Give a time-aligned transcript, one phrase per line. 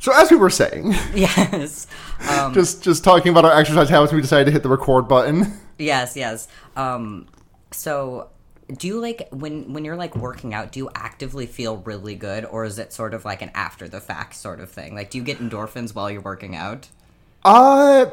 [0.00, 1.86] So as we were saying, Yes.
[2.28, 5.52] Um, just just talking about our exercise habits, we decided to hit the record button.
[5.78, 6.48] yes, yes.
[6.76, 7.26] Um,
[7.70, 8.28] so
[8.76, 12.44] do you like when when you're like working out, do you actively feel really good
[12.44, 14.94] or is it sort of like an after the fact sort of thing?
[14.94, 16.88] Like do you get endorphins while you're working out?
[17.44, 18.06] Uh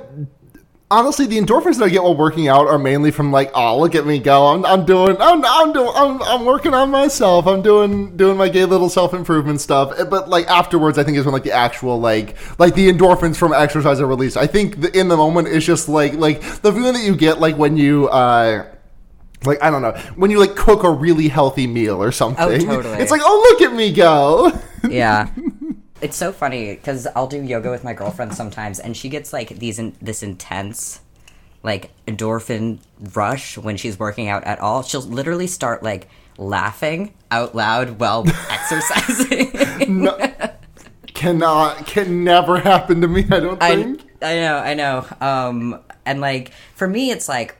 [0.89, 3.95] honestly, the endorphins that I get while working out are mainly from like, oh, look
[3.95, 4.47] at me go!
[4.47, 7.45] I'm, I'm doing, I'm, I'm doing, I'm, I'm working on myself.
[7.47, 9.93] I'm doing, doing my gay little self improvement stuff.
[9.97, 13.37] Eh, But like afterwards, I think is when like the actual like, like the endorphins
[13.37, 14.37] from exercise are released.
[14.37, 17.39] I think the, in the moment it's just like, like the feeling that you get
[17.39, 18.65] like when you, uh.
[19.45, 22.43] Like I don't know when you like cook a really healthy meal or something.
[22.43, 22.97] Oh, totally.
[22.97, 24.51] It's like oh look at me go.
[24.89, 25.29] Yeah.
[26.01, 29.49] It's so funny because I'll do yoga with my girlfriend sometimes, and she gets like
[29.49, 31.01] these in, this intense,
[31.63, 32.79] like endorphin
[33.15, 34.83] rush when she's working out at all.
[34.83, 36.07] She'll literally start like
[36.37, 39.51] laughing out loud while exercising.
[41.13, 43.25] Cannot can never happen to me.
[43.31, 44.01] I don't I, think.
[44.21, 45.05] I know, I know.
[45.19, 47.57] Um, and like for me, it's like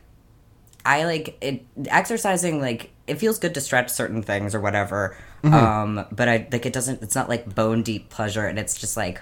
[0.86, 2.62] I like it exercising.
[2.62, 5.18] Like it feels good to stretch certain things or whatever.
[5.44, 5.54] Mm-hmm.
[5.54, 7.02] Um, but I like it doesn't.
[7.04, 9.22] It's not like bone deep pleasure, and it's just like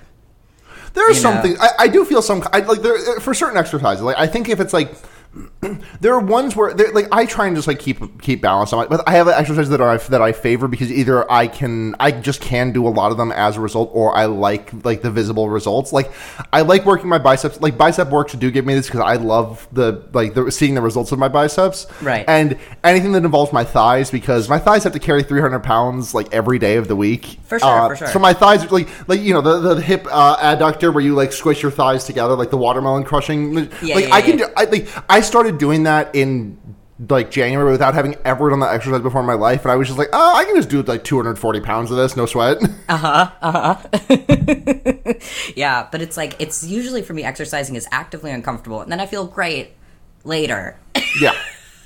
[0.93, 3.57] There are you some things I, I do feel some I like there for certain
[3.57, 4.03] exercises.
[4.03, 4.93] Like I think if it's like
[5.99, 8.89] there are ones where like I try and just like keep keep balance on it,
[8.89, 12.41] but I have exercises that are that I favor because either I can I just
[12.41, 15.49] can do a lot of them as a result, or I like like the visible
[15.49, 15.91] results.
[15.91, 16.11] Like
[16.53, 17.59] I like working my biceps.
[17.59, 20.81] Like bicep works do give me this because I love the like the seeing the
[20.81, 21.87] results of my biceps.
[22.01, 22.23] Right.
[22.27, 26.33] And anything that involves my thighs because my thighs have to carry 300 pounds like
[26.33, 27.39] every day of the week.
[27.43, 28.07] For sure, Uh, for sure.
[28.07, 31.33] So my thighs like like you know the the hip uh, adductor where you like
[31.33, 33.53] squish your thighs together like the watermelon crushing.
[33.81, 34.47] Yeah, like yeah, I can do.
[34.55, 36.57] I like I started doing that in
[37.09, 39.87] like January without having ever done that exercise before in my life, and I was
[39.87, 42.57] just like, oh, I can just do like 240 pounds of this, no sweat.
[42.87, 43.31] Uh-huh.
[43.41, 45.13] Uh huh.
[45.55, 45.87] Yeah.
[45.91, 49.25] But it's like it's usually for me exercising is actively uncomfortable, and then I feel
[49.27, 49.71] great
[50.23, 50.77] later.
[51.19, 51.33] yeah.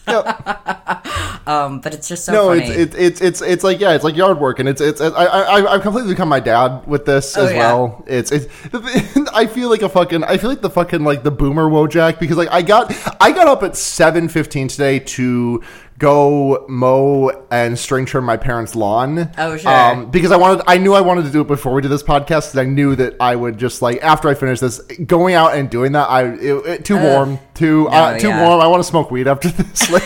[0.07, 1.05] Yep.
[1.47, 2.61] Um, but it's just so No, funny.
[2.61, 5.07] it's, it's it's it's it's like yeah, it's like yard work, and it's it's I
[5.09, 7.57] I I've completely become my dad with this Oh, as yeah.
[7.57, 8.03] well.
[8.05, 8.45] It's it's
[9.33, 12.37] I feel like a fucking I feel like the fucking like the boomer Wojak because
[12.37, 15.63] like I got I got up at seven fifteen today to
[15.99, 19.29] go mow and string trim my parents' lawn.
[19.37, 20.05] Oh, sure.
[20.05, 22.47] because I wanted I knew I wanted to do it before we did this podcast
[22.47, 25.69] because I knew that I would just like after I finish this going out and
[25.69, 28.47] doing that I it, it, too warm too uh, too yeah.
[28.47, 30.03] warm I want to smoke weed after this like.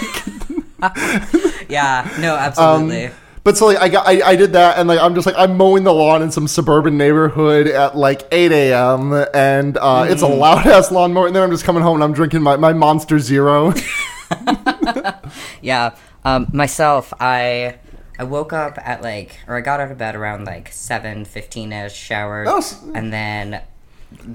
[1.69, 2.11] yeah.
[2.19, 3.11] No, absolutely.
[3.43, 5.57] But so like I got I, I did that and like I'm just like I'm
[5.57, 9.13] mowing the lawn in some suburban neighborhood at like 8 a.m.
[9.33, 10.39] and uh, it's a Mm.
[10.39, 13.19] loud ass lawnmower and then I'm just coming home and I'm drinking my, my Monster
[13.19, 13.73] Zero.
[15.61, 15.95] Yeah.
[16.25, 17.79] Um, myself, I
[18.19, 21.71] I woke up at like, or I got out of bed around like seven fifteen
[21.71, 22.63] ish, showered, Oh,
[22.93, 23.61] and then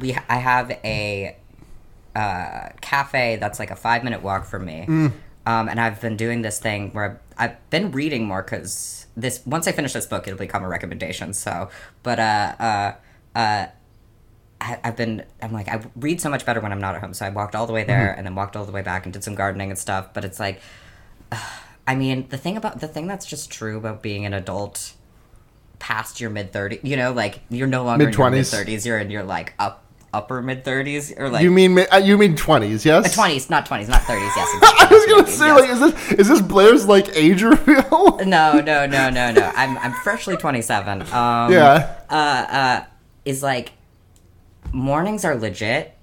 [0.01, 1.37] we I have a
[2.15, 4.87] uh, cafe that's like a five minute walk from me.
[4.89, 5.13] Mm.
[5.47, 7.05] Um, and I've been doing this thing where
[7.39, 10.69] I've, I've been reading more because this once I finish this book, it'll become a
[10.69, 11.33] recommendation.
[11.33, 11.71] So,
[12.03, 12.93] but uh, uh,
[13.35, 13.67] uh,
[14.61, 17.15] I, I've been I'm like I read so much better when I'm not at home.
[17.15, 19.13] So I walked all the way there and then walked all the way back and
[19.13, 20.13] did some gardening and stuff.
[20.15, 20.61] But it's like,
[21.87, 24.93] I mean, the thing about the thing that's just true about being an adult
[25.79, 28.83] past your mid 30s, you know, like you're no longer in your mid Mid-twenties.
[28.83, 32.17] 30s, you're in your like up upper mid 30s or like you mean uh, you
[32.17, 33.17] mean 20s, yes?
[33.17, 34.37] 20s, not 20s, not 30s.
[34.37, 35.61] Yes, I was gonna say yes.
[35.61, 38.19] like is this is this Blair's like age reveal?
[38.25, 39.53] no, no, no, no, no.
[39.55, 41.03] I'm I'm freshly 27.
[41.13, 41.95] Um, yeah.
[42.11, 42.85] uh, uh,
[43.25, 43.73] is like
[44.73, 45.95] mornings are legit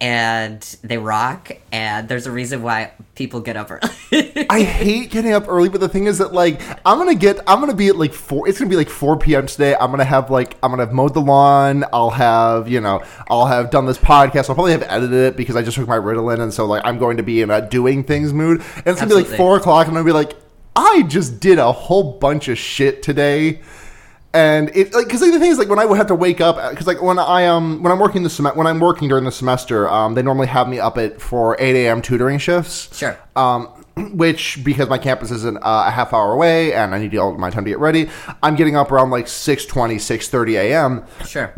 [0.00, 3.70] and they rock and there's a reason why people get up
[4.12, 4.46] early.
[4.48, 7.58] I hate getting up early, but the thing is that like I'm gonna get I'm
[7.60, 8.48] gonna be at like four.
[8.48, 9.46] It's gonna be like four p.m.
[9.46, 9.74] today.
[9.74, 11.84] I'm gonna have like I'm gonna have mowed the lawn.
[11.92, 14.48] I'll have you know I'll have done this podcast.
[14.48, 16.98] I'll probably have edited it because I just took my Ritalin, and so like I'm
[16.98, 18.62] going to be in a doing things mood.
[18.76, 20.36] And it's gonna be like four o'clock, and I'm gonna be like
[20.76, 23.62] I just did a whole bunch of shit today.
[24.34, 26.40] And it like because like, the thing is like when I would have to wake
[26.40, 29.24] up because like when I um when I'm working the sem- when I'm working during
[29.24, 32.02] the semester um they normally have me up at for eight a.m.
[32.02, 33.18] tutoring shifts sure.
[33.36, 33.66] um,
[34.12, 37.48] which because my campus isn't uh, a half hour away and I need all my
[37.50, 38.10] time to get ready,
[38.42, 41.04] I'm getting up around like 6:20, 6:30 a.m.
[41.26, 41.54] Sure.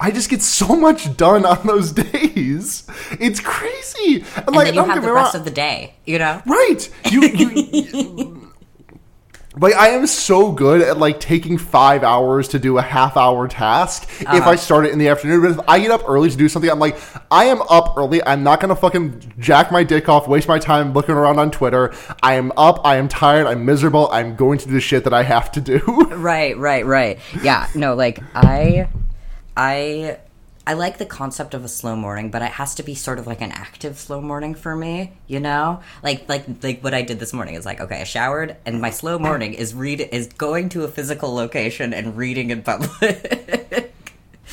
[0.00, 2.86] I just get so much done on those days.
[3.20, 4.24] It's crazy.
[4.36, 6.42] And, And like, then you have the rest wrong- of the day, you know?
[6.46, 6.88] right.
[7.10, 8.38] You, you
[9.58, 13.46] like I am so good at like taking five hours to do a half hour
[13.48, 14.50] task if Uh-huh.
[14.50, 15.42] I start it in the afternoon.
[15.42, 16.96] But if I get up early to do something, I'm like,
[17.30, 18.22] I am up early.
[18.24, 21.92] I'm not gonna fucking jack my dick off, waste my time looking around on Twitter.
[22.22, 22.80] I am up.
[22.84, 23.46] I am tired.
[23.46, 24.08] I'm miserable.
[24.10, 25.80] I'm going to do the shit that I have to do.
[26.22, 27.18] Right, right, right.
[27.42, 28.88] Yeah, no, like I
[29.56, 30.18] I
[30.64, 33.26] I like the concept of a slow morning, but it has to be sort of
[33.26, 35.80] like an active slow morning for me, you know?
[36.02, 38.90] Like like like what I did this morning is like, okay, I showered and my
[38.90, 43.70] slow morning is read is going to a physical location and reading in public.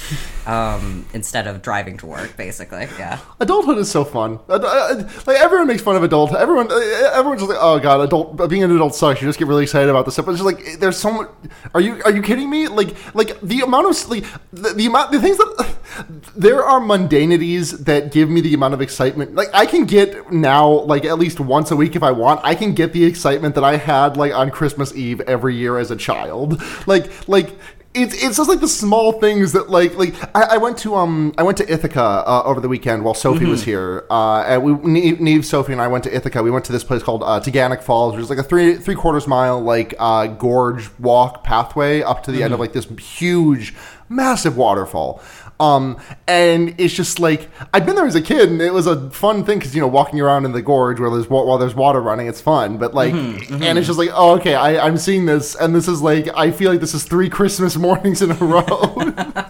[0.45, 2.87] um, instead of driving to work, basically.
[2.97, 3.19] Yeah.
[3.39, 4.39] Adulthood is so fun.
[4.49, 6.33] Uh, uh, Like everyone makes fun of adult.
[6.33, 9.47] Everyone, uh, everyone's just like, "Oh God, adult being an adult sucks." You just get
[9.47, 10.25] really excited about this stuff.
[10.25, 11.29] But it's just like there's so much.
[11.73, 12.67] Are you are you kidding me?
[12.67, 15.75] Like like the amount of like the, the amount the things that
[16.35, 19.35] there are mundanities that give me the amount of excitement.
[19.35, 22.41] Like I can get now like at least once a week if I want.
[22.43, 25.91] I can get the excitement that I had like on Christmas Eve every year as
[25.91, 26.61] a child.
[26.87, 27.55] Like like
[27.95, 31.33] it's it's just like the small things that like like I, I went to um
[31.39, 34.05] I went to Ithaca uh, over the weekend while Sophie was here.
[34.11, 36.43] Uh, and we Neve, Neve, Sophie, and I went to Ithaca.
[36.43, 38.93] We went to this place called uh, Taughannock Falls, which is like a three three
[38.93, 43.73] quarters mile like uh, gorge walk pathway up to the end of like this huge,
[44.07, 45.21] massive waterfall.
[45.59, 49.09] Um, and it's just like I've been there as a kid, and it was a
[49.09, 52.01] fun thing because you know walking around in the gorge where there's while there's water
[52.01, 52.77] running, it's fun.
[52.77, 56.01] But like, and it's just like, oh, okay, I, I'm seeing this, and this is
[56.01, 58.95] like, I feel like this is three Christmas mornings in a row.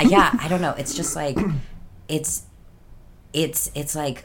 [0.00, 0.72] Uh, yeah, I don't know.
[0.78, 1.36] It's just like
[2.08, 2.44] it's
[3.34, 4.24] it's it's like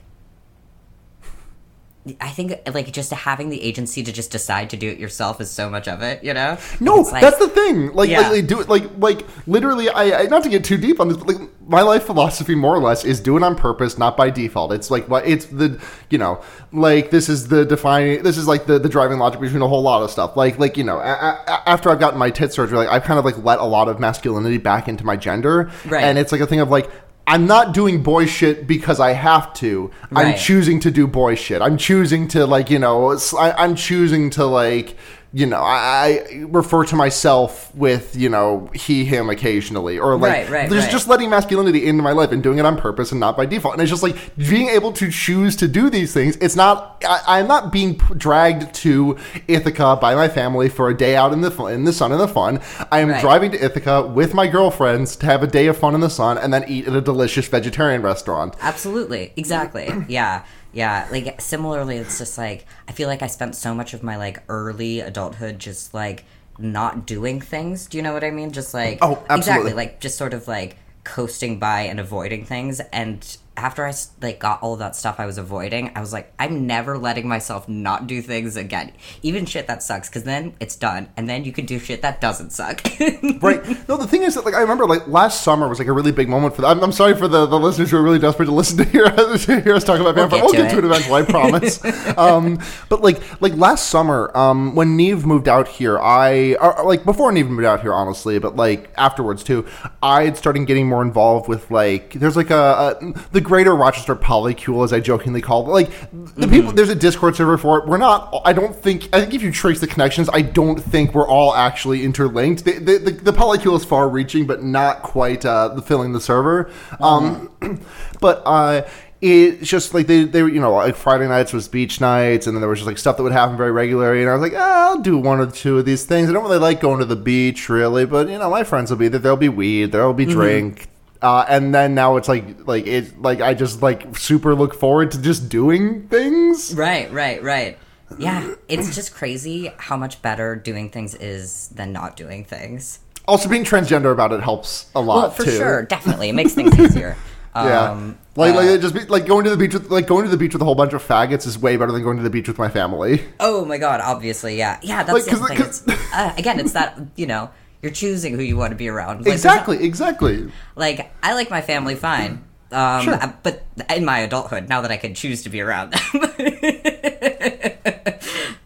[2.21, 5.49] I think like just having the agency to just decide to do it yourself is
[5.49, 6.57] so much of it, you know?
[6.79, 7.93] No, like- that's the thing.
[7.93, 8.29] Like, Yeah.
[8.29, 8.69] like do it.
[8.69, 9.89] Like, like literally.
[9.89, 11.17] I, I not to get too deep on this.
[11.17, 14.29] But like, my life philosophy, more or less, is do it on purpose, not by
[14.29, 14.71] default.
[14.71, 15.81] It's like what it's the
[16.11, 16.41] you know,
[16.71, 18.21] like this is the defining.
[18.21, 20.37] This is like the the driving logic between a whole lot of stuff.
[20.37, 21.01] Like, like you know, a,
[21.47, 23.87] a, after I've gotten my tit surgery, like I've kind of like let a lot
[23.87, 26.03] of masculinity back into my gender, Right.
[26.03, 26.89] And it's like a thing of like.
[27.27, 29.89] I'm not doing boy shit because I have to.
[30.11, 31.61] I'm choosing to do boy shit.
[31.61, 33.17] I'm choosing to like you know.
[33.37, 34.95] I, am choosing to like
[35.35, 35.57] you know.
[35.59, 40.69] I, I refer to myself with you know he him occasionally or like Right, right,
[40.69, 40.91] there's right.
[40.91, 43.73] just letting masculinity into my life and doing it on purpose and not by default.
[43.73, 46.37] And it's just like being able to choose to do these things.
[46.37, 47.03] It's not.
[47.07, 49.17] I, I'm not being dragged to
[49.49, 52.29] Ithaca by my family for a day out in the in the sun and the
[52.29, 52.61] fun.
[52.89, 55.99] I am driving to Ithaca with my girlfriends to have a day of fun in
[55.99, 58.55] the sun and then eat at a delicious vegetarian restaurant.
[58.61, 59.33] Absolutely.
[59.35, 59.91] Exactly.
[60.07, 60.45] yeah.
[60.75, 61.07] Yeah.
[61.11, 64.43] Like similarly, it's just like I feel like I spent so much of my like
[64.49, 66.25] early adulthood just like
[66.59, 67.87] not doing things.
[67.87, 68.51] Do you know what I mean?
[68.51, 69.37] Just like Oh, absolutely.
[69.37, 69.73] exactly.
[69.73, 72.79] Like just sort of like coasting by and avoiding things.
[72.91, 76.33] And after I like got all of that stuff I was avoiding, I was like,
[76.39, 78.91] I'm never letting myself not do things again,
[79.21, 82.21] even shit that sucks, because then it's done, and then you can do shit that
[82.21, 82.81] doesn't suck.
[83.41, 83.63] Right.
[83.87, 86.11] No, the thing is that like I remember like last summer was like a really
[86.11, 86.67] big moment for that.
[86.69, 89.05] I'm, I'm sorry for the, the listeners who are really desperate to listen to hear,
[89.37, 90.39] to hear us talk about We'll vampire.
[90.39, 90.85] get We'll to get to it.
[90.85, 91.85] eventually, I promise.
[92.17, 92.59] um,
[92.89, 97.31] but like like last summer, um, when Neve moved out here, I or, like before
[97.31, 99.65] Neve moved out here, honestly, but like afterwards too,
[100.01, 104.83] I'd started getting more involved with like there's like a, a the Greater Rochester Polycule,
[104.83, 105.71] as I jokingly call it.
[105.71, 105.89] Like
[106.35, 106.75] the people, Mm-hmm.
[106.75, 107.85] there's a Discord server for it.
[107.87, 108.41] We're not.
[108.43, 109.07] I don't think.
[109.13, 112.65] I think if you trace the connections, I don't think we're all actually interlinked.
[112.65, 116.69] The the, the, the Polycule is far-reaching, but not quite uh, filling the server.
[116.99, 117.51] Um,
[118.19, 118.81] but uh,
[119.21, 122.61] it's just like they, they you know, like Friday nights was beach nights, and then
[122.61, 124.21] there was just like stuff that would happen very regularly.
[124.21, 126.29] And I was like, ah, I'll do one or two of these things.
[126.29, 128.97] I don't really like going to the beach, really, but you know, my friends will
[128.97, 129.19] be there.
[129.19, 130.89] There'll be weed, there'll be drink.
[131.25, 135.09] Uh, and then now it's like like it like I just like super look forward
[135.13, 136.75] to just doing things.
[136.75, 137.79] Right, right, right.
[138.19, 142.99] Yeah, it's just crazy how much better doing things is than not doing things.
[143.27, 145.57] Also, being transgender about it helps a lot Well, for too.
[145.57, 147.17] sure, definitely, it makes things easier.
[147.55, 150.07] Yeah, Um, like uh, like it just be, like going to the beach with like
[150.07, 152.17] going to the beach with a whole bunch of faggots is way better than going
[152.17, 153.23] to the beach with my family.
[153.39, 155.03] oh my god, obviously, yeah, yeah.
[155.03, 155.61] That's Like, the thing.
[155.61, 157.49] It's, uh, again, it's that you know
[157.85, 159.19] you're choosing who you want to be around.
[159.25, 160.51] Like, exactly, exactly.
[160.75, 163.13] like I like my family fine, um, Sure.
[163.13, 163.63] uh, but
[163.95, 166.01] in my adulthood, now that I can choose to be around them.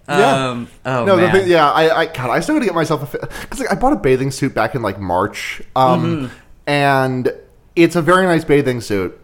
[0.08, 0.48] Yeah.
[0.50, 1.32] Um, oh no, man.
[1.32, 3.72] the thing, yeah, I, I, God, I still got to get myself a because like
[3.72, 6.36] I bought a bathing suit back in like March, um, Mm-hmm.
[6.66, 7.32] and
[7.76, 9.19] it's a very nice bathing suit.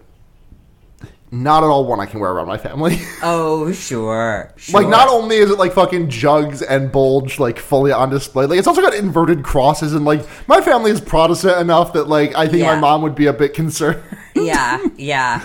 [1.35, 3.01] Not at all one I can wear around my family.
[3.27, 4.79] Oh sure, sure.
[4.79, 8.59] like, not only is it like fucking jugs and bulge like fully on display, like
[8.59, 12.47] it's also got inverted crosses, and like my family is Protestant enough that like I
[12.47, 14.01] think my mom would be a bit concerned.
[14.35, 15.43] yeah, yeah.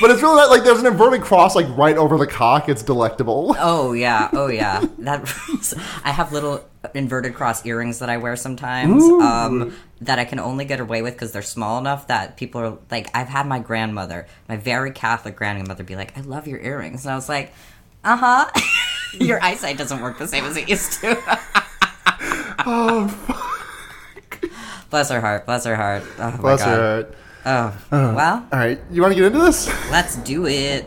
[0.00, 2.68] But it's really not, like there's an inverted cross like right over the cock.
[2.68, 3.56] It's delectable.
[3.64, 4.84] Oh yeah, oh yeah.
[4.98, 5.22] That
[6.04, 6.64] I have little
[6.94, 9.02] inverted cross earrings that I wear sometimes.
[9.04, 12.78] Um, that I can only get away with because they're small enough that people are
[12.90, 13.08] like.
[13.14, 17.12] I've had my grandmother, my very Catholic grandmother, be like, "I love your earrings," and
[17.12, 17.52] I was like,
[18.04, 18.50] "Uh huh."
[19.20, 21.16] your eyesight doesn't work the same as it used to.
[22.64, 23.08] Oh.
[24.90, 25.46] Bless her heart.
[25.46, 26.04] Bless her heart.
[26.18, 26.68] Oh my Bless god.
[26.68, 27.14] her heart.
[27.44, 27.50] Oh.
[27.90, 28.12] Uh-huh.
[28.14, 29.66] Well, All right, you want to get into this?
[29.90, 30.84] let's do it.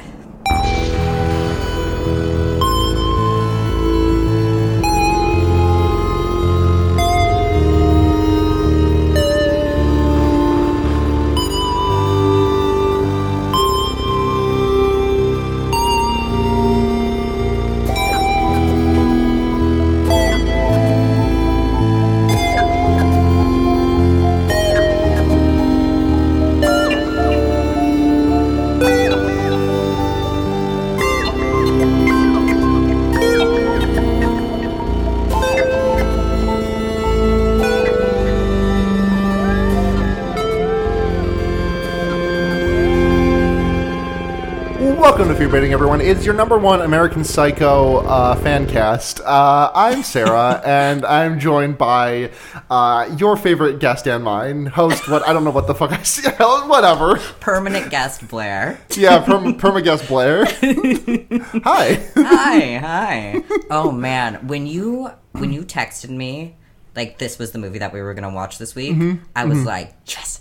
[45.46, 46.02] To everyone.
[46.02, 49.22] It's your number one American Psycho uh, fan cast.
[49.22, 52.32] Uh, I'm Sarah, and I'm joined by
[52.68, 55.08] uh, your favorite guest and mine, host.
[55.08, 56.28] What I don't know what the fuck I see.
[56.40, 57.18] Whatever.
[57.40, 58.80] Permanent guest Blair.
[58.98, 60.46] Yeah, perm, perma guest Blair.
[61.64, 62.04] Hi.
[62.16, 63.44] hi, hi.
[63.70, 66.56] Oh man, when you when you texted me
[66.96, 69.24] like this was the movie that we were gonna watch this week, Mm-hmm.
[69.36, 70.35] I was like, yes,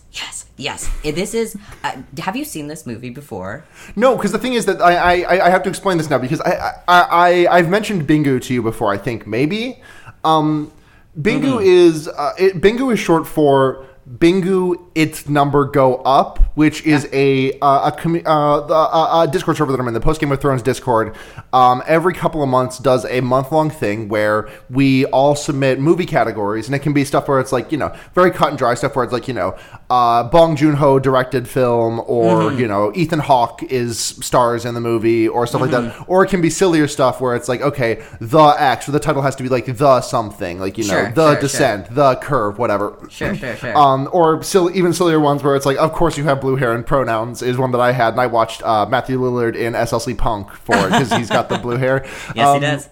[0.56, 1.56] yes, This is.
[1.82, 3.64] Uh, have you seen this movie before?
[3.96, 6.40] No, because the thing is that I, I I have to explain this now because
[6.40, 8.92] I I, I I've mentioned Bingu to you before.
[8.92, 9.82] I think maybe.
[10.24, 10.72] Um,
[11.20, 13.86] Bingu is uh, it, Bingu is short for
[14.18, 14.83] Bingu.
[14.94, 19.56] Its number go up, which is a uh, a, commu- uh, the, uh, a Discord
[19.56, 21.16] server that I'm in, the Post Game of Thrones Discord.
[21.52, 26.06] Um, every couple of months, does a month long thing where we all submit movie
[26.06, 28.74] categories, and it can be stuff where it's like you know very cut and dry
[28.74, 29.56] stuff where it's like you know
[29.90, 34.80] uh, Bong Joon Ho directed film, or you know Ethan Hawke is stars in the
[34.80, 36.04] movie, or stuff like that.
[36.06, 39.22] Or it can be sillier stuff where it's like okay, the X, or the title
[39.22, 42.58] has to be like the something, like you know Sure, the sure, descent, the curve,
[42.58, 42.96] whatever.
[43.10, 43.76] Sure, sure, sure.
[43.76, 46.72] Um, or silly, even sillier ones where it's like, of course you have blue hair
[46.72, 50.16] and pronouns is one that I had, and I watched uh, Matthew Lillard in SLC
[50.16, 52.04] Punk for it because he's got the blue hair.
[52.34, 52.88] yes, Um, he does.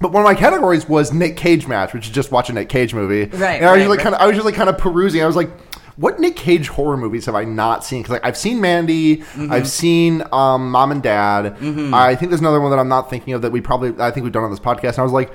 [0.00, 2.70] But one of my categories was Nick Cage match, which is just watch a Nick
[2.70, 3.24] Cage movie.
[3.36, 4.02] Right, And I was right, usually right.
[4.02, 5.22] kind of, I was usually kind of perusing.
[5.22, 5.50] I was like,
[5.96, 8.00] what Nick Cage horror movies have I not seen?
[8.00, 9.52] Because like I've seen Mandy, Mm-hmm.
[9.52, 11.54] I've seen um, Mom and Dad.
[11.92, 14.24] I think there's another one that I'm not thinking of that we probably, I think
[14.24, 14.90] we've done on this podcast.
[14.90, 15.30] And I was like.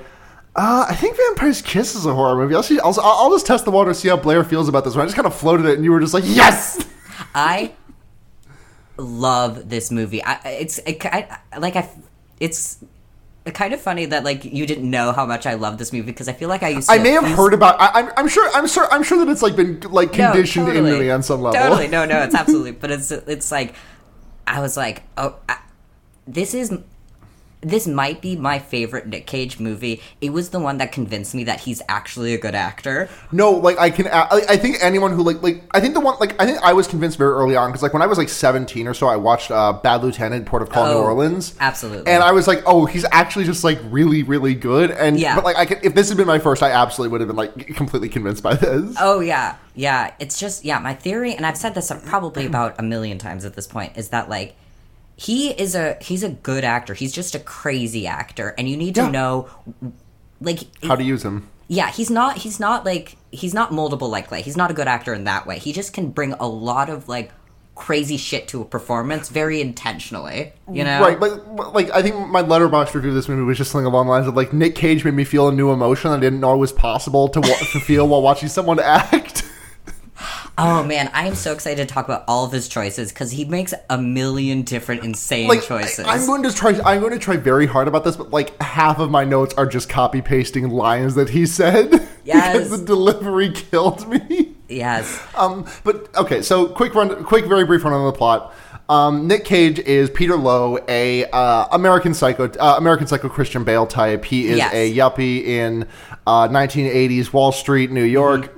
[0.56, 2.54] Uh, I think Vampire's Kiss is a horror movie.
[2.54, 4.94] I'll, see, I'll, I'll just test the water, and see how Blair feels about this
[4.94, 5.02] one.
[5.02, 6.82] I just kind of floated it, and you were just like, "Yes!"
[7.34, 7.74] I
[8.96, 10.24] love this movie.
[10.24, 11.90] I, it's it, I, like I,
[12.40, 12.82] it's
[13.52, 16.28] kind of funny that like you didn't know how much I love this movie because
[16.28, 16.88] I feel like I used.
[16.88, 17.78] to I may have heard about.
[17.78, 18.50] I, I'm, I'm sure.
[18.54, 18.90] I'm sure.
[18.90, 21.60] I'm sure that it's like been like No, conditioned into me on some level.
[21.60, 22.72] Totally, no, no, it's absolutely.
[22.72, 23.74] but it's it's like
[24.46, 25.58] I was like, oh, I,
[26.26, 26.72] this is
[27.62, 30.00] this might be my favorite Nick Cage movie.
[30.20, 33.08] It was the one that convinced me that he's actually a good actor.
[33.32, 34.06] No, like I can.
[34.08, 36.74] I, I think anyone who like like I think the one like I think I
[36.74, 39.16] was convinced very early on because like when I was like 17 or so, I
[39.16, 41.54] watched uh, Bad Lieutenant, Port of Call, New Oh, Orleans.
[41.58, 42.12] absolutely.
[42.12, 44.90] And I was like, oh, he's actually just like really, really good.
[44.90, 45.34] And Yeah.
[45.34, 47.36] but like I could, if this had been my first, I absolutely would have been
[47.36, 48.94] like completely convinced by this.
[49.00, 50.12] Oh yeah, yeah.
[50.20, 50.78] It's just yeah.
[50.78, 54.10] My theory, and I've said this probably about a million times at this point, is
[54.10, 54.54] that like
[55.16, 56.94] he is a he's a good actor.
[56.94, 59.10] He's just a crazy actor, and you need to Yeah.
[59.10, 59.48] know
[60.40, 61.48] like How to use him?
[61.68, 64.86] yeah he's not he's not like he's not moldable like clay he's not a good
[64.86, 67.32] actor in that way he just can bring a lot of like
[67.74, 72.42] crazy shit to a performance very intentionally you know Right, but like I think my
[72.42, 75.04] Letterboxd review of this movie was just something along the lines of like Nick Cage
[75.04, 78.06] made me feel a new emotion I didn't know was possible to, wa- to feel
[78.06, 79.42] while watching someone act.
[80.58, 83.44] Oh man i am so excited to talk about all of his choices because he
[83.44, 86.78] makes a million different insane like choices I, am going to try.
[86.84, 89.66] I'm going to try very hard about this, but like half of my notes are
[89.66, 92.08] just copy pasting lines that he said.
[92.24, 92.52] Yes.
[92.64, 94.54] because the delivery killed me.
[94.68, 98.54] yes Um, but okay, so quick run, quick, very brief run on the plot.
[98.88, 103.86] Um, Nick Cage is Peter Loew, a uh, American Psycho, uh, American Psycho Christian Bale
[103.86, 104.24] type.
[104.24, 104.72] He is Yes.
[104.72, 105.88] a yuppie in
[106.26, 108.52] uh, 1980s Wall Street, New York.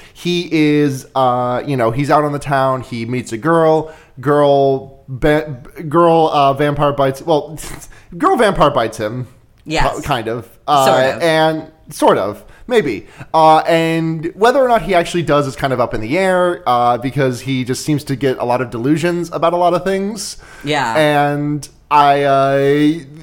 [0.14, 2.80] he is, uh, you know, he's out on the town.
[2.82, 3.94] He meets a girl.
[4.20, 7.22] Girl, ba- girl, uh, vampire bites.
[7.22, 7.58] Well,
[8.18, 9.26] girl, vampire bites him.
[9.64, 9.96] Yes.
[10.00, 10.58] Ki- kind of.
[10.66, 11.22] Uh, Sort of.
[11.22, 15.80] and sort of maybe uh, and whether or not he actually does is kind of
[15.80, 19.28] up in the air uh, because he just seems to get a lot of delusions
[19.32, 20.96] about a lot of things Yeah.
[20.96, 22.54] and i uh,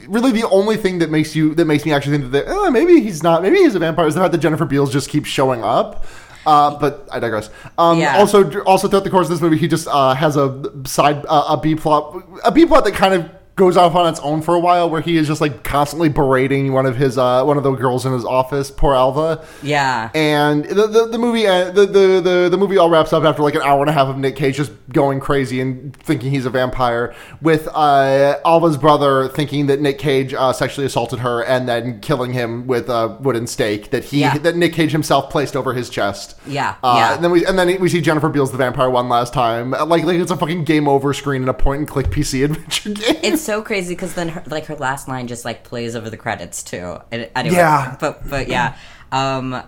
[0.09, 2.99] really the only thing that makes you that makes me actually think that eh, maybe
[2.99, 5.63] he's not maybe he's a vampire is the fact that jennifer beals just keeps showing
[5.63, 6.05] up
[6.47, 7.49] uh, but I digress.
[7.77, 8.17] Um, Yeah.
[8.17, 10.47] Also, also throughout the course of this movie, he just uh, has a
[10.85, 14.19] side uh, a B plot, a B plot that kind of goes off on its
[14.21, 17.43] own for a while, where he is just like constantly berating one of his uh,
[17.43, 19.43] one of the girls in his office, poor Alva.
[19.61, 20.09] Yeah.
[20.15, 23.41] And the the, the movie uh, the, the the the movie all wraps up after
[23.43, 26.45] like an hour and a half of Nick Cage just going crazy and thinking he's
[26.45, 31.67] a vampire, with uh, Alva's brother thinking that Nick Cage uh, sexually assaulted her and
[31.67, 34.37] then killing him with a wooden stake that he Yeah.
[34.37, 36.35] that Nick Cage himself placed over his chest.
[36.45, 37.15] Yeah, Uh, yeah.
[37.15, 40.03] And then we and then we see Jennifer Beals the vampire one last time, like
[40.03, 43.15] like it's a fucking game over screen in a point and click PC adventure game.
[43.23, 46.17] It's so crazy because then her, like her last line just like plays over the
[46.17, 46.99] credits too.
[47.11, 47.95] And, anyway, Yeah.
[47.99, 48.75] but but yeah,
[49.11, 49.63] um,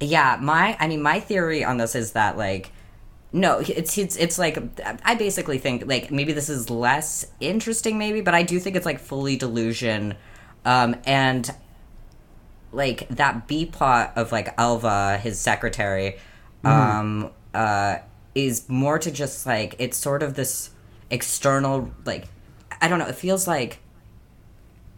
[0.00, 0.36] yeah.
[0.40, 2.72] My I mean my theory on this is that like
[3.32, 4.58] no, it's it's it's like
[5.04, 8.86] I basically think like maybe this is less interesting maybe, but I do think it's
[8.86, 10.16] like fully delusion,
[10.64, 11.48] um, and
[12.72, 16.18] like that B plot of like Alva, his secretary,
[16.64, 17.98] um, uh,
[18.34, 20.70] is more to just like it's sort of this
[21.10, 22.26] external like
[22.80, 23.06] I don't know.
[23.06, 23.78] It feels like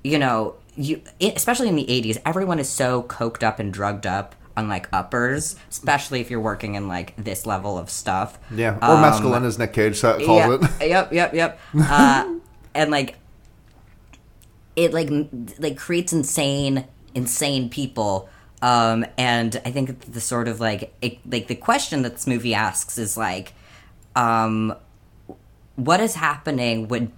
[0.05, 4.35] you know you especially in the 80s everyone is so coked up and drugged up
[4.57, 8.97] on like uppers especially if you're working in like this level of stuff yeah, or
[8.97, 10.61] Um, mescaline, as Nick Cage calls yeah, it.
[10.89, 11.61] Yep, yep, yep.
[11.79, 12.35] Uh,
[12.75, 13.17] and like,
[14.77, 15.11] it like
[15.59, 18.29] like creates insane, insane people.
[18.61, 22.55] Um, and I think the sort of like it, like the question that this movie
[22.55, 23.55] asks is like,
[24.17, 24.75] um,
[25.77, 27.13] what is happening when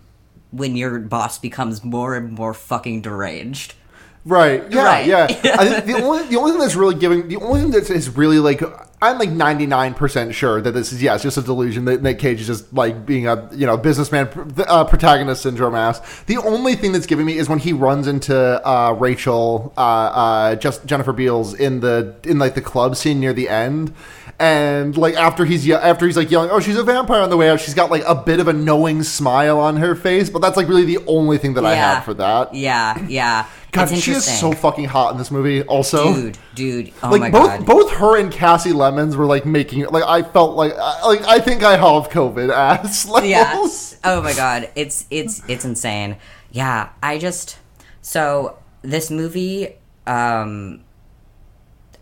[0.57, 3.75] when your boss becomes more and more fucking deranged?
[4.25, 4.65] Right.
[4.73, 4.85] Yeah.
[4.85, 5.07] Right.
[5.07, 5.25] Yeah.
[5.59, 8.09] I think the only the only thing that's really giving the only thing that is
[8.17, 8.63] really like
[9.03, 12.19] I'm like 99 percent sure that this is yeah it's just a delusion that Nick
[12.19, 14.29] Cage is just like being a you know businessman
[14.67, 16.23] uh, protagonist syndrome ass.
[16.23, 20.55] The only thing that's giving me is when he runs into uh, Rachel, uh, uh,
[20.55, 23.93] just Jennifer Beals in the in like the club scene near the end.
[24.39, 27.37] And like after he's ye- after he's like yelling, "Oh, she's a vampire!" on the
[27.37, 30.29] way out, she's got like a bit of a knowing smile on her face.
[30.29, 31.95] But that's like really the only thing that I Yeah.
[31.95, 32.53] have for that.
[32.55, 33.47] Yeah, yeah.
[33.71, 34.53] God, it's she is interesting.
[34.53, 35.63] so fucking hot in this movie.
[35.63, 36.93] Also, dude, dude.
[37.03, 37.67] Oh like my both god.
[37.67, 41.39] both her and Kasi Lemmons were like making like I felt like I, like I
[41.39, 43.93] think I have COVID ass levels.
[43.93, 43.99] yeah.
[44.05, 46.17] Oh my god, it's it's it's insane.
[46.51, 47.59] Yeah, I just
[48.03, 49.77] so this movie
[50.09, 50.83] um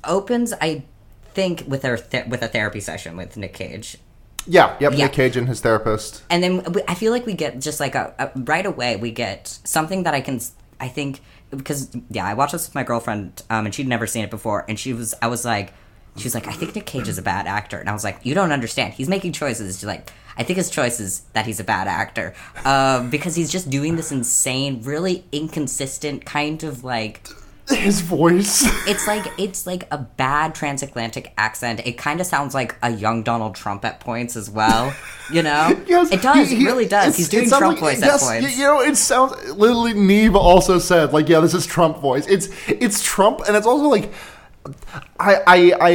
[0.05, 0.85] opens I
[1.35, 3.99] think with a th- with a therapy session with Nick Cage.
[4.47, 4.93] Yeah, yep.
[4.93, 5.05] Yeah.
[5.05, 6.23] Nick Cage and his therapist.
[6.29, 9.11] And then we- I feel like we get just like a, a right away we
[9.13, 10.41] get something that I can
[10.81, 14.25] I think because yeah I watched this with my girlfriend um, and she'd never seen
[14.25, 15.73] it before and she was I was like
[16.17, 18.19] she was like I think Nick Cage is a bad actor and I was like
[18.25, 21.61] you don't understand he's making choices she's like I think his choice is that he's
[21.61, 27.29] a bad actor um, because he's just doing this insane really inconsistent kind of like
[27.71, 28.65] His voice.
[28.89, 31.81] it's like it's like a bad transatlantic accent.
[31.87, 34.93] It kind of sounds like a young Donald Trump at points as well.
[35.33, 36.51] You know, Yes, it does.
[36.51, 37.17] he- it really does.
[37.17, 38.59] He's doing Trump like- voice yes, at points.
[38.59, 39.95] You know, it sounds literally.
[39.95, 43.85] Neve also said like, "Yeah, this is Trump voice." It's it's Trump, and it's also
[43.89, 44.13] like.
[45.19, 45.91] I, I, I,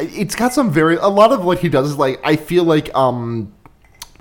[0.00, 2.92] it's got some very, a lot of what he does is like, I feel like,
[2.92, 3.54] um,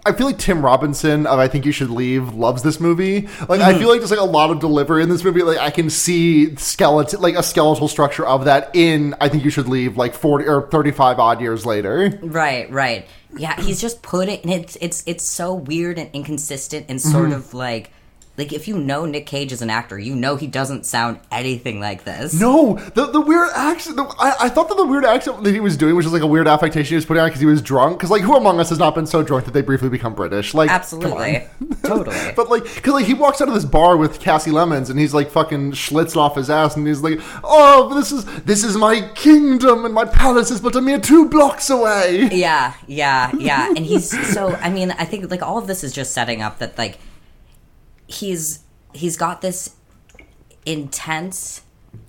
[0.05, 3.27] I feel like Tim Robinson of I Think You Should Leave loves this movie.
[3.47, 5.43] Like I feel like there's like a lot of delivery in this movie.
[5.43, 9.49] Like I can see skeleton, like a skeletal structure of that in I Think You
[9.49, 12.19] Should Leave, like forty or thirty five odd years later.
[12.21, 13.07] Right, right.
[13.37, 17.33] Yeah, he's just putting and it's it's it's so weird and inconsistent and sort Mm-hmm.
[17.33, 17.91] of like
[18.35, 21.79] like if you know Nick Cage is an actor, you know he doesn't sound anything
[21.79, 22.33] like this.
[22.39, 23.95] No, the the weird accent.
[23.95, 26.23] The, I, I thought that the weird accent that he was doing which was like
[26.23, 27.97] a weird affectation he was putting on because he was drunk.
[27.97, 30.53] Because like who among us has not been so drunk that they briefly become British?
[30.53, 31.47] Like Absolutely.
[31.83, 32.17] Totally.
[32.35, 35.13] But like, cause like he walks out of this bar with Kasi Lemmons, and he's
[35.13, 39.01] like fucking schlitzed off his ass, and he's like, "Oh, this is this is my
[39.13, 43.67] kingdom, and my palace is but a mere two blocks away." Yeah, yeah, yeah.
[43.75, 46.59] And he's so I mean, I think like all of this is just setting up
[46.59, 46.97] that like
[48.13, 48.59] he's
[48.93, 49.75] he's got this
[50.65, 51.61] intense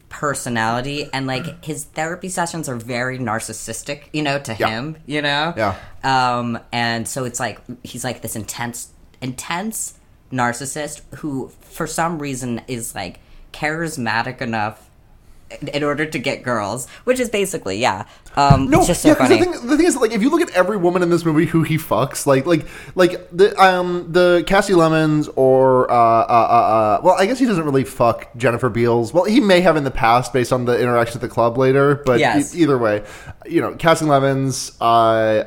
[0.09, 4.69] personality and like his therapy sessions are very narcissistic, you know, to Yeah.
[4.69, 5.53] him, you know?
[5.57, 5.75] Yeah.
[6.05, 8.89] Um and so it's like he's like this intense
[9.21, 9.95] intense
[10.33, 13.19] narcissist who for some reason is like
[13.53, 14.89] charismatic enough
[15.61, 18.05] in- in order to get girls, which is basically yeah.
[18.37, 19.39] Um, No, it's just so yeah, funny.
[19.39, 21.47] the thing, the thing is, like, if you look at every woman in this movie
[21.47, 26.27] who he fucks, like, like, like the um the Kasi Lemmons or uh, uh uh
[26.29, 29.13] uh well, I guess he doesn't really fuck Jennifer Beals.
[29.13, 32.03] Well, he may have in the past based on the interaction at the club later,
[32.05, 32.55] but Yes.
[32.55, 33.05] e- either way,
[33.47, 34.85] you know, Kasi Lemmons, uh,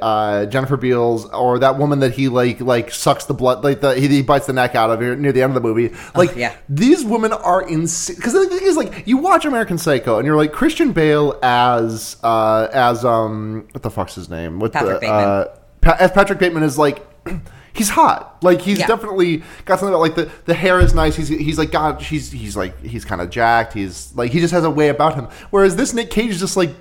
[0.01, 3.95] uh, Jennifer Beals, or that woman that he like like sucks the blood, like the,
[3.95, 5.93] he, he bites the neck out of near, near the end of the movie.
[6.15, 6.55] Like, yeah.
[6.69, 8.15] these women are insane.
[8.15, 12.15] Because the thing is, like, you watch American Psycho, and you're like Christian Bale as
[12.23, 14.59] uh, as um what the fuck's his name?
[14.59, 15.23] What Patrick the Bateman.
[15.23, 15.45] uh,
[15.81, 17.05] pa- as Patrick Bateman is like.
[17.73, 18.37] he's hot.
[18.41, 18.87] Like he's Yeah.
[18.87, 21.15] definitely got something about like the the hair is nice.
[21.15, 22.01] He's he's like God.
[22.01, 23.73] He's he's like he's kind of jacked.
[23.73, 25.27] He's like he just has a way about him.
[25.51, 26.71] Whereas this Nick Cage is just like.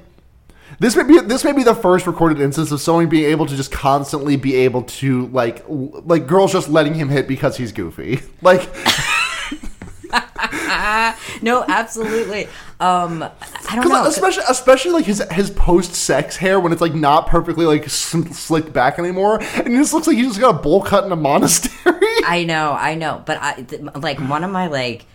[0.79, 3.57] This may be this may be the first recorded instance of someone being able to
[3.57, 8.21] just constantly be able to like like girls just letting him hit because he's goofy.
[8.43, 8.69] Like
[11.43, 12.49] no, absolutely.
[12.81, 13.25] Um,
[13.69, 14.07] I don't know.
[14.07, 18.73] especially especially like his his post sex hair when it's like not perfectly like slicked
[18.73, 21.17] back anymore, and it just looks like he just got a bowl cut in a
[21.31, 22.07] monastery.
[22.25, 25.07] I know, I know, but I th- like one of my like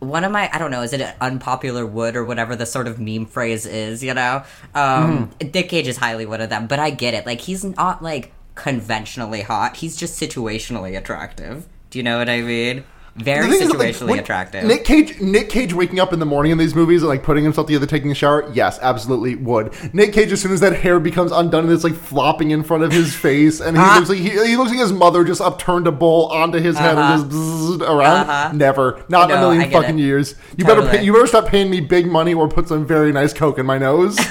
[0.00, 2.86] one of my I don't know, is it an unpopular wood or whatever the sort
[2.86, 4.44] of meme phrase is, you know?
[4.74, 7.26] Um Nick Cage is highly one of them, but I get it.
[7.26, 9.76] Like he's not like conventionally hot.
[9.76, 11.66] He's just situationally attractive.
[11.90, 12.84] Do you know what I mean?
[13.20, 14.64] Very thing is, like, attractive.
[14.64, 17.42] Nick Cage, Nick Cage waking up in the morning in these movies and like putting
[17.44, 18.48] himself together, taking a shower.
[18.52, 19.72] Yes, absolutely would.
[19.94, 22.84] Nick Cage, as soon as that hair becomes undone and it's like flopping in front
[22.84, 23.96] of his face, and he Ah.
[23.96, 26.96] looks like he, he looks like his mother just upturned a bowl onto his head
[26.96, 28.28] and just bzzz around.
[28.30, 28.52] Uh-huh.
[28.54, 30.02] Never, not in a million fucking it.
[30.02, 30.34] years.
[30.56, 33.32] You better pay, you better stop paying me big money or put some very nice
[33.32, 34.16] coke in my nose.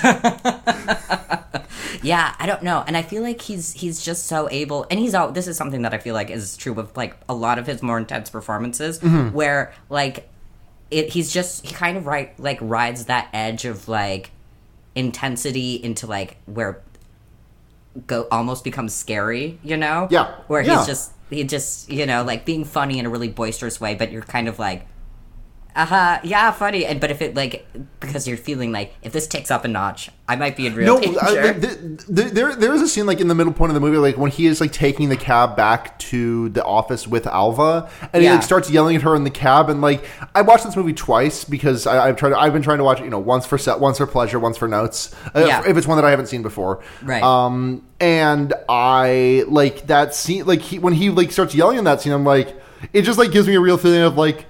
[2.04, 5.14] Yeah, I don't know, and I feel like he's he's just so able, and he's
[5.14, 5.32] all.
[5.32, 7.82] This is something that I feel like is true with like a lot of his
[7.84, 9.36] more intense performances, Mm-hmm.
[9.36, 10.30] where like
[10.92, 14.32] it, he's just he kind of right like rides that edge of like
[14.96, 16.82] intensity into like where
[18.06, 20.08] go almost becomes scary, you know?
[20.12, 20.78] Yeah, where yeah.
[20.78, 24.12] he's just he just you know like being funny in a really boisterous way, but
[24.12, 24.86] you're kind of like.
[25.78, 26.20] Uh huh.
[26.24, 26.86] Yeah, funny.
[26.88, 27.66] And but if it like
[28.00, 30.96] because you're feeling like if this takes up a notch, I might be in real
[30.96, 31.20] No, danger.
[31.22, 33.76] I, th- th- th- there there is a scene like in the middle point of
[33.76, 37.28] the movie, like when he is like taking the cab back to the office with
[37.28, 40.64] Alva, and he like starts yelling at her in the cab, and like I watched
[40.66, 42.34] this movie twice because I, I've tried.
[42.34, 44.58] I've been trying to watch it, you know, once for set, once for pleasure, once
[44.58, 45.14] for notes.
[45.36, 45.62] Uh, Yeah.
[45.68, 47.22] If it's one that I haven't seen before, Right.
[47.22, 52.02] Um, and I like that scene, like he when he like starts yelling in that
[52.02, 52.60] scene, I'm like,
[52.94, 54.48] it just like gives me a real feeling of like.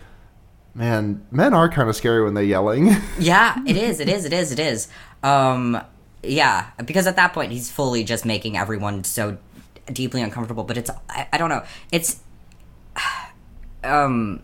[0.78, 2.92] Man, men are kind of scary when they're yelling.
[3.20, 4.00] Yeah, it is.
[4.00, 4.26] It is.
[4.26, 4.52] It is.
[4.52, 4.88] It is.
[5.24, 5.82] Um,
[6.22, 9.38] yeah, because at that point he's fully just making everyone so
[9.92, 10.64] deeply uncomfortable.
[10.64, 11.64] But it's I, I don't know.
[11.92, 12.20] It's
[13.84, 14.42] um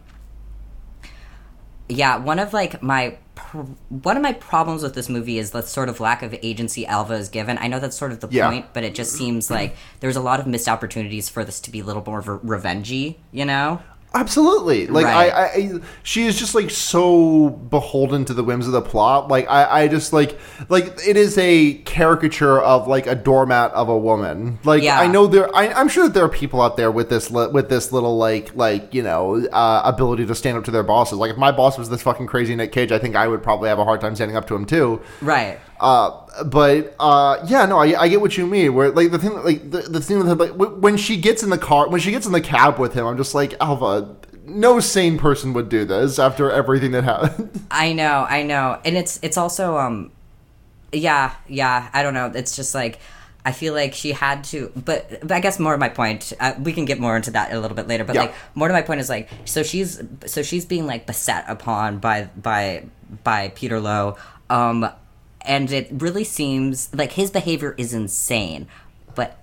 [1.89, 3.57] yeah one of like my pr-
[3.89, 7.13] one of my problems with this movie is the sort of lack of agency alva
[7.15, 8.49] is given i know that's sort of the Yeah.
[8.49, 11.71] point but it just seems like there's a lot of missed opportunities for this to
[11.71, 13.81] be a little more re- revengey you know
[14.15, 14.87] Absolutely.
[14.87, 15.33] Like Right.
[15.33, 19.27] I, I, she is just like so beholden to the whims of the plot.
[19.27, 20.37] Like I, I just like,
[20.69, 24.59] like it is a caricature of like a doormat of a woman.
[24.63, 24.99] Like Yeah.
[24.99, 27.47] I know there, I, I'm sure that there are people out there with this, li-
[27.47, 31.17] with this little like, like you know, uh, ability to stand up to their bosses.
[31.17, 33.69] Like if my boss was this fucking crazy Nick Cage, I think I would probably
[33.69, 35.01] have a hard time standing up to him too.
[35.21, 38.73] right Uh, but uh, yeah, no, I, I get what you mean.
[38.73, 41.49] Where like the thing, like the, the thing with him, like when she gets in
[41.49, 44.15] the car, when she gets in the cab with him, I'm just like Alva.
[44.45, 47.65] No sane person would do this after everything that happened.
[47.71, 50.11] I know, I know, and it's it's also um,
[50.93, 51.89] yeah, yeah.
[51.93, 52.31] I don't know.
[52.33, 52.99] It's just like
[53.45, 56.31] I feel like she had to, but, but I guess more of my point.
[56.39, 58.05] Uh, we can get more into that a little bit later.
[58.05, 58.21] But Yeah.
[58.21, 61.97] like more to my point is like so she's so she's being like beset upon
[61.99, 62.85] by by
[63.23, 64.15] by Peter Loew,
[64.49, 64.89] um,
[65.45, 68.67] and it really seems like his behavior is insane,
[69.15, 69.37] but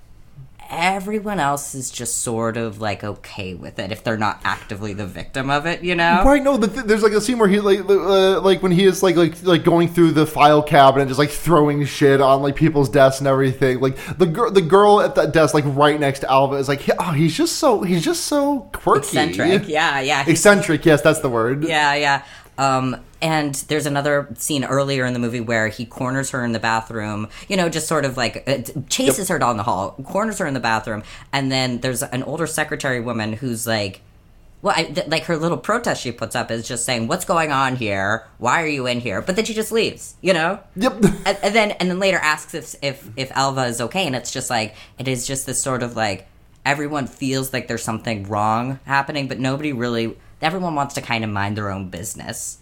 [0.71, 5.07] everyone else is just sort of like okay with it if they're not actively the
[5.07, 6.23] victim of it, you know?
[6.25, 6.43] right?
[6.43, 9.03] No, but th- there's like a scene where he like uh, like when he is
[9.03, 12.89] like like like going through the file cabinet just like throwing shit on like people's
[12.89, 13.81] desks and everything.
[13.81, 16.89] Like the girl the girl at that desk like right next to Alva is like,
[16.99, 20.25] oh, he's just so he's just so quirky, Eccentric, yeah, yeah.
[20.27, 20.87] Eccentric.
[20.87, 21.65] Yes, that's the word.
[21.65, 22.25] Yeah, yeah.
[22.59, 26.59] Um, and there's another scene earlier in the movie where he corners her in the
[26.59, 30.47] bathroom, you know, just sort of like uh, chases her down the hall, corners her
[30.47, 31.03] in the bathroom,
[31.33, 34.01] and then there's an older secretary woman who's like,
[34.63, 37.51] well, I, th- like her little protest she puts up is just saying, "What's going
[37.51, 38.27] on here?
[38.39, 40.61] Why are you in here?" But then she just leaves, you know.
[40.77, 40.93] Yep.
[41.03, 44.31] and, and then and then later asks if if if Alva is okay, and it's
[44.31, 46.27] just like it is just this sort of like
[46.67, 50.17] everyone feels like there's something wrong happening, but nobody really.
[50.43, 52.59] Everyone wants to kind of mind their own business,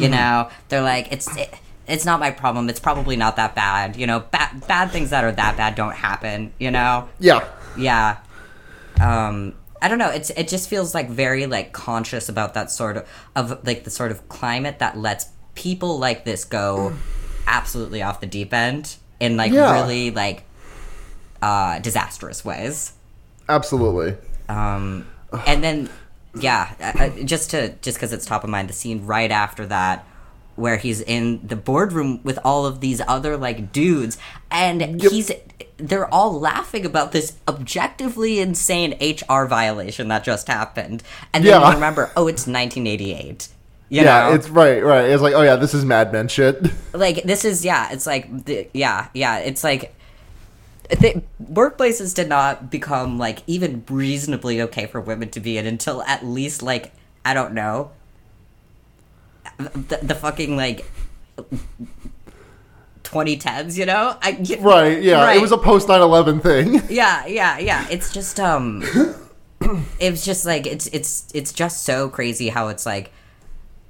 [0.00, 0.48] you know.
[0.68, 1.34] They're like it's.
[1.36, 1.52] It,
[1.88, 2.68] it's not my problem.
[2.68, 3.96] It's probably not that bad.
[3.96, 6.52] You know, bad bad things that are that bad don't happen.
[6.58, 7.08] You know.
[7.18, 7.44] Yeah.
[7.76, 8.18] Yeah.
[9.00, 10.10] Um I don't know.
[10.10, 13.90] It's it just feels like very like conscious about that sort of of like the
[13.90, 16.92] sort of climate that lets people like this go
[17.46, 19.72] absolutely off the deep end in like Yeah.
[19.80, 20.44] really like
[21.42, 22.92] uh disastrous ways.
[23.48, 24.16] Absolutely.
[24.48, 25.06] Um
[25.46, 25.88] and then
[26.38, 30.06] yeah, uh, just to just cuz it's top of mind the scene right after that
[30.56, 34.18] where he's in the boardroom with all of these other like dudes,
[34.50, 35.30] and he's
[35.78, 41.68] they're all laughing about this objectively insane HR violation that just happened, and then Yeah.
[41.68, 43.48] you remember, oh, it's 1988.
[43.88, 44.34] You yeah, know?
[44.34, 45.06] it's right, right.
[45.06, 46.64] It's like, oh yeah, this is Mad Men shit.
[46.92, 48.28] like this is yeah it's like
[48.74, 49.94] yeah yeah it's like
[50.90, 56.24] workplaces did not become like even reasonably okay for women to be in until at
[56.24, 56.92] least like
[57.24, 57.90] i don't know
[59.58, 60.84] the, the fucking like
[63.04, 65.24] 2010s you know I, right, yeah.
[65.24, 65.36] right.
[65.36, 66.82] It was a post 9/11 thing.
[66.94, 68.82] yeah yeah yeah it's just um
[70.00, 73.12] it's just like it's it's it's just so crazy how it's like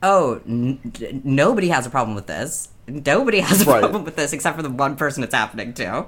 [0.03, 0.81] oh n-
[1.25, 3.81] nobody has a problem with this nobody has a Right.
[3.81, 6.07] problem with this except for the one person it's happening to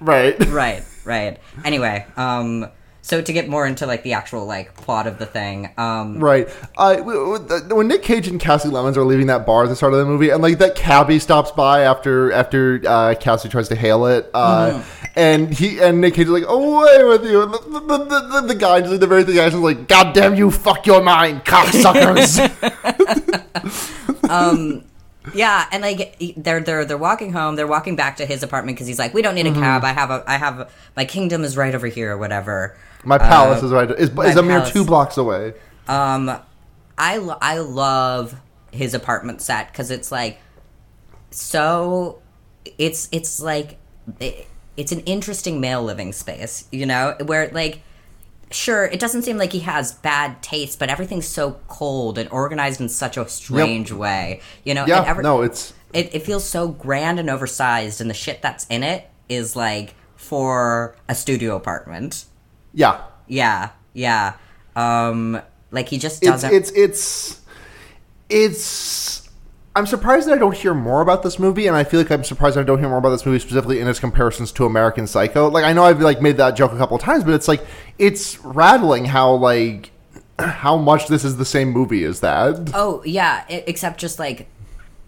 [0.00, 0.38] right.
[0.48, 2.66] right right anyway um
[3.02, 6.48] so to get more into like the actual like plot of the thing um Right.
[6.76, 9.98] Uh, when Nick Cage and Kasi Lemmons are leaving that bar at the start of
[10.00, 14.04] the movie, and like that cabbie stops by after after uh, Kasi tries to hail
[14.04, 15.06] it, uh, Mm-hmm.
[15.16, 18.40] and he and Nick Cage is like, "Away with you!" And the, the, the, the,
[18.48, 21.44] the guy just like the very thing is like, "God damn you, fuck your mind,
[21.46, 22.36] cocksuckers!"
[25.34, 27.56] Yeah, and like they're they're they're walking home.
[27.56, 29.60] They're walking back to his apartment because he's like, "We don't need a Mm-hmm.
[29.60, 29.84] cab.
[29.84, 33.18] I have a I have a, my kingdom is right over here, or whatever." My
[33.18, 35.52] palace is right is, is a mere two blocks away.
[35.88, 36.30] Um,
[36.96, 38.34] I lo- I love
[38.72, 40.38] his apartment set because it's like
[41.30, 42.20] so.
[42.78, 43.78] It's it's like
[44.20, 47.82] it, it's an interesting male living space, you know, where like.
[48.52, 52.80] Sure, it doesn't seem like he has bad taste, but everything's so cold and organized
[52.80, 54.40] in such a strange way.
[54.64, 58.14] You know, Yeah, every- no, it's it, it feels so grand and oversized, and the
[58.14, 62.24] shit that's in it is like for a studio apartment.
[62.74, 63.02] yeah.
[63.28, 64.32] Yeah, yeah.
[64.74, 66.52] Um, like he just doesn't.
[66.52, 67.40] it's it's
[68.28, 69.29] it's.
[69.80, 72.22] I'm surprised that I don't hear more about this movie, and I feel like I'm
[72.22, 75.48] surprised I don't hear more about this movie specifically in its comparisons to American Psycho.
[75.48, 77.64] Like I know I've like made that joke a couple of times, but it's like
[77.98, 79.90] it's rattling how like
[80.38, 82.70] how much this is the same movie as that.
[82.74, 84.48] oh yeah, i except just like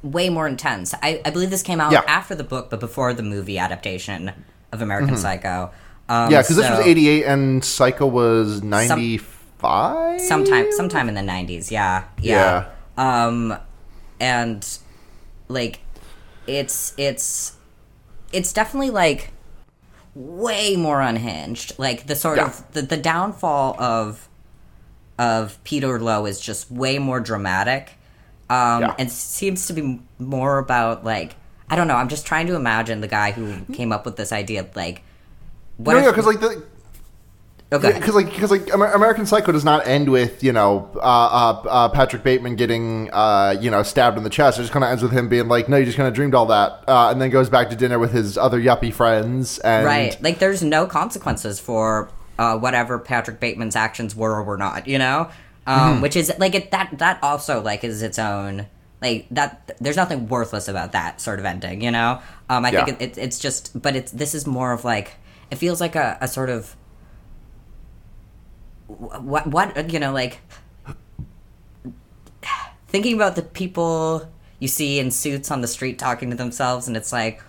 [0.03, 0.95] way more intense.
[1.03, 2.03] I, I believe this came out Yeah.
[2.09, 4.33] after the book, but before the movie adaptation
[4.73, 5.65] of American Psycho.
[5.65, 5.71] Um,
[6.09, 6.33] Mm-hmm.
[6.33, 10.21] Yeah, because this was '88 and Psycho was '95.
[10.21, 13.57] sometime sometime in the 90s yeah yeah, um
[14.23, 14.79] and
[15.49, 15.81] like
[16.47, 17.57] it's it's
[18.33, 19.33] it's definitely like
[20.15, 22.47] way more unhinged like the sort Yeah.
[22.47, 24.29] of the, the downfall of
[25.19, 27.93] of peter loew is just way more dramatic
[28.49, 28.95] um Yeah.
[28.99, 31.35] and seems to be more about like
[31.69, 34.33] i don't know i'm just trying to imagine the guy who came up with this
[34.33, 35.03] idea like
[35.79, 36.63] what No, if- yeah, because like the
[37.73, 41.63] okay because like because like American Psycho does not end with you know uh, uh,
[41.69, 44.59] uh, Patrick Bateman getting uh, you know stabbed in the chest.
[44.59, 46.35] It just kind of ends with him being like, no, you just kind of dreamed
[46.35, 49.59] all that, uh, and then goes back to dinner with his other yuppie friends.
[49.61, 54.57] And right like there's no consequences for uh, whatever patrick bateman's actions were or were
[54.57, 55.31] not you know
[55.67, 56.03] um, Mm-hmm.
[56.03, 58.67] which is like it, that that also like is its own
[59.01, 62.85] like that there's nothing worthless about that sort of ending you know um, i Yeah.
[62.85, 65.13] think it, it, it's just but it's this is more of like
[65.51, 66.75] it feels like a, a sort of
[68.99, 70.41] what what you know like
[72.89, 74.29] thinking about the people
[74.59, 77.41] you see in suits on the street talking to themselves and it's like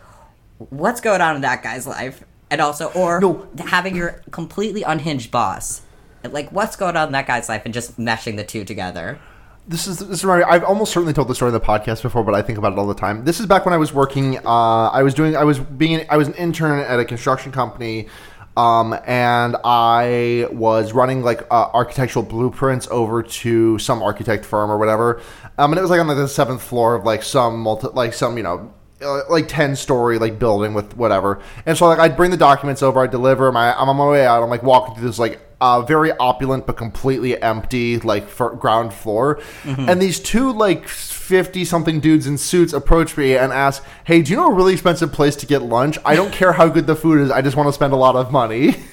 [0.70, 3.48] what's going on in that guy's life and also or No.
[3.66, 5.82] having your completely unhinged boss
[6.30, 9.20] like what's going on in that guy's life and just meshing the two together
[9.68, 10.44] This is this is right.
[10.46, 12.78] I've almost certainly told the story in the podcast before, but I think about it
[12.80, 13.24] all the time.
[13.24, 14.38] This is back when I was working.
[14.46, 15.38] Uh, I was doing.
[15.38, 16.06] I was being.
[16.10, 18.08] I was an intern at a construction company,
[18.56, 24.78] um, and I was running like uh, architectural blueprints over to some architect firm or
[24.78, 25.22] whatever.
[25.58, 28.14] Um, and it was like on like the seventh floor of like some multi, like
[28.14, 28.74] some you know.
[29.02, 32.82] uh, Like ten story like building with whatever, and so like I'd bring the documents
[32.82, 33.58] over, I deliver them.
[33.58, 34.42] I, I'm on my way out.
[34.44, 38.26] I'm like walking through this like uh, very opulent but completely empty like
[38.60, 40.88] ground floor and these two like
[41.24, 44.74] 50 something dudes in suits approach me and ask hey do you know a really
[44.74, 45.98] expensive place to get lunch?
[46.06, 48.16] I don't care how good the food is i just want to spend a lot
[48.16, 48.76] of money.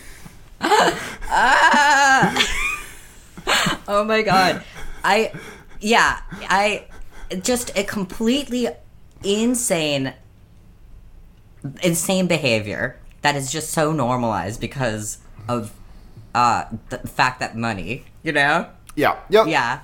[3.93, 4.63] Oh my god.
[5.03, 5.33] I
[5.81, 6.85] yeah i
[7.43, 8.69] just a completely
[9.25, 10.13] insane
[11.83, 15.73] insane behavior that is just so normalized because of
[16.35, 18.69] uh the fact that money you know?
[18.95, 19.47] Yeah yep.
[19.49, 19.81] Yeah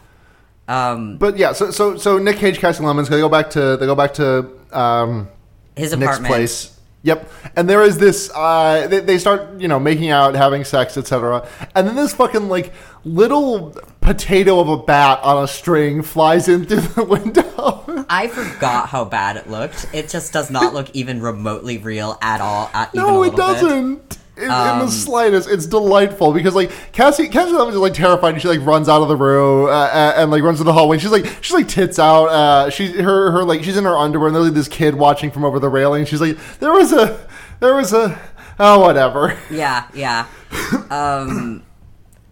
[0.68, 3.87] um but yeah so so so nick cage Kasi Lemmons they go back to they
[3.87, 5.29] go back to um
[5.76, 6.72] his Nick's apartment place.
[7.02, 7.31] Yep.
[7.55, 8.33] And there is this.
[8.35, 11.46] Uh, they, they start, you know, making out, having sex, etc.
[11.74, 12.72] And then this fucking like
[13.05, 18.05] little potato of a bat on a string flies in through the window.
[18.09, 19.87] I forgot how bad it looked.
[19.92, 22.70] It just does not look even remotely real at all.
[22.74, 24.18] At No, it little bit.
[24.37, 28.35] In, in Um, the slightest, it's delightful because like Kasi, Kasi is like terrified.
[28.35, 30.75] and She like runs out of the room uh, uh, and like runs to the
[30.75, 30.99] hallway.
[30.99, 32.27] She's like she's like tits out.
[32.27, 35.31] Uh, she her her like she's in her underwear and there's like this kid watching
[35.31, 36.05] from over the railing.
[36.05, 37.27] She's like there was a
[37.61, 38.20] there was a
[38.59, 39.38] oh whatever.
[39.51, 40.27] Yeah, yeah.
[40.90, 41.62] Um,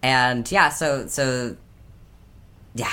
[0.03, 1.57] and yeah, so so
[2.75, 2.91] yeah.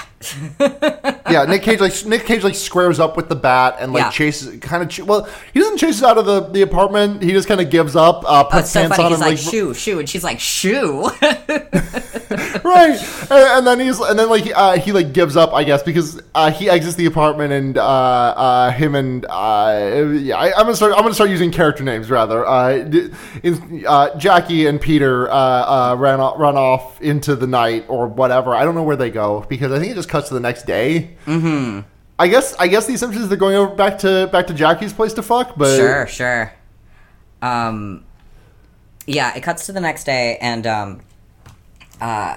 [1.29, 4.11] yeah, Nick Cage like Nick Cage like squares up with the bat and like Yeah.
[4.11, 7.21] chases kind of ch- well he doesn't chase us out of the, the apartment.
[7.23, 8.25] He just kind of gives up.
[8.25, 9.07] Uh, Oh, puts it's so pants funny.
[9.07, 11.11] on He's and like, shoo, shoo, and she's like, shoo.
[12.65, 12.99] right.
[13.31, 16.21] And, and then he's and then like uh, he like gives up i guess because
[16.35, 20.77] uh, he exits the apartment and uh, uh, him and uh, yeah I, i'm gonna
[20.77, 22.47] start i'm gonna start using character names rather.
[22.47, 22.91] Uh,
[23.43, 28.07] in, uh, jackie and peter uh, uh, ran off, run off into the night or
[28.07, 28.55] whatever.
[28.55, 30.65] I don't know where they go because i think it just cuts to the next
[30.65, 31.17] day.
[31.27, 31.81] Mm-hmm.
[32.19, 34.93] I guess i guess the assumption is they're going over back to back to jackie's
[34.93, 36.53] place to fuck but sure, sure.
[37.43, 38.05] Um,
[39.07, 41.01] yeah, it cuts to the next day, and um,
[42.01, 42.37] uh,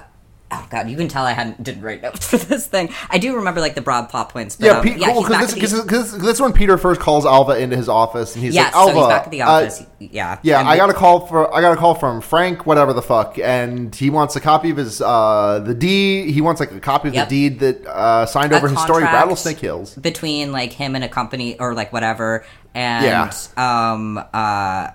[0.58, 2.90] oh god, you can tell I hadn't didn't write notes for this thing.
[3.10, 5.54] I do remember like the broad plot points, but Yeah, um, Pete, yeah, he's back
[5.54, 8.64] because this, 'cause that's when Peter first calls Alva into his office, and he's yeah,
[8.64, 11.26] like, "Alva, so he's back at the uh, yeah, Yeah, and I got a call
[11.26, 14.70] for I got a call from Frank, whatever the fuck, and he wants a copy
[14.70, 16.30] of his uh the deed.
[16.30, 17.28] He wants like a copy of Yep.
[17.28, 19.94] the deed that uh signed a over his story, Rattlesnake Hills.
[19.94, 23.92] between like him and a company or like whatever, and Yeah.
[23.92, 24.88] um uh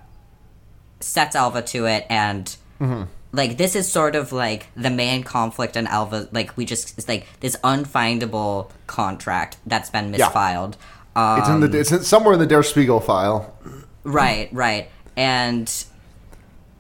[1.00, 3.04] sets Alva to it, and Mm-hmm.
[3.34, 6.28] Like this is sort of like the main conflict in Alva.
[6.32, 10.30] Like we just it's like this unfindable contract that's been Yeah.
[10.30, 10.74] misfiled.
[11.16, 13.54] Um, It's in the it's in, somewhere in the Der Spiegel file.
[14.04, 14.90] Right, right.
[15.16, 15.72] And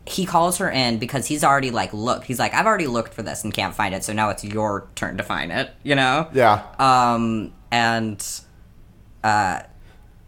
[0.05, 2.25] he calls her in because he's already like looked.
[2.25, 4.87] He's like, I've already looked for this and can't find it, so now it's your
[4.95, 5.69] turn to find it.
[5.83, 6.27] You know?
[6.33, 8.21] Yeah, Um, and
[9.23, 9.61] uh,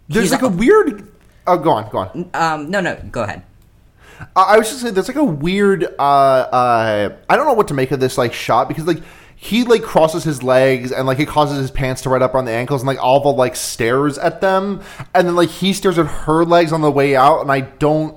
[0.07, 1.07] there's like a- a weird.
[1.47, 2.29] Oh, go on, go on.
[2.35, 3.41] um, no, no, go ahead.
[4.35, 5.83] I was just saying, there's like a weird.
[5.83, 9.01] Uh, uh, I don't know what to make of this like shot because like
[9.35, 12.45] he like crosses his legs and like it causes his pants to right up on
[12.45, 14.81] the ankles and like Alva like stares at them
[15.13, 18.15] and then like he stares at her legs on the way out and I don't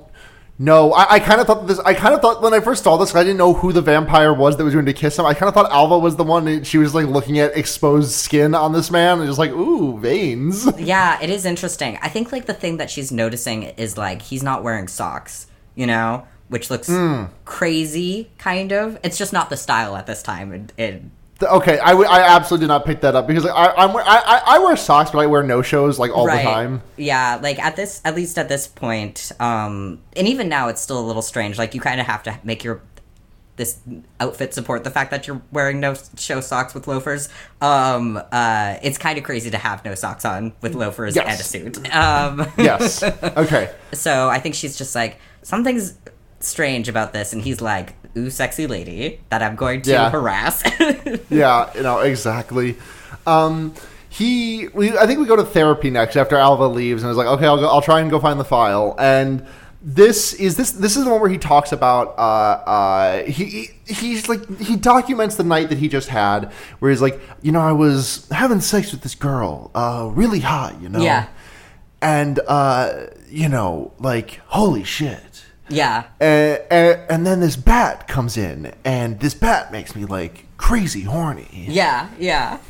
[0.59, 0.93] know.
[0.93, 1.79] I, I kind of thought this.
[1.79, 4.33] I kind of thought when I first saw this, I didn't know who the vampire
[4.33, 5.25] was that was going to kiss him.
[5.25, 6.63] I kind of thought Alva was the one.
[6.63, 10.67] She was like looking at exposed skin on this man and just like ooh veins.
[10.79, 11.99] Yeah, it is interesting.
[12.01, 15.87] I think like the thing that she's noticing is like he's not wearing socks, you
[15.87, 17.25] know, which looks Hmm.
[17.45, 18.97] crazy, kind of.
[19.03, 20.51] It's just not the style at this time.
[20.53, 21.01] It, it
[21.43, 24.41] Okay, I, w- I absolutely did not pick that up because like, I, I'm, I,
[24.47, 26.81] I wear socks, but I wear no shows like all the time.
[26.97, 30.99] Yeah, like at this, at least at this point, um, and even now, it's still
[30.99, 31.59] a little strange.
[31.59, 32.81] Like you kind of have to make your
[33.55, 33.77] this
[34.19, 37.29] outfit support the fact that you're wearing no show socks with loafers.
[37.61, 41.27] Um, uh, it's kind of crazy to have no socks on with loafers Yes.
[41.29, 41.43] and a
[41.77, 41.95] suit.
[41.95, 43.03] Um, Yes.
[43.37, 43.71] Okay.
[43.93, 45.93] so I think she's just like something's
[46.39, 50.09] strange about this, and he's like, "Ooh, sexy lady that I'm going to Yeah.
[50.09, 50.61] harass."
[51.29, 51.69] Yeah.
[51.75, 52.75] You know exactly.
[53.25, 53.73] Um,
[54.09, 54.67] he.
[54.73, 54.97] We.
[54.97, 57.57] I think we go to therapy next after Alva leaves, and is like, okay, I'll
[57.57, 57.67] go.
[57.67, 58.95] I'll try and go find the file.
[58.99, 59.45] And
[59.81, 60.71] this is this.
[60.71, 62.15] This is the one where he talks about.
[62.17, 62.21] Uh.
[62.21, 63.23] Uh.
[63.23, 63.45] He.
[63.45, 67.51] he He's like he documents the night that he just had, where he's like, you
[67.53, 71.27] know, I was having sex with this girl, uh, really hot, you know, Yeah.
[72.01, 75.19] and uh, you know, like, holy shit.
[75.69, 80.45] Yeah, and, and, and then this bat comes in, and this bat makes me like
[80.57, 81.47] crazy horny.
[81.51, 82.59] yeah, yeah.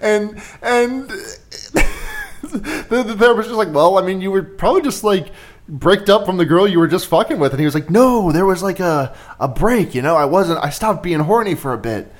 [0.00, 1.08] And and
[2.42, 5.32] the, the therapist was like, "Well, I mean, you were probably just like
[5.68, 8.30] bricked up from the girl you were just fucking with." And he was like, "No,
[8.32, 9.94] there was like a a break.
[9.94, 10.62] You know, I wasn't.
[10.62, 12.12] I stopped being horny for a bit."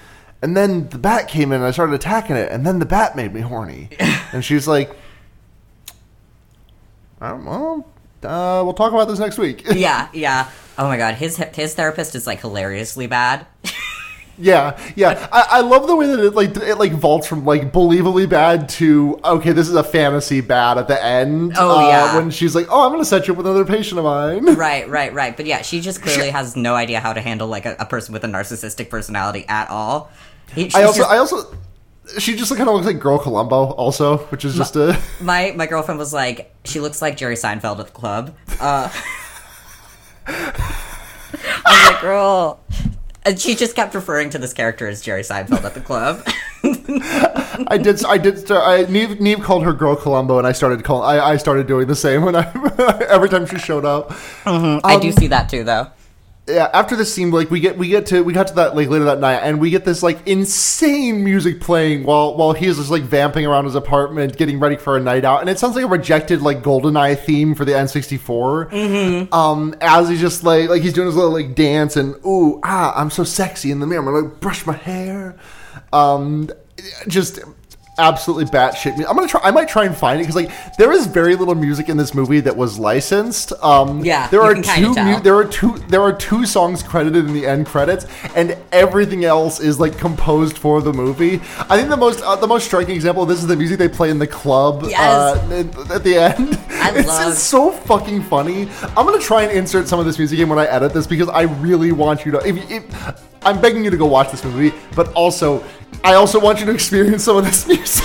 [0.42, 3.16] And then the bat came in and I started attacking it, and then the bat
[3.16, 3.90] made me horny.
[4.32, 4.96] and she's like,
[7.20, 7.84] I don't know.
[8.24, 9.64] Uh, we'll talk about this next week.
[9.72, 10.50] yeah, yeah.
[10.76, 13.46] Oh my god, his his therapist is like hilariously bad.
[14.40, 15.28] Yeah, yeah.
[15.32, 18.68] I, I love the way that it like it like vaults from like believably bad
[18.70, 21.54] to okay, this is a fantasy bad at the end.
[21.56, 22.16] Oh, uh, yeah.
[22.16, 24.44] when she's like, oh, I'm gonna set you up with another patient of mine.
[24.54, 25.36] right, right, right.
[25.36, 28.12] But yeah, she just clearly has no idea how to handle like a, a person
[28.12, 30.10] with a narcissistic personality at all.
[30.54, 31.56] He, I also, just- I also,
[32.18, 34.98] she just kind of looks like Girl Columbo, also, which is just a.
[35.20, 38.34] my my girlfriend was like, she looks like Jerry Seinfeld at the club.
[38.60, 38.90] Uh,
[40.26, 42.60] I was like, girl.
[43.24, 46.26] And she just kept referring to this character as Jerry Seinfeld at the club.
[47.68, 48.38] I did, I did.
[48.38, 51.08] Start, I Neve, Neve called her Girl Columbo, and I started calling.
[51.08, 52.50] I, I started doing the same when I
[53.10, 54.12] every time she showed up.
[54.46, 55.88] I do see that too, though.
[56.48, 58.88] Yeah, after this scene, like we get we get to we got to that like
[58.88, 62.90] later that night, and we get this like insane music playing while while he's just
[62.90, 65.84] like vamping around his apartment, getting ready for a night out, and it sounds like
[65.84, 68.70] a rejected like GoldenEye theme for the N64.
[68.70, 69.34] Mm-hmm.
[69.34, 72.98] Um, as he's just like like he's doing his little like dance and ooh ah,
[72.98, 74.00] I'm so sexy in the mirror.
[74.00, 75.36] I'm gonna like, brush my hair.
[75.92, 76.50] Um,
[77.06, 77.40] just
[77.98, 78.96] absolutely batshit.
[78.96, 79.40] mu- I'm gonna try.
[79.42, 82.14] I might try and find it because like there is very little music in this
[82.14, 83.52] movie that was licensed.
[83.62, 84.94] Um, Yeah, there are two.
[84.94, 85.20] tell.
[85.20, 85.78] there are two.
[85.88, 90.58] There are two songs credited in the end credits, and everything else is like composed
[90.58, 91.36] for the movie.
[91.68, 93.88] I think the most uh, the most striking example of this is the music they
[93.88, 95.00] play in the club Yes.
[95.00, 96.58] uh, at- the end.
[96.70, 98.68] I it's, love- so fucking funny.
[98.96, 101.28] I'm gonna try and insert some of this music in when I edit this because
[101.28, 102.38] I really want you to.
[102.46, 105.64] If, if I'm begging you to go watch this movie, but also
[106.04, 108.04] I also want you to experience some of this music.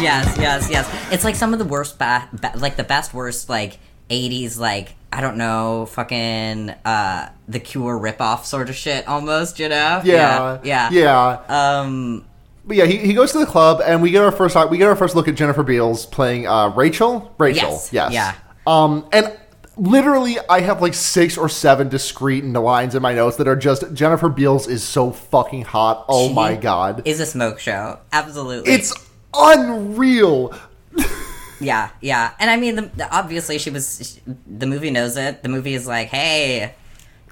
[0.00, 1.12] Yes, yes, yes.
[1.12, 3.78] It's like some of the worst, ba- ba- like the best worst, like
[4.10, 9.58] '80s, like I don't know, fucking uh the Cure ripoff sort of shit, almost.
[9.58, 10.02] You know?
[10.04, 11.40] Yeah, yeah, yeah.
[11.48, 12.26] Um,
[12.66, 14.88] But yeah, he, he goes to the club, and we get our first we get
[14.88, 17.34] our first look at Jennifer Beals playing uh, Rachel.
[17.38, 18.34] Rachel, Yes, yes, yeah.
[18.66, 19.36] Um, and
[19.76, 23.92] literally, I have like six or seven discrete lines in my notes that are just
[23.92, 26.06] Jennifer Beals is so fucking hot.
[26.08, 27.98] Oh she my god, is a smoke show.
[28.12, 28.94] Absolutely, it's
[29.34, 30.54] unreal.
[31.60, 32.32] yeah, yeah.
[32.38, 34.20] And I mean, the, obviously, she was.
[34.46, 35.42] The movie knows it.
[35.42, 36.74] The movie is like, hey,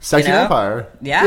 [0.05, 0.41] Sexy You know?
[0.41, 0.89] vampire.
[1.01, 1.25] Yeah.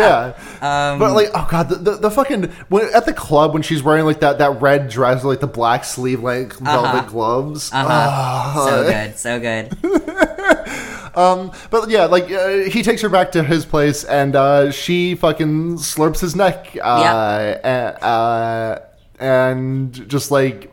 [0.61, 0.91] Yeah.
[0.91, 3.81] Um, but like, oh god, the, the, the fucking when at the club when she's
[3.81, 7.71] wearing like that that red dress, with, like the black sleeve like velvet gloves.
[7.71, 7.87] uh-huh.
[7.89, 8.65] Ah.
[8.67, 11.15] so good, so good.
[11.17, 15.15] um, But yeah, like uh, he takes her back to his place, and uh, she
[15.15, 18.79] fucking slurps his neck, uh, and, uh,
[19.19, 20.69] and just like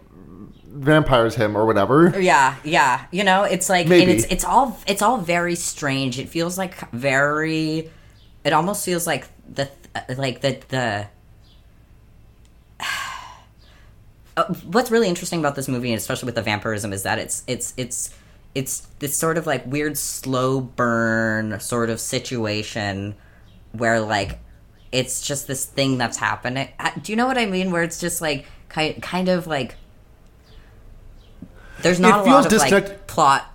[0.83, 2.21] vampires him or whatever.
[2.21, 3.07] Yeah, yeah.
[3.11, 4.03] You know, it's like Maybe.
[4.03, 6.19] and it's it's all it's all very strange.
[6.19, 7.91] It feels like very
[8.45, 9.71] it almost feels like the
[10.17, 11.07] like the the
[14.35, 17.45] Uh, what's really interesting about this movie and especially with the vampirism is that it's
[17.47, 18.15] it's it's
[18.55, 23.15] it's this sort of like weird slow burn sort of situation
[23.73, 24.39] where like
[24.91, 26.67] it's just this thing that's happening.
[26.79, 27.71] Uh, Do you know what I mean?
[27.73, 29.75] Where it's just like kind kind of like
[31.83, 33.47] there's not It a lot of feels like plot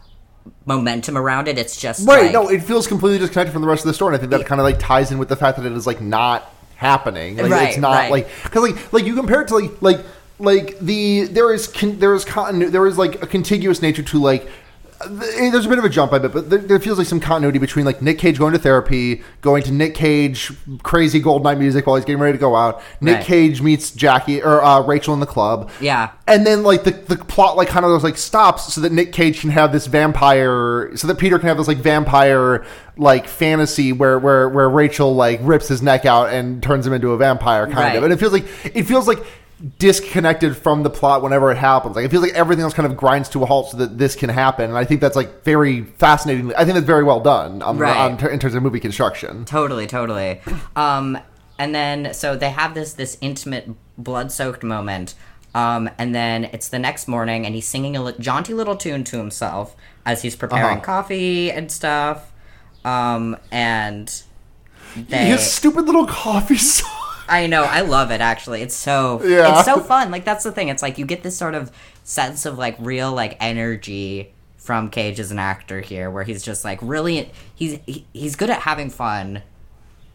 [0.65, 1.57] momentum around it.
[1.57, 2.23] It's just Right?
[2.23, 4.13] like- no, it feels completely disconnected from the rest of the story.
[4.13, 5.87] And I think that kind of like ties in with the fact that it is
[5.87, 7.37] like not happening.
[7.37, 8.11] Like, Right, it's not right.
[8.11, 9.99] like because like like you compare it to like like
[10.39, 14.19] like the there is con- there is continu- there is like a contiguous nature to
[14.19, 14.47] like.
[15.05, 17.19] Th- There's a bit of a jump, I bet, but there, there feels like some
[17.19, 21.85] continuity between like Nick Cage going to therapy, going to Nick Cage crazy GoldenEye music
[21.85, 22.81] while he's getting ready to go out.
[22.99, 23.25] Nick Right.
[23.25, 25.69] Cage meets Jackie or uh, Rachel in the club.
[25.79, 26.11] Yeah.
[26.25, 29.41] And then like the, the plot like kind of like stops so that Nick Cage
[29.41, 32.65] can have this vampire so that Peter can have this like vampire
[32.97, 37.11] like fantasy where where where Rachel like rips his neck out and turns him into
[37.11, 37.95] a vampire kind Right.
[37.97, 38.03] of.
[38.03, 38.45] And it feels like
[38.75, 39.19] it feels like
[39.79, 41.95] disconnected from the plot whenever it happens.
[41.95, 44.15] Like it feels like everything else kind of grinds to a halt so that this
[44.15, 44.65] can happen.
[44.65, 46.53] And I think that's like very fascinating.
[46.55, 47.95] I think that's very well done on, Right.
[47.95, 49.45] on, in terms of movie construction.
[49.45, 50.41] Totally, totally.
[50.75, 51.17] Um,
[51.57, 55.15] and then so they have this this intimate blood soaked moment.
[55.55, 59.03] Um, and then it's the next morning, and he's singing a li- jaunty little tune
[59.05, 60.85] to himself as he's preparing Uh-huh.
[60.85, 62.31] coffee and stuff.
[62.85, 64.21] Um, and
[64.95, 66.91] they, His stupid little coffee song.
[67.29, 68.61] I know, I love it actually.
[68.61, 69.57] It's so Yeah.
[69.57, 70.11] it's so fun.
[70.11, 70.69] Like that's the thing.
[70.69, 71.71] It's like you get this sort of
[72.03, 76.63] sense of like real like energy from Cage as an actor here, where he's just
[76.65, 79.41] like really he's he, he's good at having fun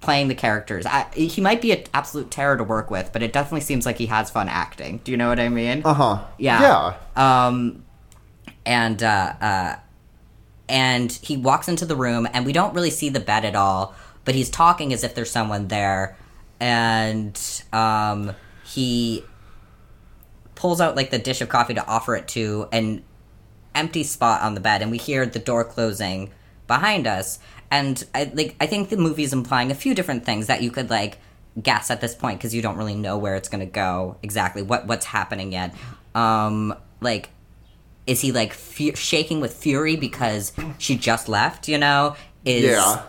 [0.01, 0.85] playing the characters.
[0.85, 3.99] I, he might be an absolute terror to work with, but it definitely seems like
[3.99, 4.99] he has fun acting.
[5.05, 5.83] Do you know what I mean?
[5.85, 6.19] Uh huh.
[6.39, 6.95] Yeah.
[7.17, 7.47] Yeah.
[7.47, 7.85] Um,
[8.67, 9.77] and uh, uh,
[10.69, 13.95] and he walks into the room, and we don't really see the bed at all,
[14.25, 16.17] but he's talking as if there's someone there,
[16.63, 19.25] and um, he
[20.55, 23.03] pulls out like the dish of coffee to offer it to an
[23.75, 26.31] empty spot on the bed, and we hear the door closing
[26.69, 27.41] behind us.
[27.69, 30.89] And I like I think the movie's implying a few different things that you could
[30.89, 31.19] like
[31.61, 34.87] guess at this point because you don't really know where it's gonna go exactly what
[34.87, 35.75] what's happening yet.
[36.15, 37.31] Um, like,
[38.07, 41.67] is he like fu- shaking with fury because she just left?
[41.67, 43.03] You know, is Yeah.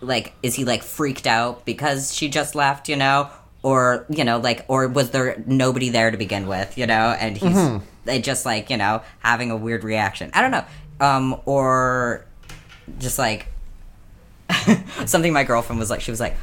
[0.00, 2.88] Like is he like freaked out because she just left?
[2.88, 3.28] You know,
[3.62, 6.76] or you know like or was there nobody there to begin with?
[6.78, 8.20] You know, and he's Mm-hmm.
[8.22, 10.30] just like you know having a weird reaction.
[10.34, 10.64] I don't know,
[11.00, 12.24] um, or
[12.98, 13.46] just like
[15.06, 16.36] something my girlfriend was like she was like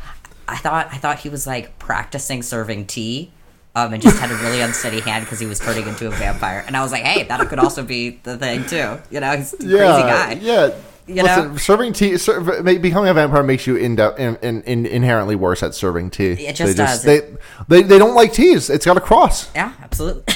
[0.48, 3.32] I thought I thought he was like practicing serving tea.
[3.78, 6.64] Um, and just had a really unsteady hand because he was turning into a vampire.
[6.66, 9.52] And I was like, "Hey, that could also be the thing too." You know, he's
[9.54, 10.40] a crazy guy.
[10.42, 10.70] yeah.
[11.08, 11.58] You Listen, know?
[11.58, 15.76] serving tea, ser- becoming a vampire makes you in, in, in, in inherently worse at
[15.76, 16.32] serving tea.
[16.32, 17.04] It just they does.
[17.04, 17.22] They,
[17.68, 18.72] they they don't like teas.
[18.72, 19.54] It's got a cross.
[19.54, 20.34] Yeah, absolutely.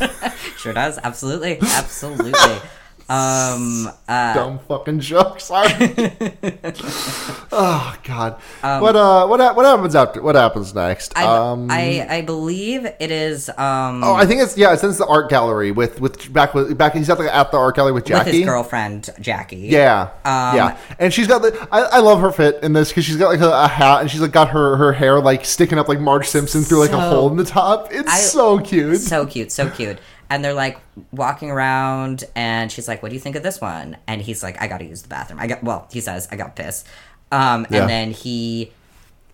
[0.58, 0.98] sure does.
[0.98, 1.60] Absolutely.
[1.62, 2.34] Absolutely.
[3.08, 5.40] Um, uh, Dumb fucking joke.
[5.40, 5.70] Sorry.
[7.52, 8.42] oh God.
[8.64, 9.28] Um, what uh?
[9.28, 10.24] What what happens after?
[10.24, 11.16] What happens next?
[11.16, 11.70] I, um.
[11.70, 14.74] I I believe it is um Oh, I think it's yeah.
[14.74, 16.94] It's in the art gallery with with back with back.
[16.96, 18.38] He's at the at the art gallery with with Jackie.
[18.40, 19.58] his girlfriend Jackie.
[19.58, 21.68] Yeah, Um, yeah, and she's got the.
[21.72, 24.10] I, I love her fit in this because she's got like a, a hat and
[24.10, 27.00] she's like got her her hair like sticking up like Marge Simpson through like a
[27.00, 27.90] hole in the top.
[27.92, 29.02] It's I- so cute.
[29.02, 30.00] So cute, so cute.
[30.30, 30.80] And they're like
[31.12, 34.62] walking around, and she's like, "What do you think of this one?" And he's like,
[34.62, 35.88] "I got to use the bathroom." I got well.
[35.92, 36.84] He says, "I got piss."
[37.32, 37.82] Um, Yeah.
[37.82, 38.72] and then he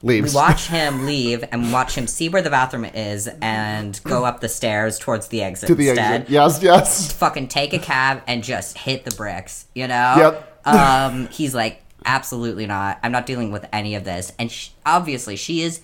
[0.03, 0.33] Leaves.
[0.33, 4.39] we watch him leave and watch him see where the bathroom is and go up
[4.41, 6.21] the stairs towards the exit to the instead.
[6.21, 6.29] exit.
[6.31, 7.11] Yes, yes.
[7.13, 10.15] Fucking take a cab and just hit the bricks, you know?
[10.17, 10.65] Yep.
[10.75, 12.97] um, he's like, absolutely not.
[13.03, 14.33] I'm not dealing with any of this.
[14.39, 15.81] And sh obviously, she is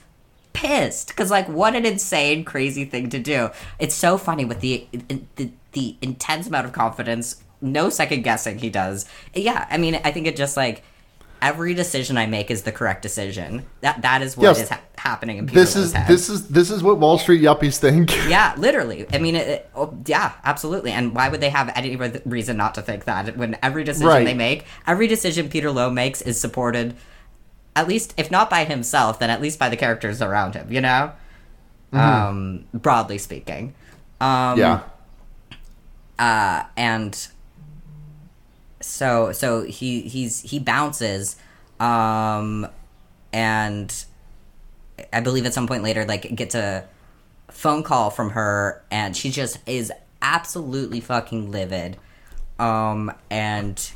[0.62, 3.50] pissed because, like, what an insane, crazy thing to do.
[3.80, 4.88] It's so funny with the
[5.36, 9.06] the, the intense amount of confidence, no second guessing he does.
[9.34, 10.84] Yeah, I mean, I think it just like.
[11.40, 13.64] Every decision I make is the correct decision.
[13.82, 14.60] That that is what Yes.
[14.64, 16.08] is ha- happening in Peter This is head.
[16.08, 18.10] this is this is what Wall Street yuppies think.
[18.28, 19.06] Yeah, literally.
[19.14, 20.90] I mean, it, it- oh, yeah, absolutely.
[20.94, 24.08] And why would they have any re- reason not to think that when every decision
[24.08, 24.26] Right.
[24.26, 26.96] they make, every decision Peter Loew makes is supported,
[27.78, 30.72] at least if not by himself, then at least by the characters around him.
[30.72, 31.12] You know,
[31.94, 33.76] um, broadly speaking.
[34.20, 34.82] Um, yeah.
[36.18, 37.28] uh, and
[38.82, 41.36] so so he he's he bounces
[41.80, 42.68] um
[43.34, 44.06] and
[45.12, 46.88] i believe at some point later like gets a
[47.50, 51.98] phone call from her and she just is absolutely fucking livid
[52.60, 53.92] um and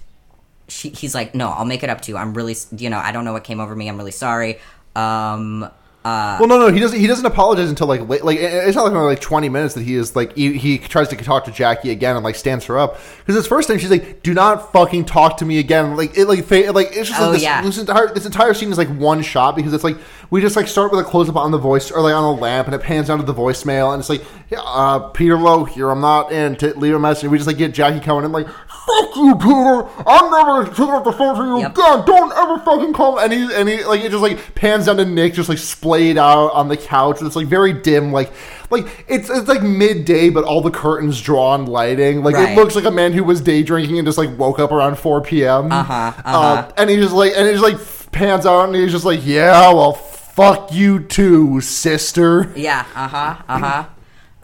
[0.71, 3.11] she he's like no i'll make it up to you i'm really you know i
[3.11, 4.59] don't know what came over me i'm really sorry
[4.95, 5.69] um
[6.03, 6.99] uh Well, no, no, he doesn't.
[6.99, 9.83] He doesn't apologize until like late, like it's not like only like twenty minutes that
[9.83, 12.75] he is like he, he tries to talk to Jackie again and like stands her
[12.79, 16.17] up because his first time she's like, "Do not fucking talk to me again." Like
[16.17, 17.61] it like fa- like it's just Oh, like this, yeah.
[17.61, 19.95] this entire this entire scene is like one shot because it's like
[20.31, 22.41] we just like start with a close up on the voice or like on the
[22.41, 25.65] lamp and it pans down to the voicemail and it's like, yeah, uh, "Peter Loew
[25.65, 28.31] here, I'm not in." To leave a message, we just like get Jackie coming in
[28.31, 28.47] like,
[28.87, 29.87] "Fuck you, Peter!
[30.07, 31.71] I'm never picking up the phone for you Yep.
[31.77, 32.03] again.
[32.05, 35.05] Don't ever fucking call." And he and he like it just like pans down to
[35.05, 38.31] Nick just like splayed out on the couch and it's like very dim like
[38.69, 42.85] like it's it's like midday but all the curtains drawn lighting like it looks like
[42.85, 45.93] a man who was day drinking and just like woke up around 4 p.m Uh-huh,
[45.93, 46.71] Uh, uh-huh.
[46.77, 49.73] and he just like and he just like pans out and he's just like yeah
[49.73, 52.85] well fuck you too sister Yeah.
[52.95, 53.35] Uh huh.
[53.47, 53.85] Uh huh.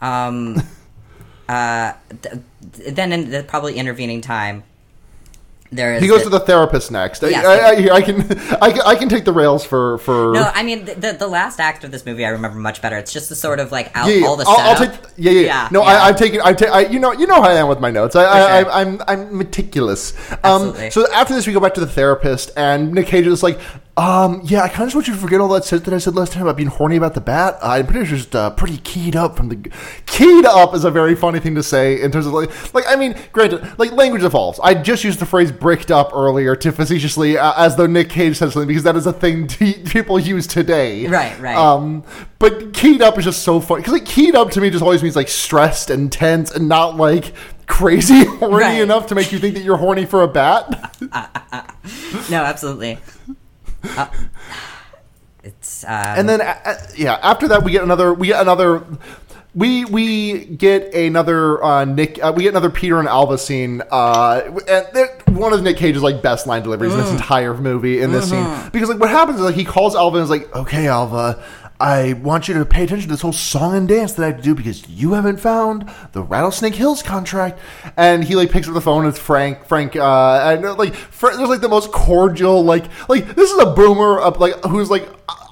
[0.00, 0.62] Um.
[1.48, 1.92] Uh.
[2.22, 4.64] Th- then in the probably intervening time,
[5.70, 6.00] there is.
[6.02, 7.44] he goes the- to the therapist next I, Yes.
[7.44, 7.58] I,
[7.92, 8.20] I, I can
[8.62, 11.60] I, can- I can take the rails for for No, I mean the, the last
[11.60, 12.96] act of this movie I remember much better.
[12.96, 14.26] It's just the sort of like out, Yeah, yeah.
[14.26, 14.98] all the I'll, I'll take.
[15.18, 15.40] Yeah, yeah.
[15.42, 15.88] Yeah, no, yeah.
[15.88, 16.40] I, I've taken.
[16.42, 16.70] I take.
[16.70, 18.16] I, you know, you know how I am with my notes.
[18.16, 18.70] I, I, sure.
[18.72, 20.14] I, I'm, I'm meticulous.
[20.30, 20.90] Um, Absolutely.
[20.90, 23.58] so after this, we go back to the therapist, and Nick Cage is like,
[23.98, 25.98] um, "Yeah, I kind of just want you to forget all that shit that I
[25.98, 27.58] said last time about being horny about the bat.
[27.62, 29.56] I'm pretty sure just uh, pretty keyed up from the
[30.06, 32.96] keyed up is a very funny thing to say in terms of like, like I
[32.96, 34.60] mean, granted, like language evolves.
[34.62, 38.36] I just used the phrase bricked up earlier to facetiously uh, as though Nick Cage
[38.36, 41.06] said something because that is a thing t- people use today.
[41.08, 41.56] Right, right.
[41.56, 42.04] Um,
[42.38, 45.02] but keyed up is just so funny because like keyed up to me just always
[45.02, 47.32] means like stressed and tense and not like
[47.66, 48.80] crazy horny Right.
[48.80, 50.94] enough to make you think that you're horny for a bat.
[52.30, 52.98] No, absolutely.
[53.84, 54.08] Uh,
[55.44, 58.84] it's um, and then uh, uh, yeah, after that we get another we get another
[59.54, 63.82] we we get another uh, Nick uh, we get another Peter and Alva scene.
[63.90, 68.12] Uh, and one of Nick Cage's like best line deliveries in this entire movie in
[68.12, 70.86] this scene because like what happens is like he calls Alva and is like, "Okay,
[70.88, 71.42] Alva."
[71.80, 74.54] I want you to pay attention to this whole song and dance that I do
[74.54, 77.60] because you haven't found the Rattlesnake Hills contract.
[77.96, 79.64] And he like picks up the phone and it's Frank.
[79.64, 84.18] Frank, uh, and like there's like the most cordial, like like this is a boomer
[84.20, 85.08] up like who's like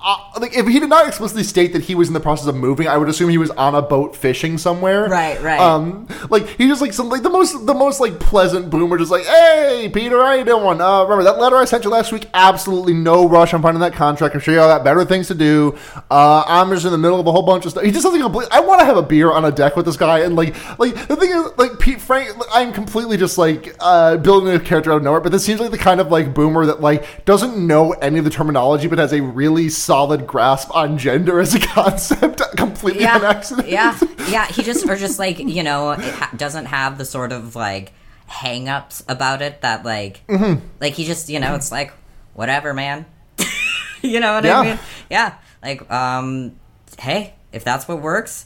[0.07, 2.55] uh, like if he did not explicitly state that he was in the process of
[2.55, 5.09] moving, I would assume he was on a boat fishing somewhere.
[5.09, 5.59] Right, right.
[5.59, 9.11] Um, like he just like some like the most the most like pleasant boomer, just
[9.11, 10.81] like, hey Peter, how you doing?
[10.81, 12.29] Uh, remember that letter I sent you last week?
[12.35, 14.37] Absolutely no rush on finding that contract.
[14.37, 15.77] I'm sure you all got better things to do.
[16.09, 17.83] Uh, I'm just in the middle of a whole bunch of stuff.
[17.83, 18.47] He just something complete.
[18.53, 20.95] I want to have a beer on a deck with this guy, and like like
[21.09, 22.31] the thing is like Pete Frank.
[22.53, 25.73] I'm completely just like uh, building a character out of nowhere, but this seems like
[25.73, 29.13] the kind of like boomer that like doesn't know any of the terminology, but has
[29.13, 33.69] a really solid solid grasp on gender as a concept completely on yeah, accident.
[33.69, 34.47] yeah, yeah.
[34.47, 37.93] He just or just like you know, it ha- doesn't have the sort of like
[38.27, 40.61] hang-ups about it that like Mm-hmm.
[40.81, 41.93] like he just you know it's like
[42.35, 43.07] whatever, man.
[44.03, 44.61] you know what Yeah.
[44.61, 44.79] I mean?
[45.09, 45.35] Yeah.
[45.63, 46.57] Like um,
[46.99, 48.45] hey, if that's what works,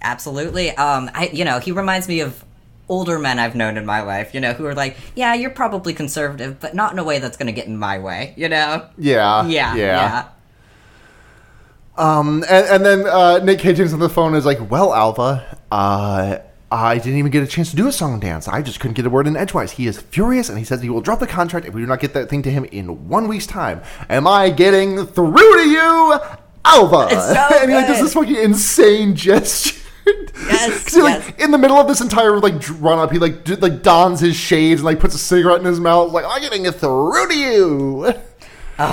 [0.00, 0.70] absolutely.
[0.70, 2.44] Um, I you know he reminds me of
[2.88, 4.34] older men I've known in my life.
[4.34, 7.36] You know who are like, yeah, you're probably conservative, but not in a way that's
[7.36, 8.34] going to get in my way.
[8.36, 8.88] You know?
[8.96, 9.46] Yeah.
[9.46, 9.74] Yeah, Yeah.
[9.76, 10.28] yeah.
[11.96, 16.38] Um, and, and then uh, Nick is on the phone is like, "Well, Alva, uh,
[16.70, 18.46] I didn't even get a chance to do a song and dance.
[18.46, 19.72] I just couldn't get a word in edgewise.
[19.72, 21.98] He is furious, and he says he will drop the contract if we do not
[21.98, 23.82] get that thing to him in one week's time.
[24.08, 26.14] Am I getting through to you,
[26.64, 29.80] Alva?" It's so and he like, does this fucking insane gesture.
[30.48, 31.32] Yes, he, like yes.
[31.38, 34.36] in the middle of this entire like run up, he like d- like dons his
[34.36, 36.12] shades and like puts a cigarette in his mouth.
[36.12, 38.12] Like I'm getting through to you.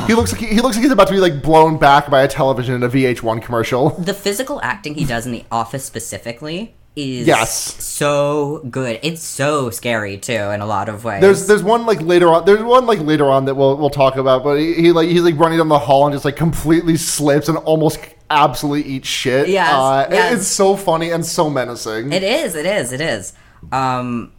[0.07, 2.23] He looks like he, he looks like he's about to be like blown back by
[2.23, 3.89] a television in a VH1 commercial.
[3.91, 7.83] the physical acting he does in the office specifically is Yes.
[7.83, 12.01] so good it's so scary too in a lot of ways There's there's one like
[12.01, 12.45] later on.
[12.45, 14.43] There's one like later on that we'll we'll talk about.
[14.43, 17.47] But he, he like he's like running down the hall and just like completely slips
[17.47, 17.99] and almost
[18.43, 19.47] absolutely eat shit.
[19.49, 20.33] Yes, uh, yes.
[20.39, 22.11] it's so funny and so menacing.
[22.11, 23.33] it is it is it is
[23.71, 24.31] um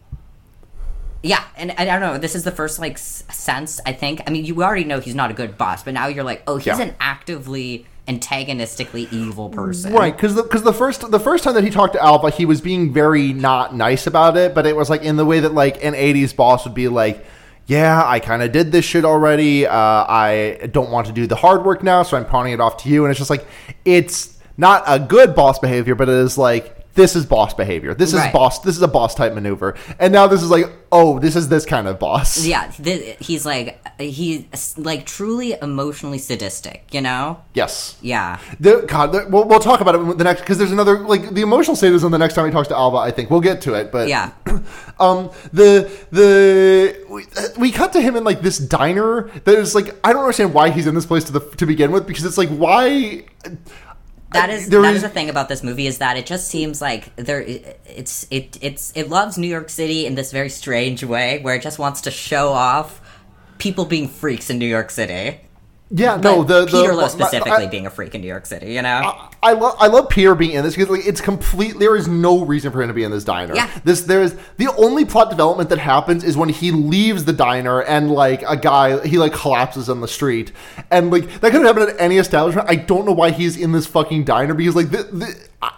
[1.23, 4.29] yeah and I don't know this is the first like s- sense i think i
[4.29, 6.67] mean you already know he's not a good boss but now you're like oh he's
[6.67, 6.79] Yeah.
[6.81, 11.63] an actively antagonistically evil person Right, because the, cause the first the first time that
[11.63, 14.89] he talked to Alva, he was being very not nice about it, but it was
[14.89, 17.25] like in the way that like an '80s boss would be like,
[17.67, 19.67] "Yeah, I kind of did this shit already.
[19.67, 22.77] Uh, I don't want to do the hard work now, so I'm pawning it off
[22.83, 23.45] to you." And it's just like
[23.85, 27.93] it's not a good boss behavior, but it is like this is boss behavior.
[27.93, 28.33] This is Right.
[28.33, 28.59] boss.
[28.59, 29.75] This is a boss type maneuver.
[29.99, 32.43] And now this is like, oh, this is this kind of boss.
[32.45, 33.67] yeah th- he's like
[33.99, 37.97] he's like truly emotionally sadistic you know Yes.
[38.01, 41.29] yeah The, God, the, we'll, we'll talk about it the next because there's another like
[41.33, 42.97] the emotional sadism the next time he talks to Alva.
[42.97, 44.31] I think we'll get to it, but yeah
[44.99, 47.25] um the the we,
[47.57, 50.69] we cut to him in like this diner that is like I don't understand why
[50.71, 53.23] he's in this place to the to begin with because it's like why
[54.33, 56.47] that is there that is- is the thing about this movie is that it just
[56.47, 57.41] seems like there
[57.85, 61.61] it's it it's it loves New York City in this very strange way where it
[61.61, 63.01] just wants to show off
[63.57, 65.39] people being freaks in New York City.
[65.89, 68.45] Yeah no the, the Peter Loew my- specifically I, being a freak in New York
[68.45, 69.29] City, you know.
[69.41, 71.79] I love I love Peter being in this because like it's complete.
[71.79, 73.55] There is no reason for him to be in this diner.
[73.55, 73.69] Yeah.
[73.83, 77.81] This there is the only plot development that happens is when he leaves the diner
[77.83, 80.51] and like a guy he like collapses on the street
[80.91, 82.69] and like that could have happened at any establishment.
[82.69, 85.03] I don't know why he's in this fucking diner because like the.
[85.03, 85.73] the I,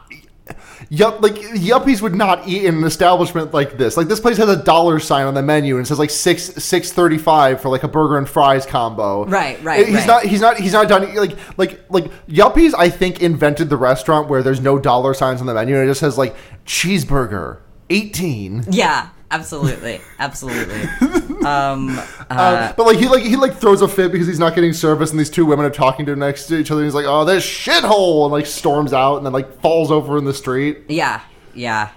[0.92, 3.96] Yup, like yuppies would not eat in an establishment like this.
[3.96, 6.44] Like this place has a dollar sign on the menu and it says like six
[6.44, 9.26] six thirty five for like a burger and fries combo.
[9.26, 10.08] Right, right, He's right.
[10.08, 14.30] not he's not he's not done like like like yuppies i think invented the restaurant
[14.30, 16.36] where there's no dollar signs on the menu and it just says like
[16.66, 17.60] cheeseburger
[17.92, 20.82] 18 yeah, absolutely, absolutely.
[21.46, 24.56] um, uh, uh, but like he like he like throws a fit because he's not
[24.56, 26.96] getting service and these two women are talking to next to each other and he's
[26.96, 30.34] like oh this shithole and like storms out and then like falls over in the
[30.34, 31.22] street yeah,
[31.54, 31.90] yeah.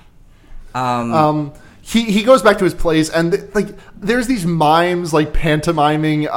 [0.74, 1.52] Um, um
[1.84, 3.68] he, he goes back to his place and like
[3.98, 6.30] there's these mimes like pantomiming uh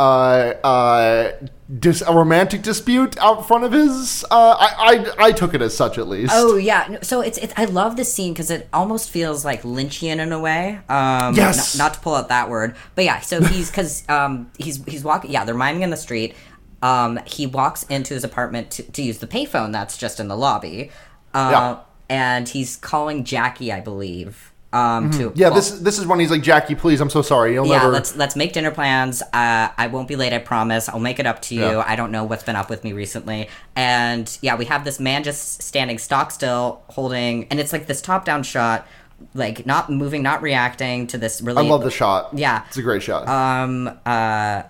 [0.64, 1.32] uh
[1.80, 5.78] dis- a romantic dispute out front of his uh I, I I took it as
[5.78, 9.10] such at least Oh yeah, so it's, it's I love this scene because it almost
[9.12, 10.80] feels like Lynchian in a way.
[10.90, 11.78] Um, Yes.
[11.78, 13.20] not, not to pull out that word, but yeah.
[13.22, 15.30] So he's because um, he's he's walking.
[15.32, 16.34] Yeah, they're miming in the street.
[16.82, 20.36] Um, he walks into his apartment to, to use the payphone that's just in the
[20.38, 20.92] lobby.
[21.34, 21.78] Uh, Yeah.
[22.10, 24.52] and he's calling Jackie, I believe.
[24.76, 25.32] Um, Mm-hmm.
[25.36, 27.54] Yeah, well, this this is when he's like, Jackie, please, I'm so sorry.
[27.54, 27.92] You'll yeah, never.
[27.92, 29.22] let's let's make dinner plans.
[29.22, 30.90] Uh, I won't be late, I promise.
[30.90, 31.62] I'll make it up to you.
[31.62, 31.84] Yeah.
[31.88, 33.48] I don't know what's been up with me recently.
[33.76, 38.02] And yeah, we have this man just standing stock still, holding, and it's like this
[38.02, 38.86] top down shot,
[39.34, 42.32] like not moving, not reacting to this really I love the shot.
[42.34, 42.64] Yeah.
[42.68, 43.28] it's a great shot.
[43.30, 44.64] Um, uh,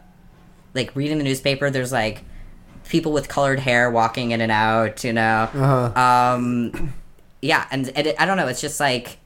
[0.75, 2.23] like reading the newspaper, there's like
[2.89, 5.03] people with colored hair walking in and out.
[5.03, 5.49] You know.
[5.53, 5.99] Uh-huh.
[6.35, 6.93] Um,
[7.41, 8.47] yeah, and, and it, I don't know.
[8.47, 9.17] It's just like I- I-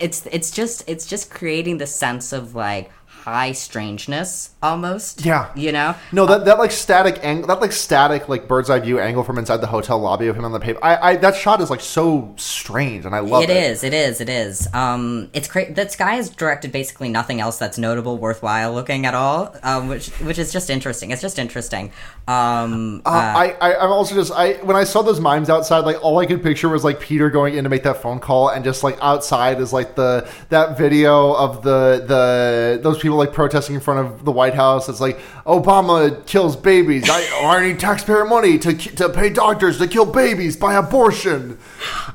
[0.00, 2.90] it's it's just it's just creating the sense of like
[3.30, 5.24] high strangeness almost.
[5.24, 5.50] Yeah.
[5.54, 5.94] you know.
[6.12, 9.38] no, that, that like static angle, that like static like bird's eye view angle from
[9.38, 10.78] inside the hotel lobby of him on the paper.
[10.82, 13.50] I, I that shot is like so strange, and I love it.
[13.50, 13.84] It is.
[13.84, 14.20] It is.
[14.20, 14.68] It is.
[14.74, 15.74] Um, it's great.
[15.74, 19.54] This guy has directed basically nothing else that's notable, worthwhile looking at all.
[19.62, 21.10] Um, which which is just interesting.
[21.10, 21.92] It's just interesting.
[22.28, 26.02] Um, Uh, I, I, I'm also just I when I saw those mimes outside, like
[26.04, 28.64] all I could picture was like Peter going in to make that phone call, and
[28.64, 33.76] just like outside is like the that video of the the those people like protesting
[33.76, 34.88] in front of the White House.
[34.88, 37.08] It's like Obama kills babies.
[37.08, 41.58] I, I need taxpayer money to to pay doctors to kill babies by abortion.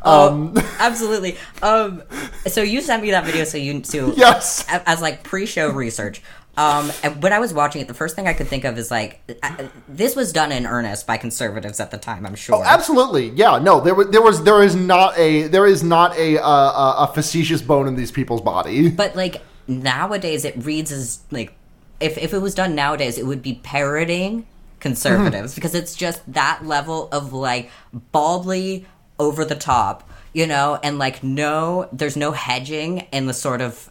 [0.03, 1.37] Um, absolutely.
[1.61, 2.03] Um,
[2.47, 4.65] so you sent me that video, so you to yes.
[4.67, 6.21] a- as like pre-show research.
[6.57, 8.89] Um, and when I was watching it, the first thing I could think of is
[8.89, 12.25] like uh, this was done in earnest by conservatives at the time.
[12.25, 12.55] I'm sure.
[12.55, 13.59] Oh, absolutely, yeah.
[13.59, 16.95] No, there was there was there is not a there is not a uh, a,
[16.99, 18.89] a facetious bone in these people's body.
[18.89, 21.53] But like nowadays, it reads as like
[21.99, 24.45] if if it was done nowadays, it would be parroting
[24.79, 25.55] conservatives Mm-hmm.
[25.55, 27.71] because it's just that level of like
[28.11, 28.85] baldly
[29.17, 33.89] over the top, you know, and like no, there's no hedging in the sort of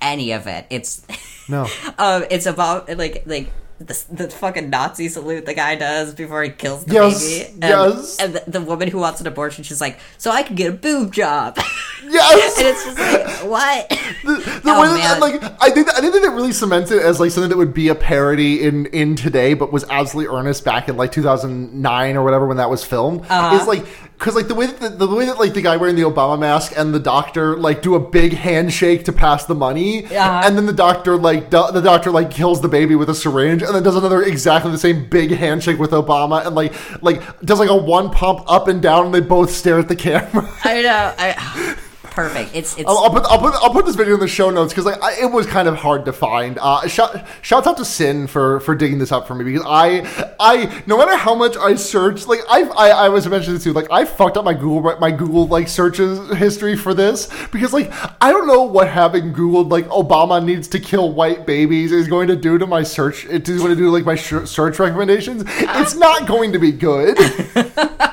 [0.00, 0.66] any of it.
[0.70, 1.04] It's
[1.48, 1.66] No.
[1.98, 3.48] um, it's about like like.
[3.80, 7.50] The, the fucking Nazi salute the guy does before he kills the Yes, baby.
[7.52, 8.18] And, yes.
[8.20, 10.76] And the, the woman who wants an abortion, she's like, so I can get a
[10.76, 11.56] boob job.
[12.02, 12.58] Yes.
[12.58, 13.88] and it's just like, what?
[13.88, 15.20] the Oh, way that, man.
[15.20, 17.74] like I think I think that it really cements it as like something that would
[17.74, 22.24] be a parody in in today, but was absolutely earnest back in like 2009 or
[22.24, 23.20] whatever when that was filmed.
[23.28, 23.56] Uh-huh.
[23.56, 23.86] Is like
[24.20, 26.38] because like the way that the, the way that like the guy wearing the Obama
[26.38, 30.42] mask and the doctor like do a big handshake to pass the money, Uh-huh.
[30.44, 33.62] and then the doctor like do, the doctor like kills the baby with a syringe,
[33.62, 37.58] and then does another exactly the same big handshake with Obama, and like like does
[37.58, 40.48] like a one pump up and down, and they both stare at the camera.
[40.64, 41.14] I know.
[41.18, 41.76] I,
[42.10, 42.54] perfect.
[42.54, 42.88] It's it's.
[42.88, 45.02] I'll, I'll put I'll put I'll put this video in the show notes because like
[45.02, 46.58] I, it was kind of hard to find.
[46.60, 50.34] Uh, shout shouts out to Sin for for digging this up for me because I
[50.38, 53.72] I no matter how much I searched like I've, I I was mentioning this too
[53.72, 57.90] like I fucked up my Google my Google like searches history for this because like
[58.20, 62.28] I don't know what having Googled like Obama needs to kill white babies is going
[62.28, 65.44] to do to my search it is going to do like my sh- search recommendations.
[65.46, 67.16] It's not going to be good.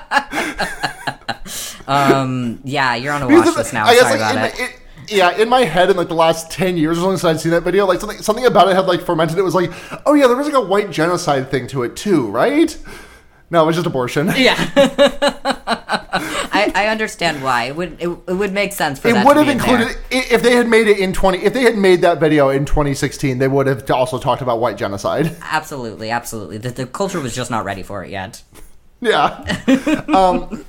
[1.88, 2.59] um.
[2.63, 3.85] Yeah, you're on a watch list now.
[3.85, 4.69] I guess, Sorry like, about in, it.
[4.71, 4.79] it-
[5.09, 7.51] Yeah, in my head, in like the last ten years or something since I'd seen
[7.53, 9.38] that video, like something something about it had like fermented.
[9.38, 9.71] It was like,
[10.05, 12.77] oh yeah, there was like a white genocide thing to it too, right?
[13.49, 14.27] No, it was just abortion.
[14.35, 14.55] Yeah.
[16.59, 17.65] I, I understand why.
[17.65, 19.67] It would it, it would make sense for It would have in there.
[19.81, 21.38] included i- if they had made it in twenty.
[21.39, 24.77] If they had made that video in 2016, they would have also talked about white
[24.77, 25.35] genocide.
[25.43, 26.57] Absolutely, absolutely.
[26.57, 28.41] The, the culture was just not ready for it yet.
[29.01, 29.43] Yeah.
[30.13, 30.65] um,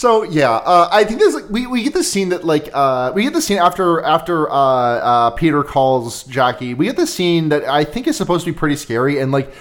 [0.00, 3.22] so yeah, uh, I think there's we, we get the scene that like uh, we
[3.22, 6.72] get the scene after after uh, uh, Peter calls Jackie.
[6.72, 9.52] We get the scene that I think is supposed to be pretty scary and like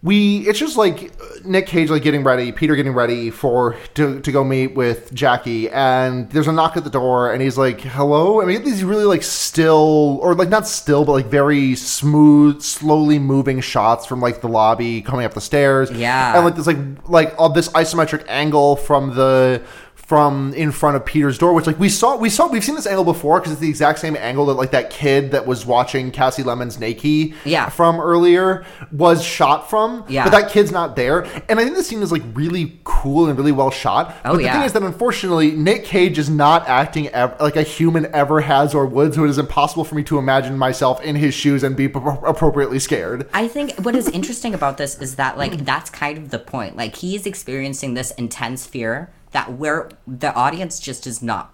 [0.00, 4.20] we it's just like uh, Nick Cage like getting ready, Peter getting ready for to,
[4.20, 7.80] to go meet with Jackie, and there's a knock at the door, and he's like,
[7.80, 12.62] "Hello." I mean, these really like still or like not still, but like very smooth,
[12.62, 16.36] slowly moving shots from like the lobby coming up the stairs, Yeah.
[16.36, 16.78] and like this like
[17.08, 19.62] like all this isometric angle from the
[20.08, 22.86] from in front of Peter's door, which like we saw we saw we've seen this
[22.86, 26.10] angle before because it's the exact same angle that like that kid that was watching
[26.10, 27.68] Kasi Lemmons Nakey Yeah.
[27.68, 30.06] from earlier was shot from.
[30.08, 30.24] Yeah.
[30.24, 31.26] But that kid's not there.
[31.50, 34.16] And I think the scene is like really cool and really well shot.
[34.24, 34.54] Oh, but the yeah.
[34.54, 38.86] thing is that unfortunately, Nick Cage is not acting like a human ever has or
[38.86, 41.86] would, so it is impossible for me to imagine myself in his shoes and be
[41.86, 43.28] p- appropriately scared.
[43.34, 46.78] I think what is interesting about this is that like that's kind of the point.
[46.78, 51.52] Like he's experiencing this intense fear that where the audience just is not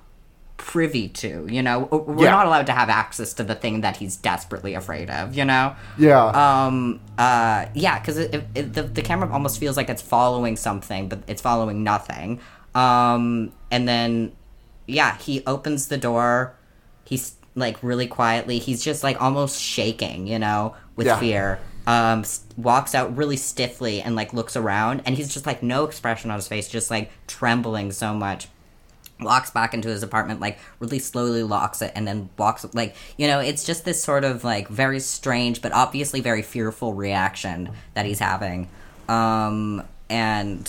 [0.56, 1.80] privy to, you know?
[1.90, 2.30] We're Yeah.
[2.30, 5.74] not allowed to have access to the thing that he's desperately afraid of, you know?
[5.98, 6.26] Yeah.
[6.26, 11.42] Um uh yeah, it, the the camera almost feels like it's following something, but it's
[11.42, 12.40] following nothing.
[12.74, 14.32] Um and then
[14.86, 16.54] yeah, he opens the door.
[17.04, 18.58] He's like really quietly.
[18.58, 21.18] He's just like almost shaking, you know, with Yeah.
[21.18, 21.58] fear.
[21.86, 22.24] Um,
[22.56, 26.36] walks out really stiffly and like looks around, and he's just like no expression on
[26.36, 28.48] his face, just like trembling so much.
[29.20, 33.26] Walks back into his apartment, like really slowly locks it, and then walks like you
[33.26, 33.38] know.
[33.38, 38.18] It's just this sort of like very strange, but obviously very fearful reaction that he's
[38.18, 38.68] having.
[39.08, 40.68] Um, and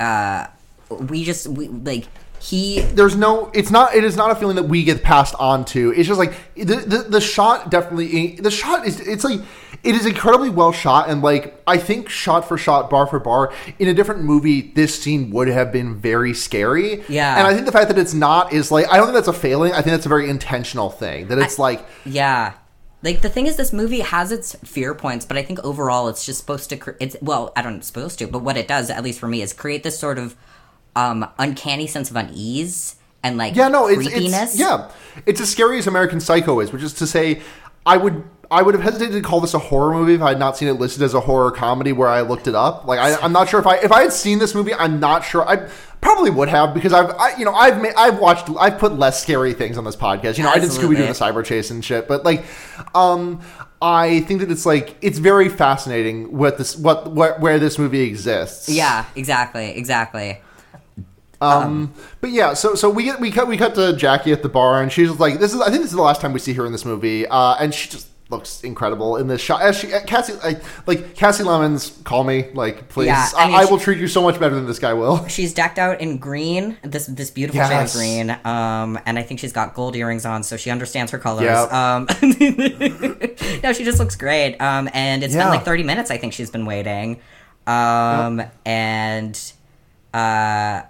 [0.00, 0.46] uh,
[0.90, 2.06] we just we like
[2.40, 5.64] he there's no it's not it is not a feeling that we get passed on
[5.64, 9.40] to it's just like the, the the shot definitely the shot is it's like
[9.84, 13.52] it is incredibly well shot and like i think shot for shot bar for bar
[13.78, 17.38] in a different movie this scene would have been very scary Yeah.
[17.38, 19.32] and i think the fact that it's not is like i don't think that's a
[19.32, 22.54] failing i think that's a very intentional thing that it's like Yeah.
[23.00, 26.26] Like the thing is, this movie has its fear points, but I think overall it's
[26.26, 26.76] just supposed to.
[26.76, 29.28] Cre- it's well, I don't know, supposed to, but what it does, at least for
[29.28, 30.34] me, is create this sort of
[30.96, 34.50] um uncanny sense of unease and like Yeah, no, it's, creepiness.
[34.50, 34.90] it's yeah,
[35.26, 37.40] it's as scary as American Psycho is, which is to say,
[37.86, 40.38] I would I would have hesitated to call this a horror movie if I had
[40.38, 42.86] not seen it listed as a horror comedy where I looked it up.
[42.86, 45.24] Like I, I'm not sure if I if I had seen this movie, I'm not
[45.24, 45.46] sure.
[45.46, 45.68] I
[46.00, 49.22] probably would have because I've I, you know I've made, I've watched I've put less
[49.22, 50.38] scary things on this podcast.
[50.38, 52.44] You know I did Scooby Doo and the Cyber Chase and shit, but like
[52.94, 53.40] um
[53.80, 58.00] I think that it's like it's very fascinating what this what, what where this movie
[58.00, 58.68] exists.
[58.68, 60.40] Yeah, exactly, exactly.
[61.40, 64.48] Um, but yeah, so so we get we cut we cut to Jackie at the
[64.48, 66.54] bar, and she's like, "This is I think this is the last time we see
[66.54, 69.62] her in this movie," uh, and she just looks incredible in this shot.
[69.62, 73.06] As she, uh, Kasi, like, like Kasi Lemmons, call me, like, please.
[73.06, 74.92] Yeah, I, I mean, I she- will treat you so much better than this guy
[74.92, 75.26] will.
[75.28, 77.70] She's decked out in green, this this beautiful Yes.
[77.70, 81.10] shade of green, um, and I think she's got gold earrings on, so she understands
[81.12, 81.44] her colors.
[81.44, 81.72] Yep.
[81.72, 82.06] Um,
[83.62, 84.58] no, she just looks great.
[84.60, 85.44] Um, and it's Yeah.
[85.44, 86.10] been like thirty minutes.
[86.10, 87.20] I think she's been waiting,
[87.66, 89.52] um, and
[90.12, 90.82] uh,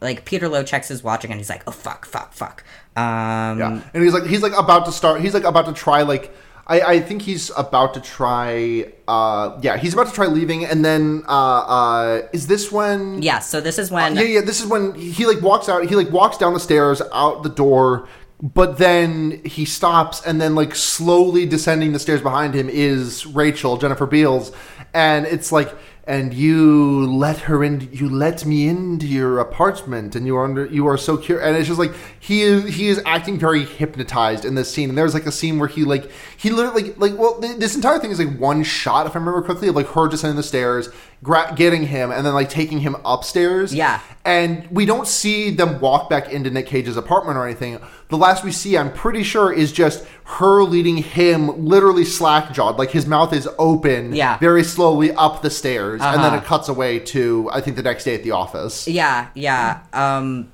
[0.00, 2.64] like Peter Loew checks his watching, and he's like, "Oh fuck, fuck, fuck."
[2.96, 5.20] Um, Yeah, and he's like he's like about to start.
[5.20, 6.32] He's like about to try like.
[6.68, 8.92] I, I think he's about to try.
[9.06, 13.22] Uh, yeah, he's about to try leaving, and then uh, uh, is this when?
[13.22, 13.38] yeah.
[13.38, 14.40] So this is when yeah, yeah.
[14.40, 15.86] This is when he like walks out.
[15.86, 18.08] He like walks down the stairs out the door,
[18.42, 23.76] but then he stops, and then like slowly descending the stairs behind him is Rachel
[23.76, 24.50] Jennifer Beals,
[24.92, 25.72] and it's like,
[26.04, 27.88] and you let her in.
[27.92, 30.66] You let me into your apartment, and you are under.
[30.66, 31.94] You are so curious, and it's just like
[32.26, 32.74] he is.
[32.74, 34.88] He is acting very hypnotized in this scene.
[34.88, 37.76] And there's like a scene where he like he literally like like well th- this
[37.76, 40.42] entire thing is like one shot if I remember correctly of like her descending the
[40.42, 40.88] stairs,
[41.22, 43.72] gra- getting him, and then like taking him upstairs.
[43.72, 44.00] Yeah.
[44.24, 47.78] And we don't see them walk back into Nick Cage's apartment or anything.
[48.08, 52.76] The last we see, I'm pretty sure, is just her leading him literally slack jawed.
[52.76, 54.36] Like his mouth is open Yeah.
[54.38, 56.00] very slowly up the stairs.
[56.02, 56.36] And then Uh-huh.
[56.38, 58.88] it cuts away to, I think, the next day at the office.
[58.88, 59.78] Yeah, yeah.
[59.92, 60.48] Um,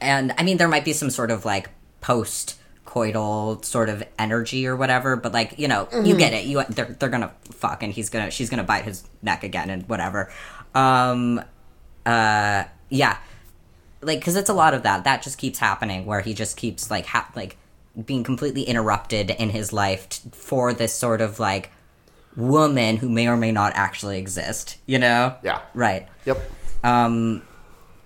[0.00, 1.70] and I mean, there might be some sort of like
[2.00, 6.46] post coital sort of energy or whatever, but like you know, you get it.
[6.46, 9.88] You they're they're gonna fuck, and he's gonna she's gonna bite his neck again, and
[9.88, 10.32] whatever.
[10.74, 11.42] Um,
[12.06, 13.18] uh, yeah,
[14.00, 15.04] like because it's a lot of that.
[15.04, 17.56] That just keeps happening, where he just keeps like ha- like
[18.06, 21.70] being completely interrupted in his life t- for this sort of like
[22.36, 24.78] woman who may or may not actually exist.
[24.86, 25.34] You know?
[25.42, 25.60] Yeah.
[25.74, 26.06] Right.
[26.24, 26.38] Yep.
[26.84, 27.42] Um,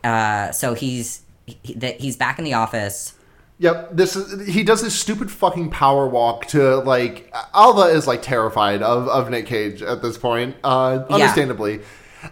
[0.02, 3.14] uh, so he's he, that he's back in the office.
[3.58, 8.22] Yep, this is he does this stupid fucking power walk to like Alva is like
[8.22, 11.14] terrified of, of Nick Cage at this point, uh, Yeah.
[11.14, 11.80] understandably.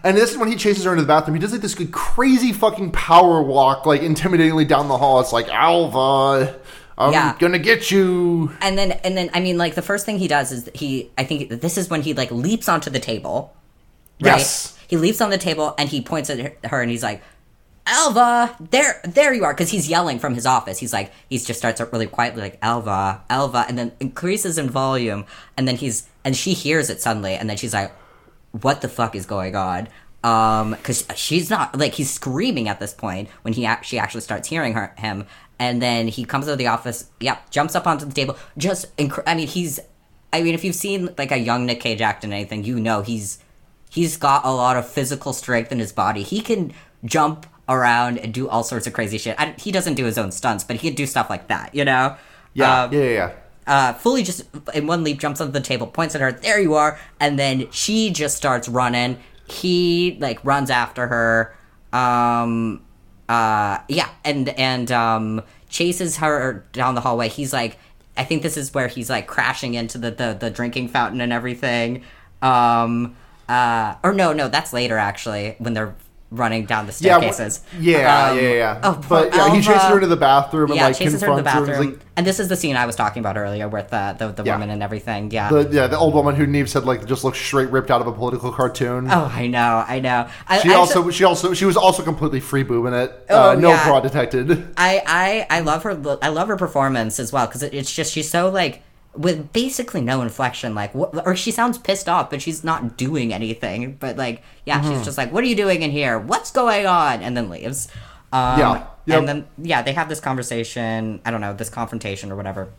[0.03, 1.35] And this is when he chases her into the bathroom.
[1.35, 5.19] He does like this good crazy fucking power walk, like intimidatingly down the hall.
[5.21, 6.55] It's like Alva,
[6.97, 7.35] I'm Yeah.
[7.39, 8.51] gonna get you.
[8.61, 11.23] And then and then I mean like the first thing he does is he I
[11.23, 13.53] think this is when he like leaps onto the table.
[14.21, 14.37] Right?
[14.37, 14.77] Yes.
[14.87, 17.21] He leaps on the table and he points at her and he's like,
[17.91, 20.79] Alva, there, there you are, because he's yelling from his office.
[20.79, 24.69] He's like, he just starts up really quietly, like Alva, Alva, and then increases in
[24.69, 25.25] volume,
[25.57, 27.91] and then he's, and she hears it suddenly, and then she's like,
[28.51, 29.89] what the fuck is going on?
[30.23, 34.47] Um, because she's not like he's screaming at this point when he she actually starts
[34.47, 35.25] hearing her him,
[35.59, 37.09] and then he comes out of the office.
[37.19, 38.37] Yep, jumps up onto the table.
[38.57, 39.79] Just, inc- I mean, he's,
[40.31, 43.01] I mean, if you've seen like a young Nick Cage act in anything, you know
[43.01, 43.39] he's
[43.89, 46.23] he's got a lot of physical strength in his body.
[46.23, 46.71] He can
[47.03, 49.35] jump around and do all sorts of crazy shit.
[49.39, 51.73] I, he doesn't do his own stunts, but he can do stuff like that.
[51.73, 52.17] You know?
[52.53, 53.31] Yeah, Um, yeah, yeah, yeah.
[53.67, 54.43] uh, fully just
[54.73, 56.31] in one leap jumps onto the table, points at her.
[56.31, 59.17] There you are, and then she just starts running.
[59.47, 61.55] He like runs after her.
[61.93, 62.81] Um,
[63.29, 67.29] uh, yeah, and and um, chases her down the hallway.
[67.29, 67.77] He's like,
[68.17, 71.31] I think this is where he's like crashing into the the, the drinking fountain and
[71.31, 72.03] everything.
[72.41, 73.15] Um,
[73.47, 75.95] uh, or no, no, that's later actually when they're
[76.31, 77.59] running down the staircases.
[77.77, 78.79] yeah, Um, yeah, yeah.
[78.83, 81.35] Oh, but yeah, he chases her to the bathroom and yeah, like chases her to
[81.35, 81.73] the confronts her.
[81.73, 84.13] and bathroom, like, and this is the scene I was talking about earlier with uh,
[84.13, 84.53] the the Yeah.
[84.55, 85.29] woman and everything.
[85.31, 85.49] Yeah.
[85.49, 88.07] the, yeah, the old woman who Neve said like just looks straight ripped out of
[88.07, 89.07] a political cartoon.
[89.11, 90.27] oh, I know, I know.
[90.47, 93.25] I, She I also, she also, she was also completely free boobing it.
[93.29, 93.85] Oh, uh, no yeah.
[93.85, 94.51] fraud detected.
[94.77, 95.91] I, I, I love her.
[96.21, 98.83] I love her performance as well because it, it's just she's so like
[99.15, 100.73] with basically no inflection.
[100.73, 103.97] Like, what, or she sounds pissed off, but she's not doing anything.
[103.99, 104.93] But like, yeah, Mm-hmm.
[104.93, 106.17] she's just like, "What are you doing in here?
[106.19, 107.87] What's going on?" And then leaves.
[108.33, 108.87] Um, Yeah.
[109.07, 109.19] Yep.
[109.19, 111.19] And then yeah, they have this conversation.
[111.25, 112.69] I don't know this confrontation or whatever.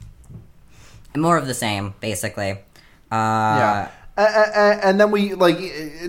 [1.12, 2.52] and More of the same, basically.
[2.52, 2.56] Uh,
[3.10, 3.88] Yeah.
[4.16, 5.56] And, and then we like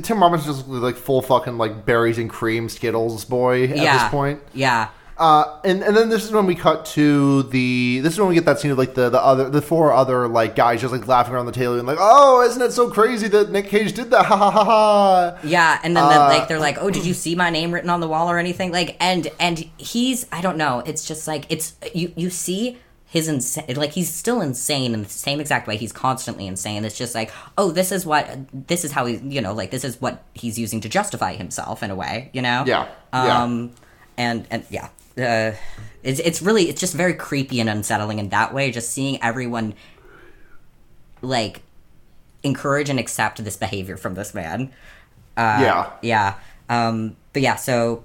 [0.03, 3.93] Tim Robinson just like full fucking like berries and cream Skittles boy at yeah.
[4.03, 4.41] this point.
[4.53, 4.89] Yeah.
[5.15, 8.33] Uh, and and then this is when we cut to the this is when we
[8.35, 11.07] get that scene of like the the other the four other like guys just like
[11.07, 14.09] laughing around the table and like oh isn't it so crazy that Nick Cage did
[14.09, 17.05] that ha ha ha ha Yeah, and then Uh, the, like they're like, "Oh, did
[17.05, 20.41] you see my name written on the wall or anything?" Like, and and he's I
[20.41, 20.81] don't know.
[20.83, 25.09] It's just like it's you you see his insane like he's still insane in the
[25.09, 28.27] same exact way he's constantly insane it's just like oh this is what
[28.67, 31.83] this is how he you know like this is what he's using to justify himself
[31.83, 33.43] in a way you know Yeah, yeah.
[33.43, 33.69] um
[34.17, 34.87] and and yeah
[35.17, 35.51] uh
[36.03, 39.73] it's, it's really it's just very creepy and unsettling in that way just seeing everyone
[41.21, 41.61] like
[42.43, 44.71] encourage and accept this behavior from this man
[45.37, 45.91] uh Yeah.
[46.01, 46.33] yeah
[46.69, 48.03] um but yeah so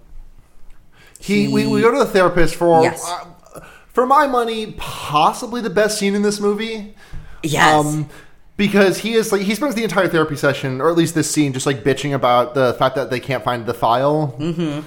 [1.18, 3.04] He, we, we go to the therapist for Yes.
[3.06, 3.60] uh,
[3.92, 6.94] for my money, possibly the best scene in this movie.
[7.42, 8.08] yes Um,
[8.56, 11.52] because he is like he spends the entire therapy session, or at least this scene,
[11.52, 14.36] just like bitching about the fact that they can't find the file.
[14.38, 14.86] Mm-hmm.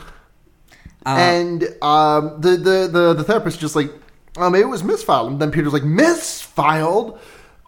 [1.06, 3.91] And um, the, the the the therapist just like,
[4.38, 7.20] um, it was misfiled, and then Peter's like, misfiled.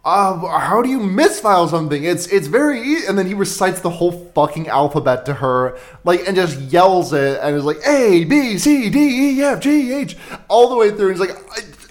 [0.06, 2.04] Uh, how do you misfile something?
[2.04, 3.06] It's it's very easy.
[3.06, 7.40] And then he recites the whole fucking alphabet to her, like, and just yells it,
[7.40, 8.98] and is like A B C D
[9.38, 10.16] E F G H
[10.48, 11.12] all the way through.
[11.12, 11.38] And He's like,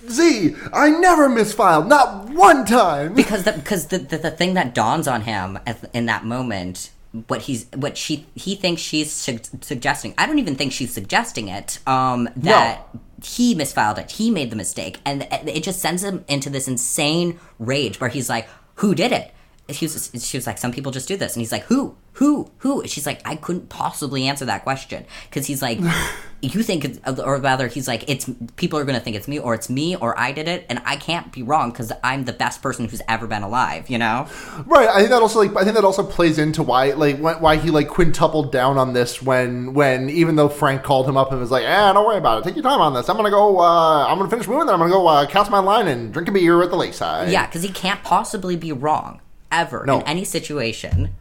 [0.10, 3.16] Z, I never misfiled, not one time.
[3.16, 5.58] because the, because the, the the thing that dawns on him
[5.92, 6.92] in that moment
[7.28, 10.14] what he's what she he thinks she's su- suggesting.
[10.18, 12.82] I don't even think she's suggesting it um that
[13.24, 14.12] he misfiled it.
[14.12, 15.00] He made the mistake.
[15.06, 19.32] And it just sends him into this insane rage where he's like who did it
[19.76, 22.50] she was, she was like some people just do this and he's like who who
[22.60, 25.80] who and she's like i couldn't possibly answer that question because he's like
[26.42, 29.54] you think or rather he's like it's people are going to think it's me or
[29.54, 32.62] it's me or i did it and i can't be wrong because i'm the best
[32.62, 34.28] person who's ever been alive you know
[34.66, 34.88] Right.
[34.88, 37.70] I think that also like I think that also plays into why like why he
[37.70, 41.52] like quintupled down on this when when even though Frank called him up and was
[41.52, 42.44] like, "Ah, don't worry about it.
[42.44, 43.10] Take your time on this.
[43.10, 43.60] I'm gonna go.
[43.60, 44.68] Uh, I'm gonna finish moving.
[44.68, 47.32] Then I'm gonna go uh, cast my line and drink a beer at the lakeside."
[47.32, 49.20] yeah because he can't possibly be wrong
[49.62, 50.00] ever No.
[50.00, 51.14] in any situation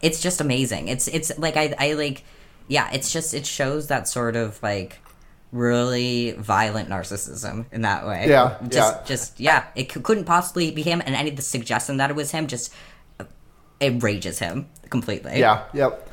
[0.00, 2.24] it's just amazing it's it's like i i like
[2.68, 4.98] yeah it's just it shows that sort of like
[5.52, 9.02] really violent narcissism in that way Yeah, just yeah.
[9.06, 12.16] just yeah it c- couldn't possibly be him and any of the suggestion that it
[12.16, 12.72] was him just
[13.20, 13.24] uh,
[13.80, 15.62] it rages him completely Yeah.
[15.72, 16.10] Yep.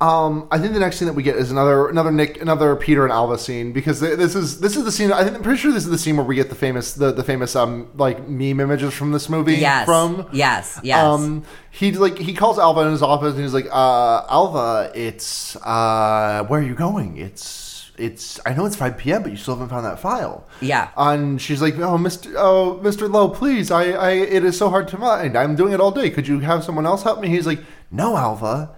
[0.00, 3.04] Um, I think the next scene that we get is another another Nick another Peter
[3.04, 5.72] and Alva scene because this is this is the scene I think I'm pretty sure
[5.72, 8.60] this is the scene where we get the famous the, the famous um like meme
[8.60, 12.92] images from this movie yes from yes yes Um, he like he calls Alva in
[12.92, 17.18] his office and he's like, uh, Alva, it's uh, where are you going?
[17.18, 20.48] It's it's I know it's five p.m., but you still haven't found that file.
[20.62, 20.88] Yeah.
[20.96, 24.88] And she's like, oh, Mister, oh, Mister Loew, please, I, I, it is so hard
[24.88, 25.36] to find.
[25.36, 26.08] I'm doing it all day.
[26.08, 27.28] Could you have someone else help me?
[27.28, 28.74] He's like, no, Alva.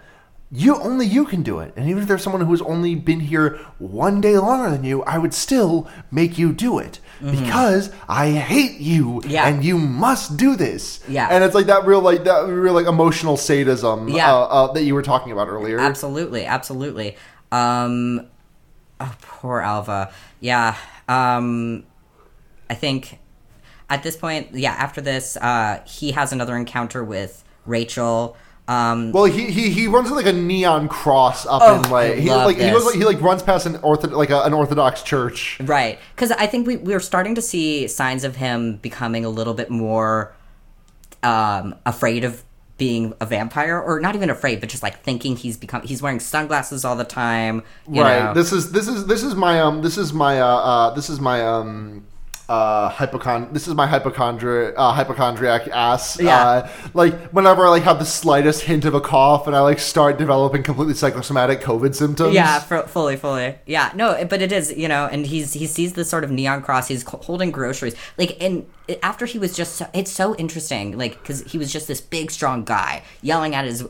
[0.54, 3.58] You only you can do it, and even if there's someone who's only been here
[3.78, 8.78] one day longer than you, I would still make you do it because I hate
[8.78, 9.30] you, Mm-hmm.
[9.30, 9.48] Yeah.
[9.48, 11.00] and you must do this.
[11.08, 11.28] Yeah.
[11.30, 14.30] and it's like that real like that real like emotional sadism Yeah.
[14.30, 15.78] uh, uh, that you were talking about earlier.
[15.80, 17.16] Absolutely, absolutely.
[17.50, 18.26] Um,
[19.00, 20.12] oh, poor Alva.
[20.40, 20.76] Yeah.
[21.08, 21.84] Um,
[22.68, 23.20] I think
[23.88, 24.72] at this point, yeah.
[24.72, 28.36] After this, uh, he has another encounter with Rachel.
[28.68, 32.30] Um, Well, he, he he runs like a neon cross up Oh, in like he
[32.30, 35.58] like he goes like, he like runs past an ortho like a, an orthodox church.
[35.60, 39.54] right, because I think we we're starting to see signs of him becoming a little
[39.54, 40.34] bit more
[41.22, 42.44] um, afraid of
[42.78, 45.82] being a vampire, or not even afraid, but just like thinking he's become.
[45.82, 47.62] He's wearing sunglasses all the time.
[47.88, 48.24] You right.
[48.24, 48.34] Know?
[48.34, 51.20] This is this is this is my um this is my uh, uh this is
[51.20, 52.06] my um
[52.48, 56.36] uh hypochon this is my hypochondri uh, hypochondriac ass Yeah.
[56.44, 59.78] uh, like whenever i like have the slightest hint of a cough and i like
[59.78, 63.58] start developing completely psychosomatic covid symptoms Yeah, f- fully, fully.
[63.66, 66.62] Yeah, no, but it is, you know, and he's he sees this sort of neon
[66.62, 66.88] cross.
[66.88, 68.66] He's c- holding groceries, like, and
[69.02, 72.30] after he was just, so, it's so interesting, like, because he was just this big,
[72.30, 73.86] strong guy yelling at his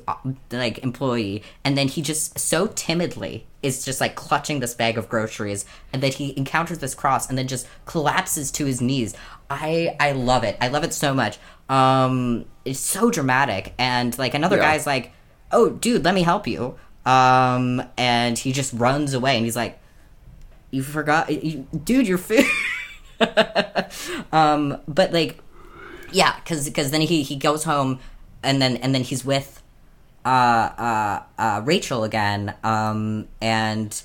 [0.51, 5.09] like employee, and then he just so timidly is just like clutching this bag of
[5.09, 9.15] groceries, and then he encounters this cross, and then just collapses to his knees.
[9.49, 10.57] I I love it.
[10.61, 11.39] I love it so much.
[11.69, 14.73] Um, it's so dramatic, and like another Yeah.
[14.73, 15.13] guy's like,
[15.51, 16.77] "Oh, dude, let me help you."
[17.07, 19.79] Um, and he just runs away, and he's like,
[20.71, 22.45] "You forgot, you, dude, your food."
[24.33, 25.39] um, but like,
[26.13, 27.99] yeah, because because then he he goes home,
[28.43, 29.63] and then and then he's with
[30.25, 32.55] uh uh uh Rachel again.
[32.63, 34.01] Um, and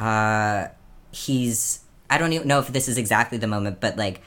[0.00, 0.68] uh,
[1.12, 1.80] he's
[2.10, 4.20] I don't even know if this is exactly the moment, but like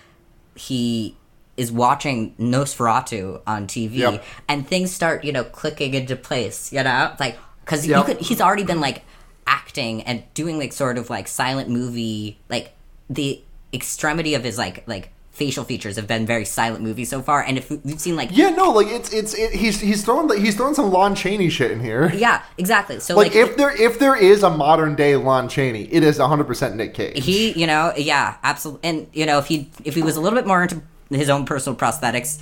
[0.55, 1.15] he
[1.57, 4.23] is watching Nosferatu on TV, Yep.
[4.47, 6.71] and things start you know clicking into place.
[6.73, 7.97] You know, like because Yep.
[7.97, 9.03] you could he's already been like
[9.45, 12.71] acting and doing like sort of like silent movie like
[13.09, 13.41] the
[13.73, 17.41] extremity of his like like facial features have been very silent movie so far.
[17.41, 20.37] And if we've seen like Yeah, no, like it's it's it, he's he's throwing the,
[20.37, 22.11] he's throwing some Lon Chaney shit in here.
[22.13, 22.99] yeah, exactly.
[22.99, 26.19] So Like, like, if there if there is a modern day Lon Chaney, it is
[26.19, 27.23] 100 percent Nick Cage.
[27.23, 30.37] he you know yeah absolutely and you know if he if he was a little
[30.37, 32.41] bit more into his own personal prosthetics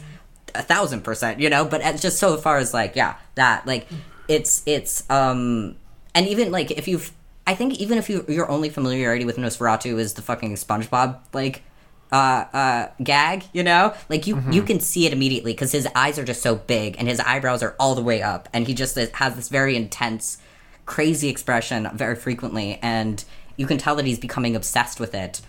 [0.56, 3.88] a thousand percent you know but just so far as like yeah that like
[4.28, 5.76] it's it's um
[6.16, 7.12] and even like if you've
[7.48, 11.64] i think even if you your only familiarity with nosferatu is the fucking spongebob like
[12.12, 13.94] uh uh gag you know?
[14.10, 17.08] Like you you can see it immediately because his eyes are just so big and
[17.08, 20.38] his eyebrows are all the way up and he just has this very intense
[20.86, 23.26] crazy expression very frequently and
[23.58, 25.42] you can tell that he's becoming obsessed with it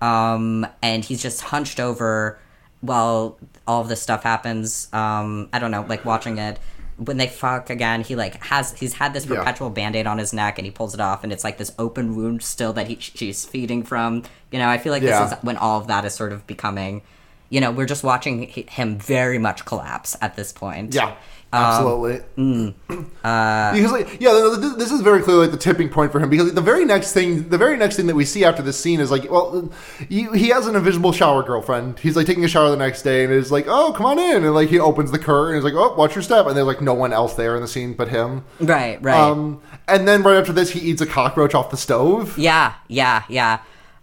[0.00, 2.38] um and he's just hunched over
[2.80, 6.58] while all of this stuff happens um i don't know like watching it
[6.98, 9.36] when they fuck again he like has he's had this Yeah.
[9.36, 12.16] perpetual band-aid on his neck and he pulls it off and it's like this open
[12.16, 15.22] wound still that he she's feeding from you know i feel like Yeah.
[15.24, 17.02] this is when all of that is sort of becoming
[17.50, 21.14] you know we're just watching him very much collapse at this point Yeah,
[21.56, 22.20] absolutely.
[22.38, 22.74] Um,
[23.24, 26.20] uh, because like, yeah, th- th- this is very clearly like the tipping point for
[26.20, 26.30] him.
[26.30, 29.00] Because the very next thing, the very next thing that we see after this scene
[29.00, 29.72] is like, well,
[30.08, 31.98] he, he has an invisible shower girlfriend.
[31.98, 34.44] He's like taking a shower the next day, and is like, oh, come on in,
[34.44, 36.66] and like he opens the curtain, and he's like, oh, watch your step, and there's
[36.66, 38.44] like no one else there in the scene but him.
[38.60, 42.36] right right Um, and then right after this, he eats a cockroach off the stove.
[42.38, 43.60] yeah yeah yeah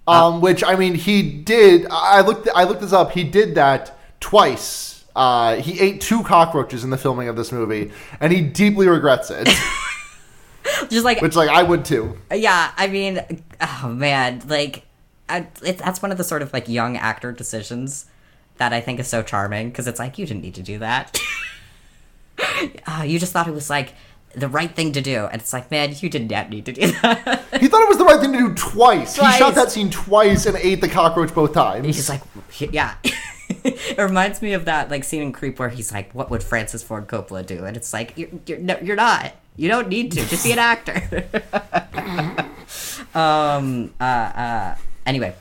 [0.07, 1.87] Um, which I mean, he did.
[1.89, 2.49] I looked.
[2.53, 3.11] I looked this up.
[3.11, 4.92] He did that twice.
[5.15, 9.29] Uh, he ate two cockroaches in the filming of this movie, and he deeply regrets
[9.29, 9.47] it.
[10.89, 12.17] just like which, like, I would too.
[12.33, 14.85] Yeah, I mean, oh man, like,
[15.29, 18.07] I, it, that's one of the sort of like young actor decisions
[18.57, 21.19] that I think is so charming because it's like you didn't need to do that.
[22.87, 23.93] uh, you just thought it was like
[24.35, 26.91] the right thing to do, and it's like, man, you did not need to do
[27.01, 27.43] that.
[27.59, 29.15] He thought it was the right thing to do twice.
[29.15, 29.33] Twice.
[29.33, 31.85] He shot that scene twice and ate the cockroach both times.
[31.85, 32.21] he's like,
[32.71, 32.95] yeah.
[33.63, 36.83] it reminds me of that like scene in Creep where he's like, "What would Francis
[36.83, 39.33] Ford Coppola do?" And it's like, "You're you're, no, you're not.
[39.55, 40.25] You don't need to.
[40.25, 41.25] Just be an actor."
[43.15, 43.93] um.
[43.99, 44.03] Uh.
[44.03, 44.75] Uh.
[45.05, 45.35] Anyway.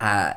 [0.00, 0.34] Uh.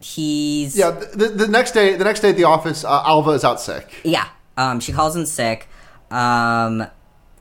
[0.00, 0.90] He's yeah.
[0.90, 4.00] The, the next day, the next day at the office, uh, Alva is out sick.
[4.04, 4.28] Yeah.
[4.56, 5.68] Um, she calls in sick.
[6.10, 6.86] Um,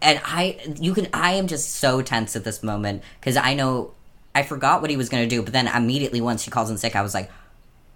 [0.01, 3.93] and I, you can, I am just so tense at this moment because I know,
[4.35, 6.77] I forgot what he was going to do, but then immediately once she calls in
[6.77, 7.31] sick, I was like,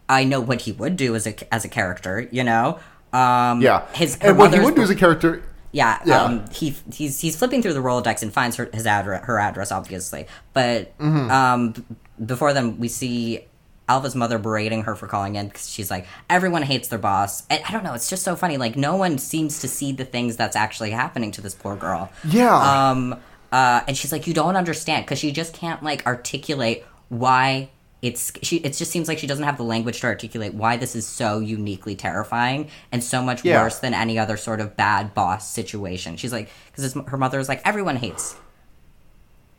[0.09, 2.79] I know what he would do as a, as a character, you know?
[3.13, 3.85] Um, Yeah.
[3.93, 5.43] His, and what he would do as a character.
[5.71, 6.23] yeah, Yeah.
[6.23, 9.71] Um, he he's he's flipping through the Rolodex and finds her his address, her address,
[9.71, 10.27] obviously.
[10.53, 11.29] But Mm-hmm.
[11.31, 11.85] um,
[12.25, 13.45] before then, we see
[13.89, 17.43] Alva's mother berating her for calling in because she's like, everyone hates their boss.
[17.49, 17.93] And I don't know.
[17.93, 18.57] It's just so funny.
[18.57, 22.11] Like no one seems to see the things that's actually happening to this poor girl.
[22.27, 22.53] Yeah.
[22.89, 23.15] Um.
[23.51, 23.81] Uh.
[23.87, 27.69] And she's like, you don't understand because she just can't like articulate why.
[28.07, 28.57] It's she.
[28.57, 31.39] It just seems like she doesn't have the language to articulate why this is so
[31.39, 33.61] uniquely terrifying and so much Yeah.
[33.63, 36.15] worse than any other sort of bad boss situation.
[36.15, 38.35] She's like, because her mother is like, everyone hates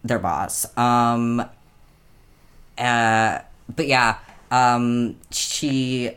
[0.02, 0.66] their boss.
[0.78, 1.44] Um,
[2.78, 3.38] uh,
[3.74, 4.18] but yeah,
[4.50, 6.12] um, she,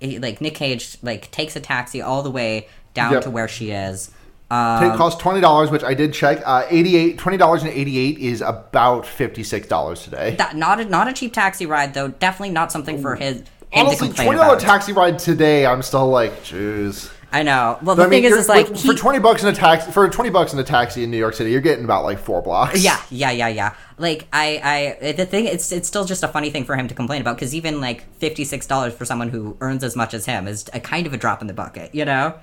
[0.00, 3.22] like, Nick Cage, like, takes a taxi all the way down Yep.
[3.24, 4.10] to where she is.
[4.50, 6.42] It Um, costs twenty dollars, which I did check.
[6.44, 10.34] Uh, eighty-eight, twenty dollars and eighty-eight is about fifty-six dollars today.
[10.36, 12.08] that, not a, not a cheap taxi ride though.
[12.08, 17.12] Definitely not something for his Honestly, twenty dollar taxi ride today, I'm still like, jeez.
[17.32, 17.78] I know.
[17.80, 19.52] Well, the I mean, thing is, is like for, he, for twenty bucks in a
[19.52, 22.18] taxi for twenty bucks in a taxi in New York City, you're getting about like
[22.18, 22.82] four blocks.
[22.82, 23.74] Yeah, yeah, yeah, yeah.
[23.98, 26.94] Like I, I, the thing, it's it's still just a funny thing for him to
[26.94, 30.26] complain about because even like fifty six dollars for someone who earns as much as
[30.26, 32.34] him is a kind of a drop in the bucket, you know.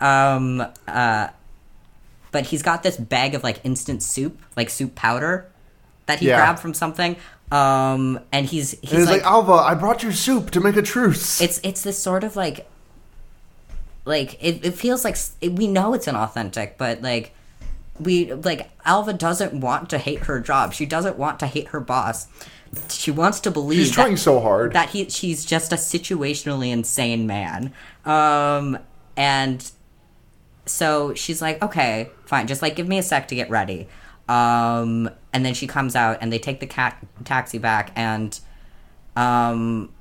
[0.00, 1.28] Um, uh,
[2.32, 5.46] but he's got this bag of like instant soup, like soup powder,
[6.06, 6.36] that he Yeah.
[6.38, 7.16] grabbed from something.
[7.52, 10.76] Um, and he's he's And he's like, like, Alva, I brought you soup to make
[10.76, 11.40] a truce.
[11.40, 12.66] it's it's this sort of like
[14.04, 17.32] like it, it feels like it, we know it's inauthentic but like
[18.00, 21.78] we like alva doesn't want to hate her job she doesn't want to hate her
[21.78, 22.26] boss
[22.88, 24.72] she wants to believe she's trying that, so hard.
[24.72, 27.72] that he she's just a situationally insane man
[28.04, 28.76] um
[29.16, 29.70] and
[30.66, 33.88] so she's like okay fine just like give me a sec to get ready
[34.28, 38.40] um and then she comes out and they take the cat taxi back and
[39.16, 39.92] um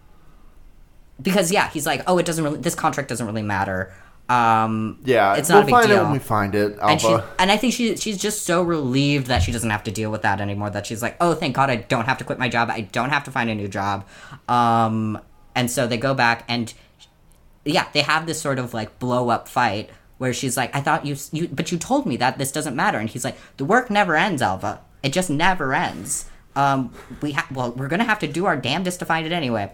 [1.22, 3.94] because yeah he's like oh it doesn't really this contract doesn't really matter
[4.32, 7.02] um yeah, it's we'll not a big find deal it when we find it, and
[7.02, 10.10] she and I think she she's just so relieved that she doesn't have to deal
[10.10, 10.70] with that anymore.
[10.70, 12.70] That she's like, oh, thank God, I don't have to quit my job.
[12.70, 14.08] I don't have to find a new job.
[14.48, 15.20] Um,
[15.54, 16.74] and so they go back and
[17.66, 19.90] yeah, they have this sort of like blow up fight
[20.22, 23.00] where she's like, I thought you you, but you told me that this doesn't matter,
[23.00, 24.80] and he's like, the work never ends, Alva.
[25.02, 26.30] It just never ends.
[26.56, 26.94] Um,
[27.24, 29.72] we ha- well, we're gonna have to do our damnedest to find it anyway.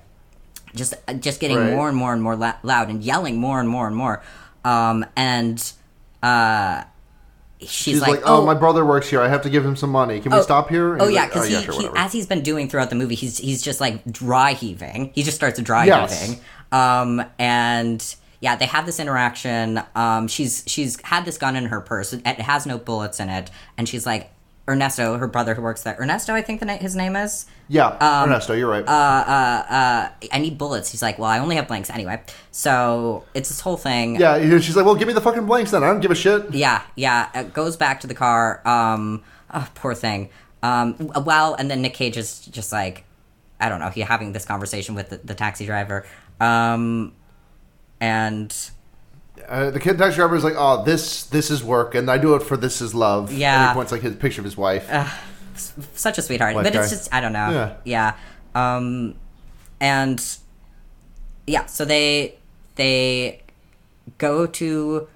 [0.74, 1.74] just just getting Right.
[1.74, 4.24] more and more and more la- loud and yelling more and more and more.
[4.64, 5.60] Um, and
[6.24, 6.84] uh,
[7.60, 9.19] she's, She's like, like, "Oh, my brother works here.
[9.22, 10.19] I have to give him some money.
[10.22, 12.26] Can we Oh, stop here?" And Oh yeah, like, because yeah, sure, he, as he's
[12.28, 15.11] been doing throughout the movie, he's he's just like dry heaving.
[15.14, 16.22] He just starts dry Yes.
[16.22, 16.40] heaving.
[16.72, 17.99] Um, and
[18.39, 19.81] yeah, they have this interaction.
[19.95, 22.14] Um, she's she's had this gun in her purse.
[22.14, 24.31] It, has no bullets in it, and she's like
[24.69, 25.95] Ernesto, her brother who works there.
[25.99, 27.45] Ernesto, I think the na- his name is.
[27.68, 28.88] yeah, um, Ernesto, you're right.
[28.88, 30.91] Uh, I need bullets.
[30.91, 32.22] He's like, well, I only have blanks anyway.
[32.51, 34.18] So it's this whole thing.
[34.18, 35.84] yeah, she's like, "Well, give me the fucking blanks then.
[35.84, 37.30] I don't give a shit." Yeah, yeah.
[37.34, 38.61] It goes back to the car.
[38.68, 39.23] Um,
[39.53, 40.30] oh, poor thing.
[40.61, 43.03] Um, well, and then Nick Cage is just like,
[43.59, 43.89] I don't know.
[43.89, 46.05] He having this conversation with the, the taxi driver.
[46.39, 47.14] Um,
[47.99, 48.53] and
[49.48, 52.36] Uh, the kid taxi driver is like, "Oh, this this is work, and I do
[52.36, 53.60] it for this is love." Yeah.
[53.61, 54.90] and he points like his picture of his wife.
[55.94, 56.56] such a sweetheart.
[56.56, 57.49] White but it's just I don't know.
[57.86, 58.14] Yeah.
[58.56, 58.76] Yeah.
[58.78, 59.15] Um,
[59.80, 60.19] and
[61.45, 62.36] yeah, so they
[62.76, 63.41] they
[64.18, 65.07] go to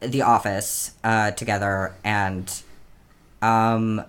[0.00, 2.52] the office uh, together, and
[3.40, 4.04] um,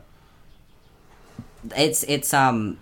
[1.76, 2.80] it's it's um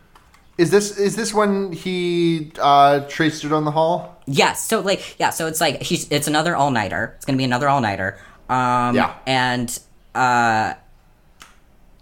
[0.57, 4.21] Is this is this when he uh, traced it on the hall?
[4.25, 4.63] Yes.
[4.63, 5.31] So like yeah.
[5.31, 7.13] So it's like he's it's another all nighter.
[7.15, 8.19] It's gonna be another all nighter.
[8.49, 9.15] Um, Yeah.
[9.25, 9.79] And
[10.13, 10.75] uh,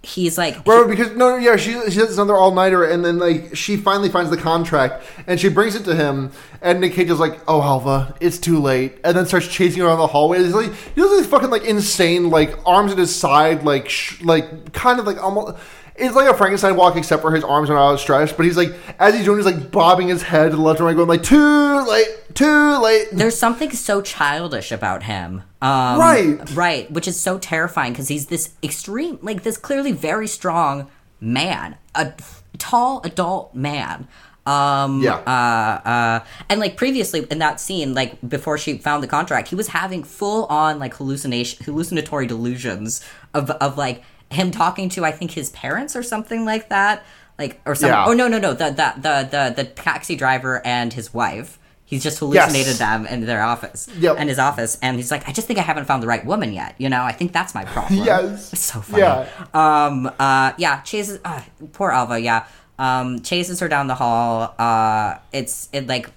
[0.03, 3.55] he's like Bro, because no, yeah, she she does another all nighter, and then like
[3.55, 7.19] she finally finds the contract, and she brings it to him, and Nick Cage is
[7.19, 10.39] like, "Oh, Alva, it's too late," and then starts chasing her around the hallway.
[10.43, 14.21] He's like, he does this fucking like insane, like arms at his side, like sh-
[14.21, 15.57] like kind of like almost.
[16.01, 18.35] It's like a Frankenstein walk, except for his arms are not outstretched.
[18.35, 20.87] But he's like, as he's doing, he's like bobbing his head to the left and
[20.87, 25.43] right, going like, "Too late, too late." there's something so childish about him.
[25.61, 26.39] Um, Right.
[26.55, 26.91] Right.
[26.91, 32.13] Which is so terrifying because he's this extreme, like this clearly very strong man, a
[32.57, 34.07] tall adult man.
[34.47, 35.17] Um, Yeah.
[35.17, 36.19] Uh, uh,
[36.49, 40.03] and like previously in that scene, like before she found the contract, he was having
[40.03, 43.05] full on like hallucination, hallucinatory delusions
[43.35, 47.03] of of like him talking to I think his parents or something like that,
[47.37, 47.93] like or something.
[47.93, 48.05] Yeah.
[48.07, 51.57] Oh no no no the the the the the taxi driver and his wife.
[51.85, 52.77] He's just hallucinated Yes.
[52.79, 54.15] them in their office Yep.
[54.17, 56.53] and his office, and he's like, I just think I haven't found the right woman
[56.53, 56.73] yet.
[56.77, 58.01] You know, I think that's my problem.
[58.05, 58.53] Yes.
[58.53, 59.03] it's so funny.
[59.03, 59.27] Yeah.
[59.53, 60.09] Um.
[60.17, 60.53] Uh.
[60.57, 60.79] Yeah.
[60.83, 61.19] Chases.
[61.25, 61.41] Uh,
[61.73, 62.17] poor Alva.
[62.19, 62.45] Yeah.
[62.79, 63.21] Um.
[63.21, 64.55] Chases her down the hall.
[64.57, 65.15] Uh.
[65.33, 66.09] It's it like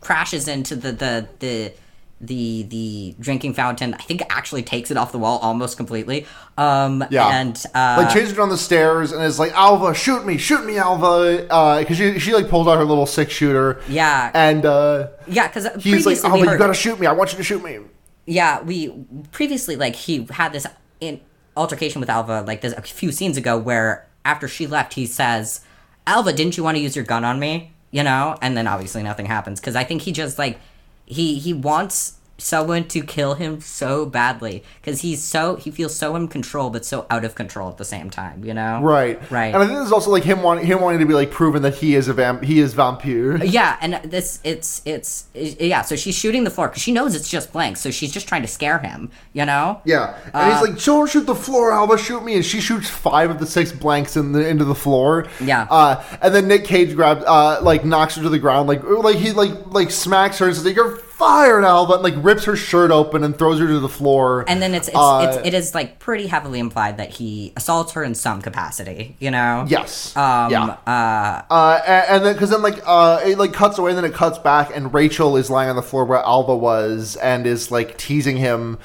[0.00, 1.72] crashes into the the the
[2.20, 3.94] the the drinking fountain.
[3.94, 6.26] I think actually takes it off the wall almost completely.
[6.56, 7.04] Um.
[7.10, 7.28] Yeah.
[7.28, 7.96] And uh.
[7.98, 11.78] like chases her down the stairs and is like, Alva, shoot me, shoot me, Alva,
[11.80, 13.82] because she she like pulls out her little six shooter.
[13.88, 14.30] Yeah.
[14.34, 15.48] and uh, yeah.
[15.48, 17.06] Because he's like, Alva, you gotta shoot me.
[17.06, 17.80] I want you to shoot me.
[18.26, 18.92] yeah, we
[19.32, 20.66] previously like he had this
[21.00, 21.20] in
[21.56, 25.60] altercation with Alva like this a few scenes ago where after she left he says,
[26.06, 29.02] "Alva, didn't you want to use your gun on me?" You know, and then obviously
[29.02, 30.58] nothing happens because I think he just like
[31.06, 36.14] he he wants someone to kill him so badly because he's so he feels so
[36.16, 38.44] in control but so out of control at the same time.
[38.44, 39.54] You know, Right, Right.
[39.54, 41.74] And I think there's also like him wanting him wanting to be like proven that
[41.76, 43.42] he is a vamp, he is vampire.
[43.44, 45.82] Yeah, and this it's it's yeah.
[45.82, 47.76] So she's shooting the floor because she knows it's just blank.
[47.78, 49.10] So she's just trying to scare him.
[49.32, 49.80] You know.
[49.84, 51.96] Yeah, and Uh, he's like, "Don't shoot the floor, Alva.
[51.98, 55.26] Shoot me!" And she shoots five of the six blanks in the into the floor.
[55.40, 55.66] Yeah.
[55.70, 59.16] uh, and then Nick Cage grabs, uh, like knocks her to the ground, like like
[59.16, 62.90] he like like smacks her and says, "You're fired, Alva," and like rips her shirt
[62.90, 64.44] open and throws her to the floor.
[64.46, 67.92] And then it's it's, Uh, it's it is like pretty heavily implied that he assaults
[67.92, 69.16] her in some capacity.
[69.18, 69.64] You know.
[69.66, 70.50] yes, Um.
[70.50, 70.76] yeah.
[70.86, 71.42] Uh.
[71.50, 74.14] Uh, and, and then because then like uh, it like cuts away, and then it
[74.14, 77.96] cuts back, and Rachel is lying on the floor where Alva was, and is like
[77.96, 78.78] teasing him.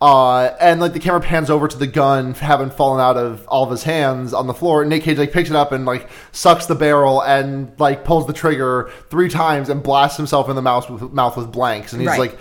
[0.00, 3.64] Uh, and like the camera pans over to the gun having fallen out of all
[3.64, 4.82] of his hands on the floor.
[4.82, 8.26] And Nick Cage like picks it up and like sucks the barrel and like pulls
[8.28, 11.92] the trigger three times and blasts himself in the mouth with mouth with blanks.
[11.92, 12.18] And he's Right.
[12.20, 12.38] like,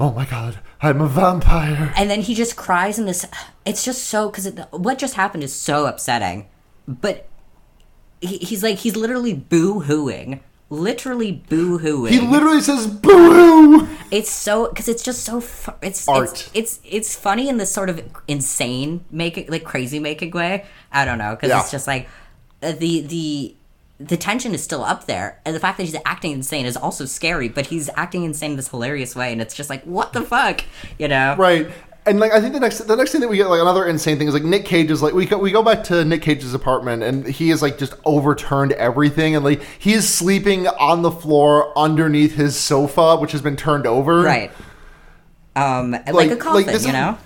[0.00, 3.26] "Oh my god, I'm a vampire." And then he just cries in this.
[3.66, 6.48] It's just so because what just happened is so upsetting.
[6.88, 7.28] But
[8.22, 10.40] he, he's like he's literally boo hooing,
[10.70, 12.10] literally boo hooing.
[12.10, 13.88] He literally says, boo-hoo.
[14.10, 16.30] it's so because it's just so fu- it's Art.
[16.30, 20.64] It's, it's it's funny in this sort of insane making like crazy making way.
[20.92, 21.60] I don't know because Yeah.
[21.60, 22.08] it's just like
[22.62, 23.54] uh, the the
[23.98, 27.04] the tension is still up there, and the fact that he's acting insane is also
[27.04, 27.48] scary.
[27.48, 30.62] But he's acting insane in this hilarious way, and it's just like what the fuck,
[30.98, 31.34] you know?
[31.36, 31.70] Right.
[32.06, 34.16] And like I think the next the next thing that we get like another insane
[34.18, 36.54] thing is like Nick Cage is like we go, we go back to Nick Cage's
[36.54, 41.10] apartment and he is like just overturned everything and like he is sleeping on the
[41.10, 44.22] floor underneath his sofa which has been turned over.
[44.22, 44.50] Right.
[45.54, 47.18] Um, like, Like- a like, coffin, this you know.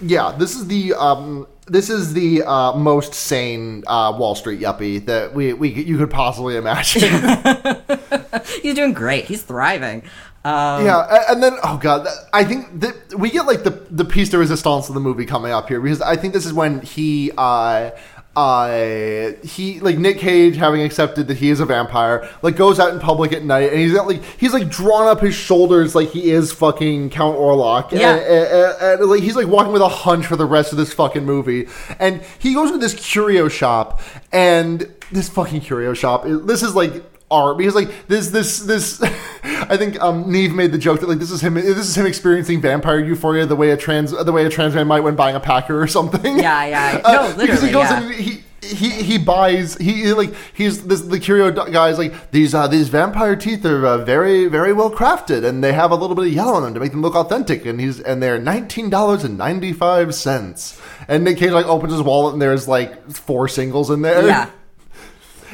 [0.00, 5.04] Yeah, this is the um, this is the uh, most sane uh, Wall Street yuppie
[5.06, 7.02] that we, we you could possibly imagine.
[8.62, 9.26] He's doing great.
[9.26, 10.02] He's thriving.
[10.42, 14.30] Um, yeah, and then oh god, I think that we get like the the piece
[14.30, 17.30] de resistance of the movie coming up here because I think this is when he
[17.36, 17.90] uh
[18.40, 22.92] uh he like Nick Cage having accepted that he is a vampire like goes out
[22.92, 26.08] in public at night and he's got like he's like drawn up his shoulders like
[26.10, 28.14] he is fucking Count Orlok Yeah.
[28.14, 28.50] and, and-
[28.80, 31.24] and, and, like he's like walking with a hunch for the rest of this fucking
[31.24, 31.66] movie
[31.98, 34.00] and he goes to this curio shop
[34.32, 36.92] and this fucking curio shop this is like
[37.30, 39.00] art because like this this this
[39.42, 42.06] I think um Neve made the joke that like this is him this is him
[42.06, 45.36] experiencing vampire euphoria the way a trans the way a trans man might when buying
[45.36, 46.38] a packer or something.
[46.38, 47.00] Yeah, yeah.
[47.04, 48.02] Uh, No, because he goes yeah.
[48.02, 52.54] and he he he buys he he, like he's this the curio guy's like these
[52.54, 56.14] uh these vampire teeth are uh, very very well crafted and they have a little
[56.14, 58.90] bit of yellow in them to make them look authentic and he's and they're nineteen
[58.90, 60.78] dollars and ninety five cents
[61.08, 64.50] and Nick Cage like opens his wallet and there's like four singles in there Yeah.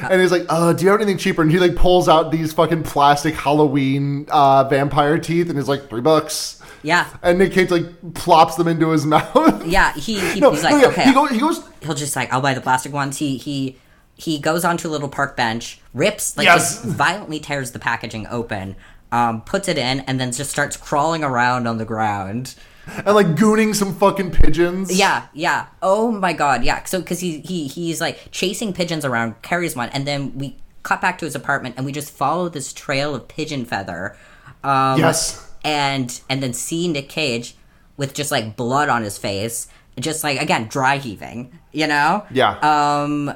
[0.09, 1.41] and he's like, uh, do you have anything cheaper?
[1.41, 5.89] And he like pulls out these fucking plastic Halloween uh, vampire teeth, and he's like,
[5.89, 6.61] three bucks.
[6.83, 7.07] Yeah.
[7.23, 9.65] And Nick Cage like plops them into his mouth.
[9.65, 12.15] Yeah, he, he no, he's like, no, yeah, okay, He goes, he goes, he'll just
[12.15, 13.17] like, I'll buy the plastic ones.
[13.17, 13.77] He he
[14.15, 16.81] he goes onto a little park bench, rips like Yes.
[16.81, 18.75] just violently tears the packaging open,
[19.11, 22.55] um, puts it in, and then just starts crawling around on the ground.
[22.87, 24.97] And like gooning some fucking pigeons.
[24.97, 25.67] Yeah, yeah.
[25.81, 26.83] Oh my god, yeah.
[26.85, 31.01] So because he he he's like chasing pigeons around, carries one, and then we cut
[31.01, 34.15] back to his apartment, and we just follow this trail of pigeon feather.
[34.63, 35.45] Um, Yes.
[35.63, 37.55] and and then see Nick Cage
[37.97, 39.67] with just like blood on his face,
[39.99, 42.25] just like again dry heaving, you know.
[42.31, 42.57] Yeah.
[42.59, 43.33] Um.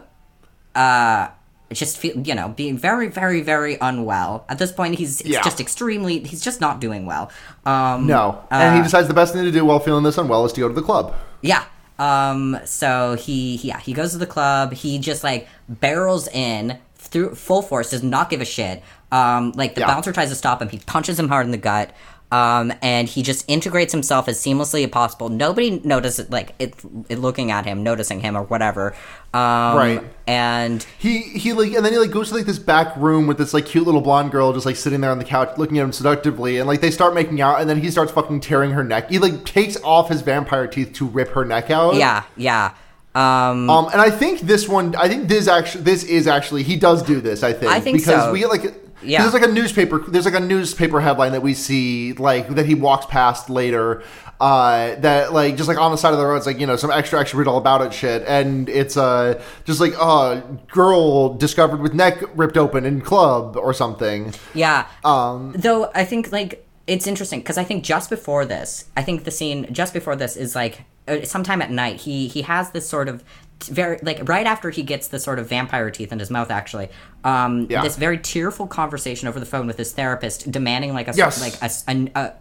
[0.73, 1.27] Uh.
[1.71, 4.45] It's just feel, you know, being very, very, very unwell.
[4.49, 5.41] At this point, he's it's Yeah.
[5.41, 6.19] just extremely.
[6.19, 7.31] He's just not doing well.
[7.65, 8.05] Um.
[8.07, 8.43] No.
[8.51, 10.67] and he decides the best thing to do while feeling this unwell is to go
[10.67, 11.15] to the club.
[11.41, 11.63] Yeah.
[11.97, 12.59] Um.
[12.65, 14.73] So he, yeah, he goes to the club.
[14.73, 17.91] He just like barrels in through full force.
[17.91, 18.83] Does not give a shit.
[19.11, 19.53] Um.
[19.55, 19.87] Like the Yeah.
[19.87, 20.67] bouncer tries to stop him.
[20.69, 21.91] He punches him hard in the gut.
[22.31, 22.73] Um.
[22.81, 25.29] And he just integrates himself as seamlessly as possible.
[25.29, 26.75] Nobody notices like it,
[27.09, 28.95] it looking at him, noticing him or whatever.
[29.33, 30.03] Um, Right.
[30.27, 33.37] And He he like and then he like goes to like this back room with
[33.37, 35.83] this like cute little blonde girl just like sitting there on the couch looking at
[35.83, 38.83] him seductively and like they start making out and then he starts fucking tearing her
[38.83, 39.09] neck.
[39.09, 41.95] He like takes off his vampire teeth to rip her neck out.
[41.95, 42.73] yeah, yeah.
[43.13, 43.69] Um.
[43.69, 47.03] Um, and I think this one, I think this actually, this is actually, he does
[47.03, 47.43] do this.
[47.43, 48.31] I think I think because so.
[48.31, 49.21] we get like, Yeah.
[49.21, 52.75] there's like a newspaper, there's like a newspaper headline that we see like that he
[52.75, 54.03] walks past later.
[54.39, 56.75] Uh, that like just like on the side of the road, it's like you know
[56.75, 60.41] some extra extra read all about it shit, and it's uh just like uh
[60.71, 64.33] girl discovered with neck ripped open in club or something.
[64.55, 64.87] Yeah.
[65.03, 69.25] Um, Though I think like it's interesting because I think just before this, I think
[69.25, 72.01] the scene just before this is like uh, sometime at night.
[72.01, 73.23] He he has this sort of
[73.67, 76.51] very like right after he gets the sort of vampire teeth in his mouth.
[76.51, 76.89] Actually,
[77.23, 77.81] um, Yeah.
[77.81, 81.41] this very tearful conversation over the phone with his therapist, demanding like a Yes.
[81.41, 82.33] like a a, a,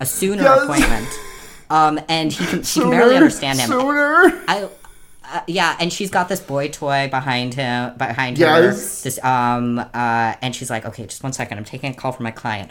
[0.00, 0.62] a sooner Yes.
[0.62, 1.08] appointment.
[1.70, 3.68] Um, and he can he can barely understand him.
[3.70, 4.42] Sooner.
[4.48, 4.68] I,
[5.32, 9.00] uh, yeah, and she's got this boy toy behind him, behind Yes.
[9.00, 9.04] her.
[9.04, 12.24] This um uh, and she's like, okay, just one second, I'm taking a call from
[12.24, 12.70] my client.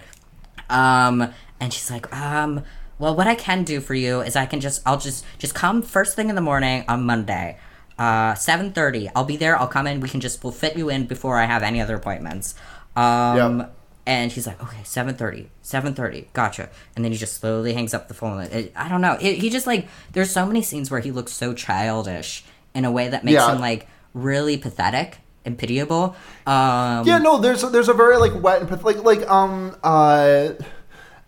[0.69, 2.63] Um, and she's like, um,
[2.99, 5.81] well, what I can do for you is I can just, I'll just, just come
[5.81, 7.57] first thing in the morning on Monday,
[7.99, 9.09] uh, seven thirty.
[9.15, 9.57] I'll be there.
[9.59, 9.99] I'll come in.
[9.99, 12.55] We can just, we'll fit you in before I have any other appointments.
[12.95, 13.59] Um.
[13.59, 13.75] Yep.
[14.05, 16.69] And he's like, okay, 7.30, 7.30, gotcha.
[16.93, 18.41] And then he just slowly hangs up the phone.
[18.41, 19.13] It, I don't know.
[19.21, 22.43] It, he just, like, there's so many scenes where he looks so childish
[22.75, 23.53] in a way that makes Yeah.
[23.55, 26.17] him, like, really pathetic and pitiable.
[26.45, 30.49] Um, Yeah, no, there's there's a very like wet and pathetic like like um uh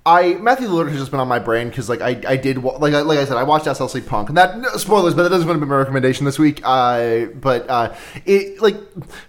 [0.08, 2.94] I Matthew Lillard has just been on my brain because like I I did like
[2.94, 4.30] I, like I said I watched SLC Punk.
[4.30, 6.62] And that no, spoilers but that doesn't want to be my recommendation this week.
[6.64, 8.76] Uh but uh it like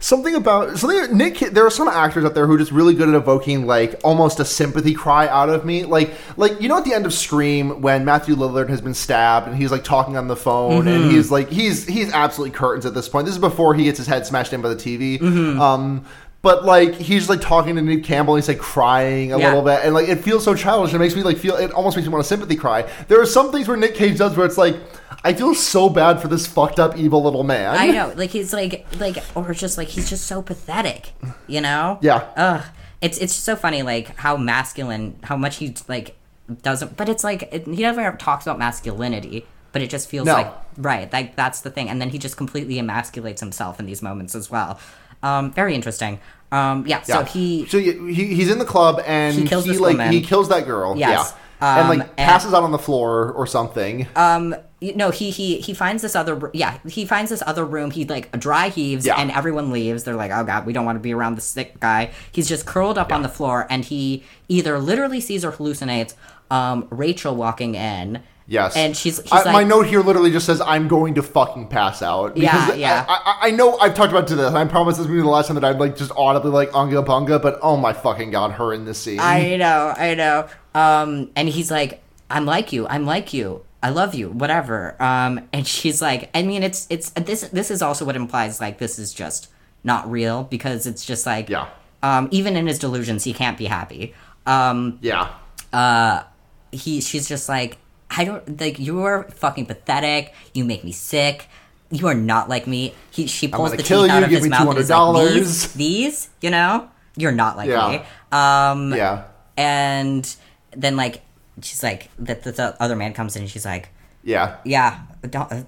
[0.00, 3.08] something about something Nick there are some actors out there who are just really good
[3.08, 5.84] at evoking like almost a sympathy cry out of me.
[5.84, 9.48] Like like you know at the end of Scream when Matthew Lillard has been stabbed
[9.48, 12.92] and he's like talking on the phone and he's like he's he's absolutely curtains at
[12.92, 13.24] this point.
[13.24, 15.22] This is before he gets his head smashed in by the TV
[15.58, 16.04] um
[16.46, 19.48] but like he's like talking to Neve Campbell, and he's like crying a Yeah.
[19.48, 20.94] little bit, and like it feels so childish.
[20.94, 21.56] It makes me like feel.
[21.56, 22.88] It almost makes me want to sympathy cry.
[23.08, 24.76] There are some things where Nick Cage does where it's like,
[25.24, 27.74] I feel so bad for this fucked up evil little man.
[27.76, 31.12] I know, like he's like like or just like he's just so pathetic,
[31.48, 31.98] you know?
[32.00, 32.24] Yeah.
[32.36, 32.62] Ugh.
[33.02, 36.16] It's it's so funny like how masculine, how much he like
[36.62, 40.26] doesn't but it's like it, he never ever talks about masculinity, but it just feels
[40.26, 40.32] No.
[40.34, 41.88] like right, like that's the thing.
[41.90, 44.78] And then he just completely emasculates himself in these moments as well.
[45.22, 46.20] Um very interesting.
[46.52, 49.80] Um yeah, so he so he, he he's in the club and He kills this
[49.80, 50.12] like woman.
[50.12, 50.96] he kills that girl.
[50.96, 51.32] Yes.
[51.60, 54.06] and Um, like passes out on the floor or something.
[54.14, 57.90] um you- no he he he finds this other yeah he finds this other room
[57.90, 59.16] he like dry heaves Yeah.
[59.18, 61.80] and everyone leaves they're like oh god we don't want to be around the sick
[61.80, 66.12] guy he's just curled up on the floor and he either literally sees or hallucinates
[66.50, 68.76] um rachel walking in Yes.
[68.76, 71.66] and she's he's I, like my note here literally just says, "I'm going to fucking
[71.68, 73.04] pass out." Yeah, Because yeah.
[73.08, 74.46] I, I, I know I've talked about to this.
[74.46, 76.70] and I promise this will be the last time that I'd like just audibly like
[76.72, 77.42] unga bunga.
[77.42, 79.18] But oh my fucking god, her in this scene.
[79.20, 80.48] I know, I know.
[80.74, 84.94] Um, and he's like, I'm like you, I'm like you, I love you, whatever.
[85.02, 88.78] Um, and she's like, I mean, it's it's this this is also what implies like
[88.78, 89.48] this is just
[89.82, 91.68] not real because it's just like, Yeah.
[92.02, 94.14] Um, even in his delusions, he can't be happy.
[94.46, 95.32] Um, yeah.
[95.72, 96.22] uh,
[96.70, 97.78] he she's just like,
[98.16, 100.32] I don't like you're fucking pathetic.
[100.54, 101.48] You make me sick.
[101.90, 102.94] You are not like me.
[103.10, 106.50] He she pulls the teeth out of his mouth and is like, these, these, you
[106.50, 107.88] know, you're not like Yeah.
[107.88, 108.02] me.
[108.36, 109.24] Um, Yeah.
[109.56, 110.34] and
[110.72, 111.22] then like
[111.62, 113.88] she's like that the, the other man comes in and she's like
[114.22, 114.56] Yeah.
[114.64, 115.62] yeah don't, uh,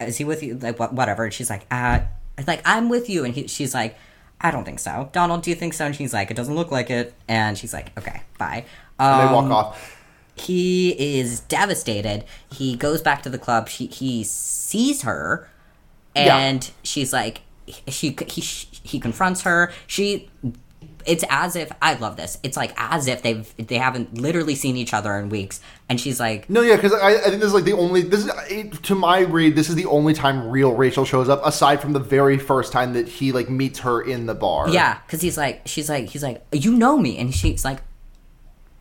[0.00, 2.00] is he with you like what, whatever and she's like uh
[2.38, 3.98] it's like i'm with you and he, she's like
[4.40, 6.70] i don't think so donald do you think so and she's like it doesn't look
[6.70, 8.64] like it and she's like okay bye
[8.98, 9.99] And they walk Um, off.
[10.40, 15.48] He is devastated he goes back to the club she, he sees her
[16.16, 16.36] Yeah.
[16.38, 17.42] and she's like
[17.88, 20.28] she he, he confronts her she
[21.06, 24.76] it's as if i love this it's like as if they've they haven't literally seen
[24.76, 27.54] each other in weeks and she's like No, yeah, because I, I think this is
[27.54, 29.56] like the only this is to my read.
[29.56, 32.92] This is the only time real Rachel shows up, aside from the very first time
[32.92, 34.68] that he like meets her in the bar.
[34.68, 37.80] yeah because he's like she's like he's like you know me and she's like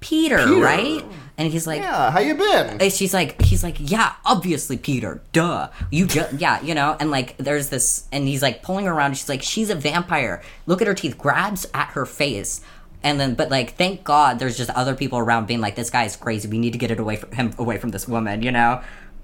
[0.01, 0.61] peter, Peter.
[0.61, 1.03] right
[1.39, 2.11] and he's like Yeah.
[2.11, 2.77] How you been?
[2.81, 7.09] And she's like he's like yeah obviously peter duh you just yeah you know and
[7.09, 10.81] like there's this and he's like pulling her around she's like she's a vampire look
[10.81, 12.61] at her teeth grabs at her face
[13.01, 16.03] and then but like thank god there's just other people around being like this guy
[16.03, 18.51] is crazy we need to get it away from him away from this woman you
[18.51, 18.81] know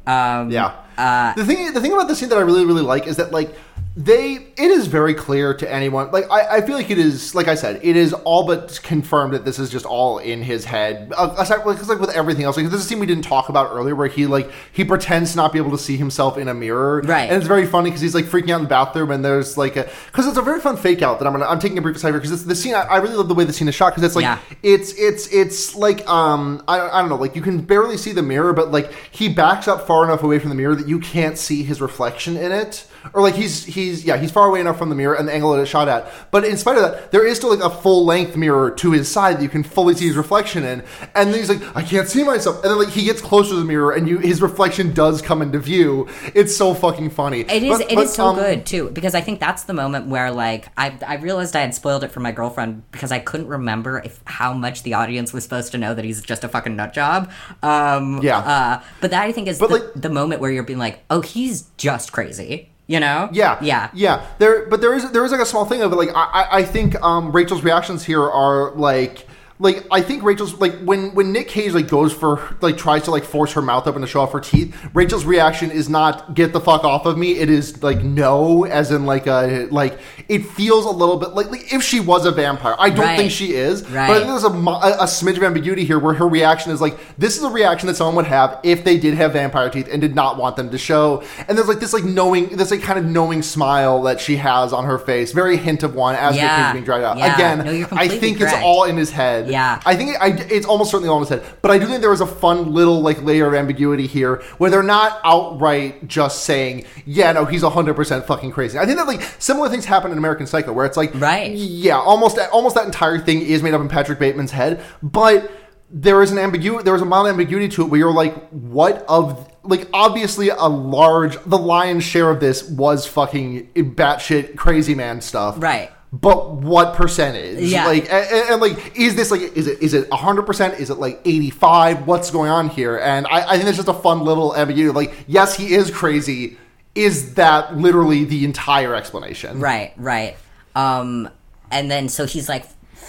[0.07, 0.73] um Yeah.
[0.97, 3.31] uh the thing the thing about the scene that I really really like is that
[3.31, 3.53] like
[3.97, 7.47] they it is very clear to anyone like I, I feel like it is like
[7.47, 11.13] I said it is all but confirmed that this is just all in his head
[11.15, 13.47] uh, aside because like with everything else like this is a scene we didn't talk
[13.47, 16.49] about earlier where he like he pretends to not be able to see himself in
[16.49, 17.29] a mirror Right.
[17.29, 19.77] and it's very funny because he's like freaking out in the bathroom and there's like
[19.77, 21.95] a because it's a very fun fake out that I'm gonna I'm taking a brief
[21.95, 23.91] aside here because the scene I, I really love the way the scene is shot
[23.91, 24.39] because it's like Yeah.
[24.61, 28.23] it's it's it's like um I, I don't know like you can barely see the
[28.23, 31.37] mirror but like he backs up far enough away from the mirror that you can't
[31.37, 34.89] see his reflection in it or like he's he's yeah he's far away enough from
[34.89, 37.25] the mirror and the angle that it's shot at but in spite of that there
[37.25, 40.07] is still like a full length mirror to his side that you can fully see
[40.07, 40.83] his reflection in
[41.13, 43.55] and then he's like I can't see myself and then like he gets closer to
[43.57, 47.63] the mirror and you his reflection does come into view it's so fucking funny It
[47.63, 47.77] is.
[47.77, 50.31] But- it but, is so um, good too because I think that's the moment where
[50.31, 53.99] like I I realized I had spoiled it for my girlfriend because I couldn't remember
[54.03, 56.93] if how much the audience was supposed to know that he's just a fucking nut
[56.93, 57.31] job.
[57.61, 58.39] Um, Yeah.
[58.39, 61.21] Uh, but that I think is the, like- the moment where you're being like, oh,
[61.21, 62.69] he's just crazy.
[62.87, 63.29] You know?
[63.31, 63.89] Yeah, Yeah.
[63.93, 64.25] yeah.
[64.37, 65.95] There, but there is there is like a small thing of it.
[65.95, 69.27] Like I, I- think um, Rachel's reactions here are like.
[69.57, 73.11] Like I think Rachel's like when when Nick Cage like goes for like tries to
[73.11, 74.75] like force her mouth open to show off her teeth.
[74.93, 77.37] Rachel's reaction is not get the fuck off of me.
[77.37, 81.49] It is like no, as in like a like it feels a little bit like,
[81.51, 82.75] like if she was a vampire.
[82.77, 83.17] I don't Right.
[83.17, 84.13] think she is, but I Right.
[84.17, 87.37] think there's a, a a smidge of ambiguity here where her reaction is like this
[87.37, 90.15] is a reaction that someone would have if they did have vampire teeth and did
[90.15, 91.23] not want them to show.
[91.47, 94.73] And there's like this like knowing this like kind of knowing smile that she has
[94.73, 96.57] on her face, very hint of one as Yeah.
[96.57, 97.17] the king's being dragged out.
[97.19, 97.35] Yeah.
[97.35, 99.44] Again, No, I think it's all in his head.
[99.49, 99.81] Yeah.
[99.85, 101.43] I think it, I, it's almost certainly all in his head.
[101.61, 104.69] But I do think there was a fun little like layer of ambiguity here where
[104.69, 108.77] they're not outright just saying, yeah, no, he's 100% fucking crazy.
[108.77, 111.51] I think that like similar things happen in American Psycho where it's like, Right.
[111.51, 115.51] yeah, almost almost that entire thing is made up in Patrick Bateman's head, but
[115.91, 116.83] there is an ambiguity.
[116.83, 120.65] There is a mild ambiguity to it where you're like, what of like obviously a
[120.65, 125.91] large, the lion's share of this was fucking batshit crazy man stuff, Right.
[126.13, 127.59] But what percentage?
[127.59, 127.87] Yeah.
[127.87, 130.79] Like, and, and, like, is this like, is it is it hundred percent?
[130.79, 132.07] Is it like eighty five?
[132.07, 132.97] What's going on here?
[132.97, 134.93] And I, I think it's just a fun little ambiguity.
[134.93, 136.57] Like, yes, he is crazy.
[136.93, 139.59] Is that literally the entire explanation?
[139.59, 139.93] Right.
[139.97, 140.37] Right.
[140.73, 141.29] Um,
[141.71, 142.65] and then so he's like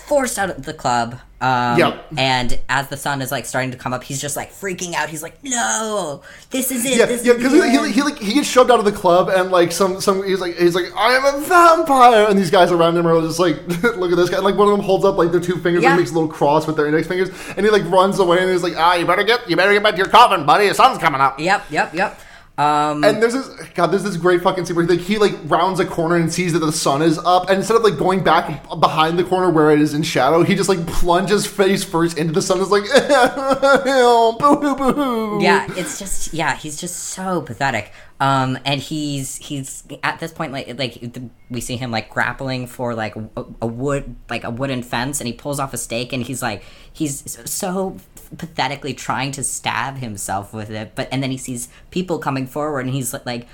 [0.06, 1.18] forced out of the club.
[1.38, 2.06] Um, Yep.
[2.16, 5.10] And as the sun is like starting to come up, he's just like freaking out.
[5.10, 6.96] He's like, "No, this is it.
[6.96, 9.28] Yeah, this yeah, because he, he, he, like he gets shoved out of the club,
[9.28, 12.72] and like some some he's like he's like I am a vampire, and these guys
[12.72, 15.04] around him are just like look at this guy, and like one of them holds
[15.04, 15.90] up like their two fingers Yeah.
[15.90, 18.50] and makes a little cross with their index fingers, and he like runs away, and
[18.50, 20.74] he's like ah you better get you better get back to your coffin, buddy, the
[20.74, 21.38] sun's coming up.
[21.38, 22.18] Yep, yep, yep.
[22.58, 25.78] Um, And there's this God, there's this great fucking scene where like he like rounds
[25.78, 28.66] a corner and sees that the sun is up, and instead of like going back
[28.80, 32.32] behind the corner where it is in shadow, he just like plunges face first into
[32.32, 32.58] the sun.
[32.60, 32.84] Is like,
[33.84, 37.92] boo hoo boo yeah, it's just yeah, he's just so pathetic.
[38.20, 42.66] Um, and he's he's at this point like like the- we see him like grappling
[42.66, 46.14] for like a, a wood like a wooden fence, and he pulls off a stake,
[46.14, 47.98] and he's like he's so
[48.36, 52.80] pathetically trying to stab himself with it, but and then he sees people coming forward,
[52.86, 53.46] and he's like,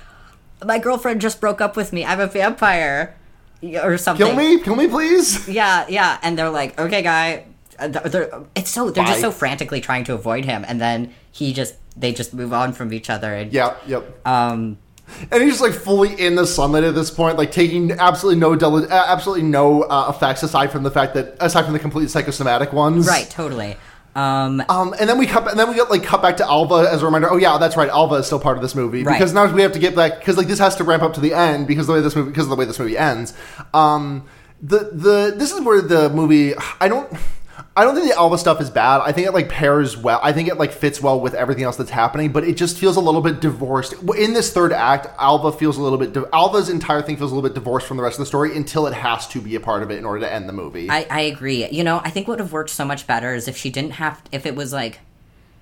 [0.65, 2.05] my girlfriend just broke up with me.
[2.05, 3.15] I'm a vampire,
[3.61, 4.25] or something.
[4.25, 5.47] Kill me, kill me, please.
[5.47, 7.45] Yeah, yeah, and they're like, "Okay, guy."
[7.79, 11.75] They're- it's so they're just so frantically trying to avoid him, and then he just
[11.97, 13.33] they just move on from each other.
[13.33, 14.25] And, Yeah, yep.
[14.27, 14.77] Um.
[15.31, 18.53] And he's just like fully in the sunlight at this point, like taking absolutely no
[18.53, 22.71] uh, absolutely no uh, effects aside from the fact that aside from the completely psychosomatic
[22.73, 23.05] ones.
[23.05, 23.29] Right.
[23.29, 23.75] Totally.
[24.15, 24.63] Um.
[24.69, 27.05] Um, and then we cut, and then we like cut back to Alva as a
[27.05, 27.31] reminder.
[27.31, 27.89] Oh yeah, that's right.
[27.89, 29.13] Alva is still part of this movie Right.
[29.17, 31.19] because now we have to get back because like this has to ramp up to
[31.19, 33.33] the end because the way this movie because of the way this movie ends.
[33.73, 34.23] Um,
[34.61, 37.11] the the this is where the movie I don't.
[37.75, 39.01] I don't think the Alva stuff is bad.
[39.01, 40.19] I think it like pairs well.
[40.21, 42.97] I think it like fits well with everything else that's happening, but it just feels
[42.97, 43.93] a little bit divorced.
[44.15, 46.13] In this third act, Alva feels a little bit.
[46.13, 48.55] Di- Alva's entire thing feels a little bit divorced from the rest of the story
[48.55, 50.87] until it has to be a part of it in order to end the movie.
[50.87, 51.67] I I agree.
[51.69, 53.93] You know, I think what would have worked so much better is if she didn't
[53.93, 54.99] have if it was like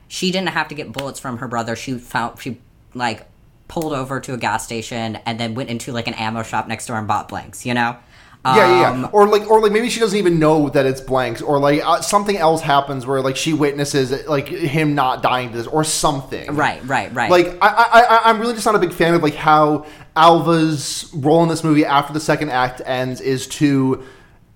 [0.09, 1.77] she didn't have to get bullets from her brother.
[1.77, 2.59] She found she
[2.93, 3.25] like
[3.69, 6.87] pulled over to a gas station and then went into like an ammo shop next
[6.87, 7.65] door and bought blanks.
[7.65, 7.95] You know.
[8.43, 9.09] Yeah, yeah, Um, yeah.
[9.13, 12.01] Or like, or like, maybe she doesn't even know that it's blanks, or like uh,
[12.01, 16.55] something else happens where like she witnesses like him not dying to this, or something.
[16.55, 16.83] Right.
[16.83, 17.13] Right.
[17.13, 17.29] Right.
[17.29, 19.85] Like, I, I, I, I'm really just not a big fan of like how
[20.15, 24.03] Alva's role in this movie after the second act ends is to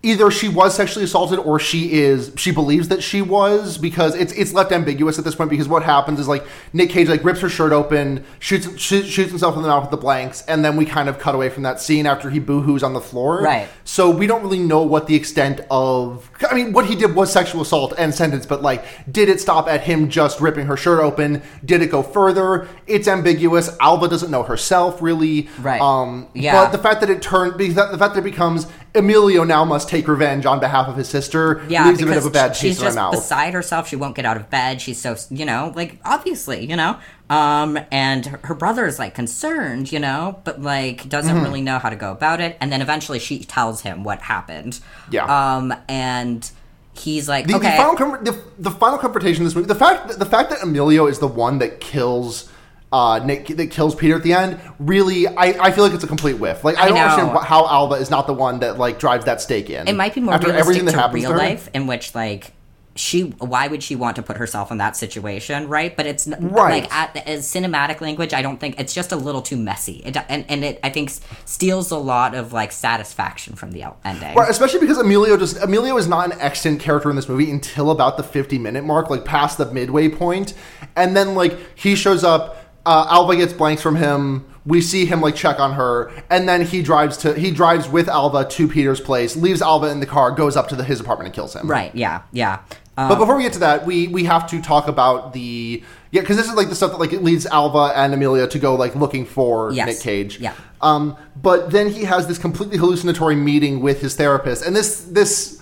[0.06, 4.32] either she was sexually assaulted or she is she believes that she was because it's
[4.34, 7.40] it's left ambiguous at this point because what happens is like Nick Cage like rips
[7.42, 10.78] her shirt open shoots shoots, shoots himself in the mouth with the blanks and then
[10.78, 13.68] we kind of cut away from that scene after he boohoos on the floor Right.
[13.84, 17.32] so we don't really know what the extent of I mean what he did was
[17.34, 21.00] sexual assault and sentence but like did it stop at him just ripping her shirt
[21.00, 25.82] open did it go further it's ambiguous Alva doesn't know herself really Right.
[25.82, 26.54] um Yeah.
[26.64, 30.08] but the fact that it turned the fact that it becomes Emilio now must take
[30.08, 32.80] revenge on behalf of his sister Yeah, leaves a bit of a bad she's taste
[32.82, 33.12] in just mouth.
[33.14, 33.88] beside herself.
[33.88, 34.82] She won't get out of bed.
[34.82, 36.98] She's so you know, like obviously, you know.
[37.30, 41.44] Um, and her, her brother is like concerned, you know, but like doesn't Mm-hmm.
[41.44, 42.56] really know how to go about it.
[42.62, 44.80] And then eventually she tells him what happened.
[45.12, 45.26] Yeah.
[45.26, 46.50] Um, and
[46.94, 49.76] he's like, the, okay, the final com- the, the final confrontation in this movie, the
[49.76, 52.50] fact the fact that Emilio is the one that kills
[52.96, 56.08] uh, Nick that kills Peter at the end, really, I, I feel like it's a
[56.16, 56.64] complete whiff.
[56.64, 57.04] Like I, I don't know.
[57.04, 59.88] understand wh- how Alva is not the one that like drives that stake in.
[59.88, 62.54] it might be more After everything that happens real life, in which like
[62.98, 65.98] she, why would she want to put herself in that situation, right?
[65.98, 66.84] But it's Right.
[66.84, 70.02] like at as cinematic language, I don't think it's just a little too messy.
[70.06, 71.12] It, and and it I think
[71.44, 74.34] steals a lot of like satisfaction from the ending.
[74.36, 77.92] Right, especially because Emilio just Emilio is not an extant character in this movie until
[77.92, 80.54] about the 50 minute mark, like past the midway point,
[80.96, 82.62] and then like he shows up.
[82.86, 84.46] Uh, Alva gets blanks from him.
[84.66, 88.08] We see him like check on her, and then he drives to he drives with
[88.10, 91.28] Alva to Peter's place, leaves Alva in the car, goes up to the, his apartment
[91.28, 91.70] and kills him.
[91.70, 91.94] Right.
[91.96, 92.22] Yeah.
[92.32, 92.60] Yeah.
[92.98, 96.22] Um, But before we get to that, we we have to talk about the yeah
[96.22, 98.74] because this is like the stuff that like it leads Alva and Emilio to go
[98.76, 99.88] like looking for Yes.
[99.88, 100.40] Nick Cage.
[100.40, 100.54] Yeah.
[100.82, 105.62] Um, but then he has this completely hallucinatory meeting with his therapist, and this this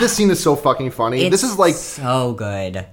[0.00, 1.28] this scene is so fucking funny.
[1.30, 2.86] this is like so good.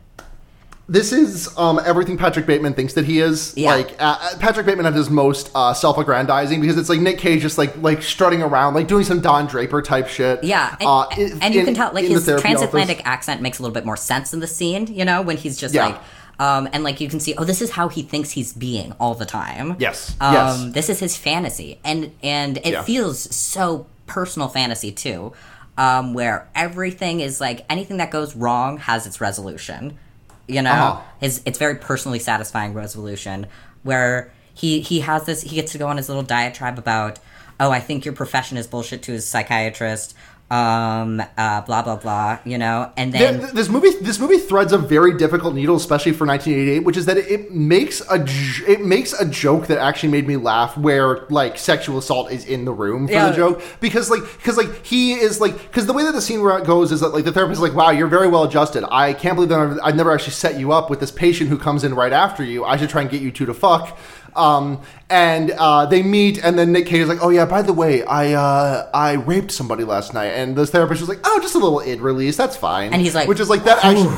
[0.87, 3.53] This is um, everything Patrick Bateman thinks that he is.
[3.57, 3.73] Yeah.
[3.75, 7.41] Like uh, uh, Patrick Bateman at his most uh, self-aggrandizing because it's like Nick Cage
[7.41, 10.43] just like like strutting around, like doing some Don Draper type shit.
[10.43, 11.07] Yeah, and, Uh,
[11.41, 13.07] and, you in- can tell like in the his transatlantic office.
[13.07, 14.87] accent makes a little bit more sense in the scene.
[14.87, 15.85] You know, when he's just Yeah.
[15.87, 16.01] like,
[16.39, 19.15] um, and like you can see, oh, this is how he thinks he's being all
[19.15, 19.75] the time.
[19.79, 20.65] Yes, um, yes.
[20.73, 22.83] This is his fantasy, and and it Yeah.
[22.83, 25.33] feels so personal fantasy too,
[25.79, 29.97] um, where everything is like anything that goes wrong has its resolution.
[30.47, 31.01] You know, Uh-huh.
[31.19, 33.47] his it's very personally satisfying resolution
[33.83, 37.19] where he he has this he gets to go on his little diatribe about
[37.59, 40.15] oh I think your profession is bullshit to his psychiatrist
[40.51, 44.71] um uh blah blah blah you know and then Th- this movie this movie threads
[44.73, 48.23] a very difficult needle especially for 1988 which is that it, makes a
[48.71, 52.63] it makes a joke that actually made me laugh where like sexual assault is in
[52.63, 53.29] the room for Yeah.
[53.31, 53.63] the joke.
[53.79, 56.99] Because like because like he is like because the way that the scene goes is
[56.99, 58.85] that like the therapist is like wow you're very well adjusted.
[58.91, 61.57] I can't believe that I've, I've never actually set you up with this patient who
[61.57, 62.63] comes in right after you.
[62.65, 63.97] I should try and get you two to fuck
[64.35, 67.73] um, and uh, they meet, and then Nick Cage is like, "Oh yeah, by the
[67.73, 71.55] way, I uh, I raped somebody last night," and this therapist was like, "Oh, just
[71.55, 74.17] a little id release, that's fine." And he's like, which is like that actually.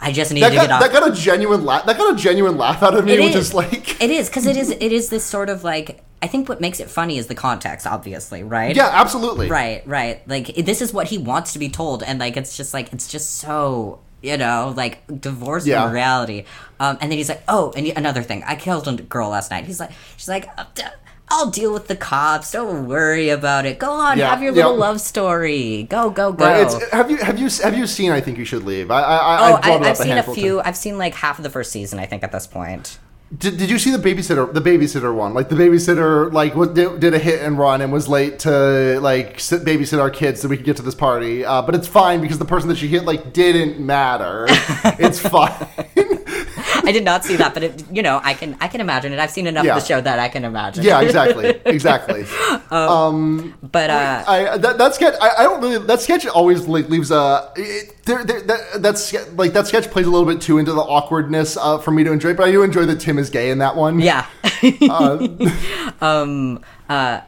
[0.00, 0.80] I just need That to got, get off.
[0.82, 1.84] that got a genuine laugh.
[1.86, 3.48] That got a genuine laugh out of me, It which is.
[3.48, 6.48] is like, it is because it is it is this sort of like I think
[6.48, 8.76] what makes it funny is the context, obviously, right?
[8.76, 9.48] yeah, absolutely.
[9.48, 10.26] Right, right.
[10.28, 13.08] Like this is what he wants to be told, and like it's just like it's
[13.08, 15.84] just so you know like divorce Yeah.
[15.84, 16.44] from reality.
[16.80, 19.50] Um, and then he's like, oh, and y- another thing, I killed a girl last
[19.50, 19.64] night.
[19.64, 20.48] He's like, she's like.
[20.58, 20.82] "Uh, d-
[21.30, 22.52] I'll deal with the cops.
[22.52, 23.78] Don't worry about it.
[23.78, 24.78] Go on, Yeah, have your little yeah.
[24.78, 25.82] love story.
[25.82, 26.46] Go, go, go.
[26.46, 28.12] Right, it's, have you have you have you seen?
[28.12, 28.90] I think you should leave.
[28.90, 30.62] I I, I oh, I've I, I've seen a few.
[30.62, 31.98] I've seen like half of the first season.
[31.98, 32.98] I think at this point.
[33.36, 34.50] Did, did you see the babysitter?
[34.52, 37.92] The babysitter one, like the babysitter, like what did, did a hit and run and
[37.92, 41.44] was late to like sit, babysit our kids so we could get to this party.
[41.44, 44.46] Uh, but it's fine because the person that she hit like didn't matter.
[44.98, 45.66] it's fine.
[46.88, 49.18] I did not see that, but it, you know, I can I can imagine it.
[49.18, 49.76] I've seen enough Yeah.
[49.76, 50.84] of the show that I can imagine.
[50.84, 52.22] yeah, exactly, exactly.
[52.70, 57.10] but uh, I that, that sketch I, I don't really that sketch always like leaves
[57.10, 60.72] a it, there, there, that that's like that sketch plays a little bit too into
[60.72, 63.50] the awkwardness uh, for me to enjoy, but I do enjoy that Tim is gay
[63.50, 64.00] in that one.
[64.00, 64.26] yeah.
[64.88, 65.28] Uh,
[66.00, 66.60] um.
[66.88, 67.20] Uh.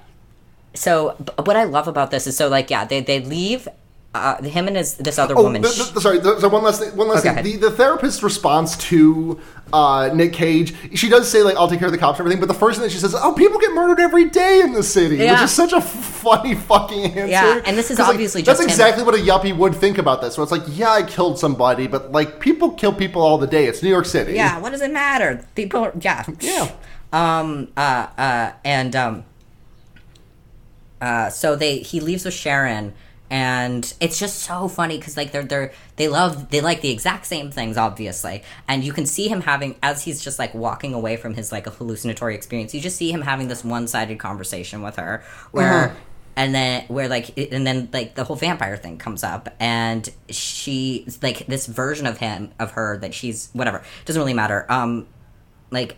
[0.75, 3.69] So what I love about this is so like yeah they they leave.
[4.13, 5.63] Uh, him and his this other Oh, woman.
[5.63, 6.19] the, the, sorry.
[6.19, 6.97] The, so one last thing.
[6.97, 7.61] One last Okay, thing.
[7.61, 9.39] The, the therapist's response to
[9.73, 12.41] uh, Nick Cage, she does say like, "I'll take care of the cops and everything,"
[12.41, 14.83] but the first thing that she says, "Oh, people get murdered every day in the
[14.83, 17.27] city," which is such a funny fucking answer.
[17.29, 19.97] Yeah, and this is 'Cause, like, obviously that's him- exactly what a yuppie would think
[19.97, 20.35] about this.
[20.35, 23.67] So it's like, yeah, I killed somebody, but like people kill people all the day.
[23.67, 24.33] It's New York City.
[24.33, 24.59] yeah.
[24.59, 25.45] What does it matter?
[25.55, 25.85] People.
[25.85, 26.25] are- Yeah.
[26.41, 26.69] Yeah.
[27.13, 27.69] Um.
[27.77, 28.09] Uh.
[28.19, 28.53] Uh.
[28.65, 29.25] And um.
[31.01, 31.31] Uh.
[31.31, 32.93] So they he leaves with Sharon.
[33.31, 37.27] And it's just so funny because like they're they're they love they like the exact
[37.27, 41.17] same things obviously, and you can see him having as he's just like walking away
[41.17, 42.75] from his like a hallucinatory experience.
[42.75, 45.97] You just see him having this one sided conversation with her where
[46.37, 49.49] and then where like and then like the whole vampire thing comes up.
[49.61, 54.67] And she like this version of him of her that she's whatever doesn't really matter.
[54.69, 55.07] Um
[55.71, 55.97] like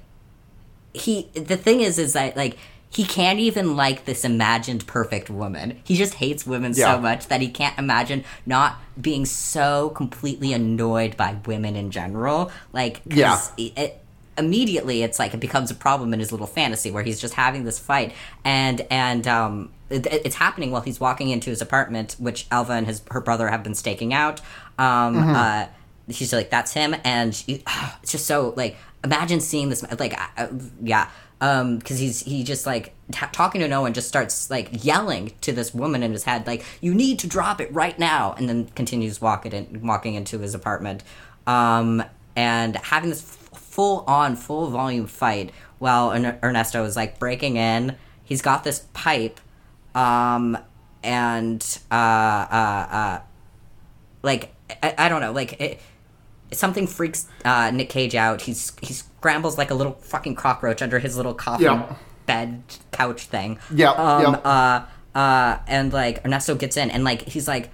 [0.93, 2.57] he the thing is is that like
[2.95, 6.95] he can't even like this imagined perfect woman he just hates women Yeah.
[6.95, 12.51] so much that he can't imagine not being so completely annoyed by women in general
[12.73, 13.41] Like, Yeah.
[13.57, 13.99] it, it-
[14.39, 17.65] immediately it's like it becomes a problem in his little fantasy where he's just having
[17.65, 18.15] this fight
[18.45, 22.87] and and um it, it's happening while he's walking into his apartment which Elva and
[22.87, 24.41] his her brother have been staking out
[24.79, 25.35] um Mm-hmm.
[25.35, 25.67] uh
[26.11, 27.63] she's like that's him and she,
[28.03, 30.47] it's just so like imagine seeing this like uh,
[30.83, 31.09] yeah
[31.43, 35.33] um because he's he just like t- talking to no one just starts like yelling
[35.41, 38.49] to this woman in his head like you need to drop it right now and
[38.49, 41.03] then continues walking in, walking into his apartment.
[41.47, 42.03] Um
[42.37, 45.51] and having this f- full on full volume fight
[45.81, 49.41] while Ern- Ernesto is like breaking in he's got this pipe
[49.97, 50.57] um
[51.03, 53.21] and uh uh uh
[54.23, 55.81] like I, I don't know like it,
[56.55, 58.43] something freaks uh, Nic Cage out.
[58.43, 61.95] He's he scrambles like a little fucking cockroach under his little coffin Yeah.
[62.27, 62.63] bed
[62.93, 63.59] couch thing.
[63.75, 64.23] Yeah, Um.
[64.23, 64.29] yeah.
[65.15, 65.19] Uh.
[65.19, 65.59] Uh.
[65.67, 67.71] And like Ernesto gets in and like he's like.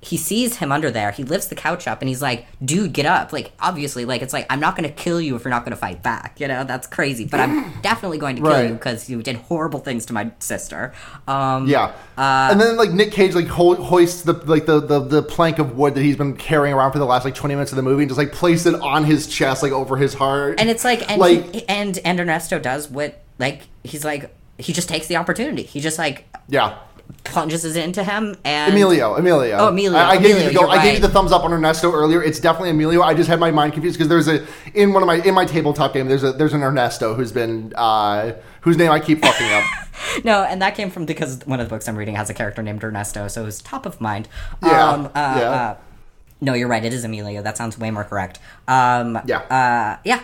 [0.00, 1.10] He sees him under there.
[1.10, 4.32] He lifts the couch up and he's like, "Dude, get up!" Like, obviously, like it's
[4.32, 6.38] like I'm not gonna kill you if you're not gonna fight back.
[6.38, 7.24] You know, that's crazy.
[7.24, 8.68] But I'm definitely going to kill Right.
[8.68, 10.92] you because you did horrible things to my sister.
[11.26, 15.00] Um, Yeah, Uh, and then like Nic Cage like ho- hoists the like the, the
[15.00, 17.72] the plank of wood that he's been carrying around for the last like twenty minutes
[17.72, 20.60] of the movie and just like place it on his chest like over his heart.
[20.60, 24.72] and it's like and Like- he, and and Ernesto does what like he's like he
[24.72, 25.62] just takes the opportunity.
[25.64, 26.78] He just like yeah,
[27.24, 29.56] plunges it into him and Emilio, Emilio.
[29.58, 31.52] Oh, Emilio, I, I gave Emilio, you the, I gave you the thumbs up on
[31.52, 32.22] Ernesto earlier.
[32.22, 33.02] It's definitely Emilio.
[33.02, 35.44] I just had my mind confused because there's a in one of my in my
[35.44, 36.08] tabletop game.
[36.08, 38.32] There's a there's an Ernesto who's been uh
[38.62, 39.64] whose name I keep fucking up.
[40.24, 42.62] no, and that came from because one of the books I'm reading has a character
[42.62, 44.28] named Ernesto, so it was top of mind.
[44.62, 45.50] Yeah, Um, uh, yeah.
[45.50, 45.76] Uh,
[46.40, 46.84] no, you're right.
[46.84, 47.42] It is Emilio.
[47.42, 48.38] That sounds way more correct.
[48.68, 49.38] Um, Yeah.
[49.40, 50.20] Uh, yeah.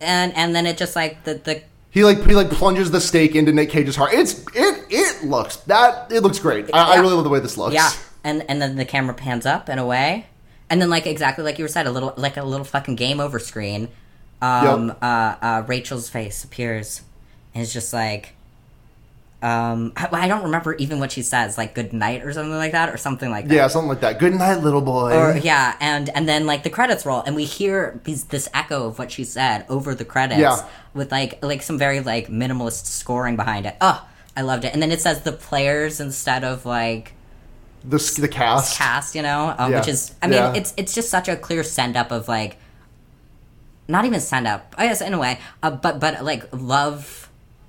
[0.00, 1.62] And and then it just like the the
[1.94, 4.10] He like he like plunges the stake into Nic Cage's heart.
[4.12, 6.68] It's it it looks that it looks great.
[6.74, 7.72] I, I really love the way this looks.
[7.74, 7.90] Yeah,
[8.24, 10.26] and and then the camera pans up and away,
[10.68, 13.20] and then like exactly like you were said, a little like a little fucking game
[13.20, 13.88] over screen.
[14.42, 14.98] Um, Yep.
[15.00, 15.04] uh,
[15.40, 17.02] uh, Rachel's face appears,
[17.54, 18.34] and it's just like,
[19.44, 22.72] um, I, I don't remember even what she says, like good night or something like
[22.72, 23.54] that, or something like that.
[23.54, 24.18] Yeah, something like that.
[24.18, 25.12] Good night, little boy.
[25.12, 28.86] Or yeah, and and then like the credits roll, and we hear these this echo
[28.88, 30.64] of what she said over the credits Yeah.
[30.94, 33.76] with like like some very like minimalist scoring behind it.
[33.82, 34.72] Oh, I loved it.
[34.72, 37.12] And then it says the players instead of like
[37.84, 38.78] the the cast.
[38.78, 39.78] cast, you know, um, Yeah.
[39.80, 40.54] which is, I mean, Yeah.
[40.54, 42.56] it's it's just such a clear send up of like,
[43.88, 47.23] not even send up, I guess in a way, uh, but but like love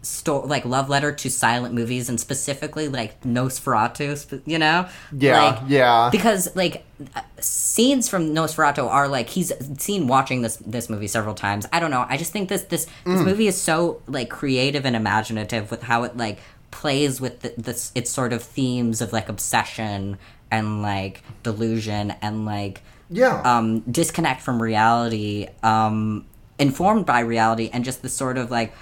[0.06, 4.88] sto- like love letter to silent movies and specifically like Nosferatu, you know?
[5.12, 6.10] Yeah, Like, yeah.
[6.12, 11.36] Because like uh, scenes from Nosferatu are like he's seen watching this this movie several
[11.36, 11.66] times.
[11.74, 12.06] I don't know.
[12.08, 13.26] I just think this this this Mm.
[13.26, 16.40] movie is so like creative and imaginative with how it like
[16.72, 20.18] plays with the, this its sort of themes of like obsession
[20.52, 23.42] and like delusion and like Yeah.
[23.44, 26.26] um, disconnect from reality, um,
[26.60, 28.74] informed by reality, and just the sort of like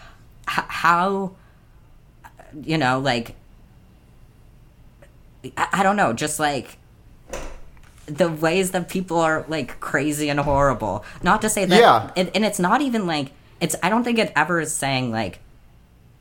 [0.48, 1.32] how,
[2.62, 3.36] you know, like
[5.58, 6.78] I-, I don't know, just like
[8.06, 11.06] the ways that people are like crazy and horrible.
[11.22, 12.12] Not to say that, Yeah.
[12.16, 13.76] and, and it's not even like it's.
[13.82, 15.40] I don't think it ever is saying like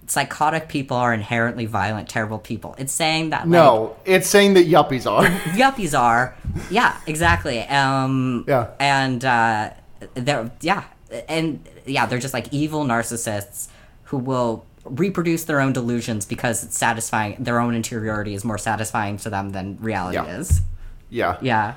[0.07, 2.75] psychotic people are inherently violent, terrible people.
[2.79, 5.25] It's saying that like, no, it's saying that yuppies are.
[5.57, 6.37] yuppies are.
[6.71, 7.61] Yeah, exactly.
[7.61, 8.69] Um, Yeah.
[8.79, 9.71] And uh,
[10.15, 10.85] they're yeah,
[11.29, 13.69] and yeah, they're just like evil narcissists
[14.13, 17.35] who will reproduce their own delusions because it's satisfying.
[17.39, 20.37] Their own interiority is more satisfying to them than reality Yeah.
[20.39, 20.61] is.
[21.09, 21.39] yeah.
[21.41, 21.75] Yeah.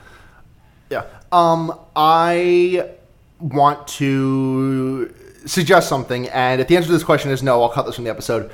[0.89, 1.03] Yeah.
[1.31, 2.89] Um, I
[3.39, 5.13] want to
[5.45, 8.03] suggest something, and if the answer to this question is no, I'll cut this from
[8.03, 8.51] the episode.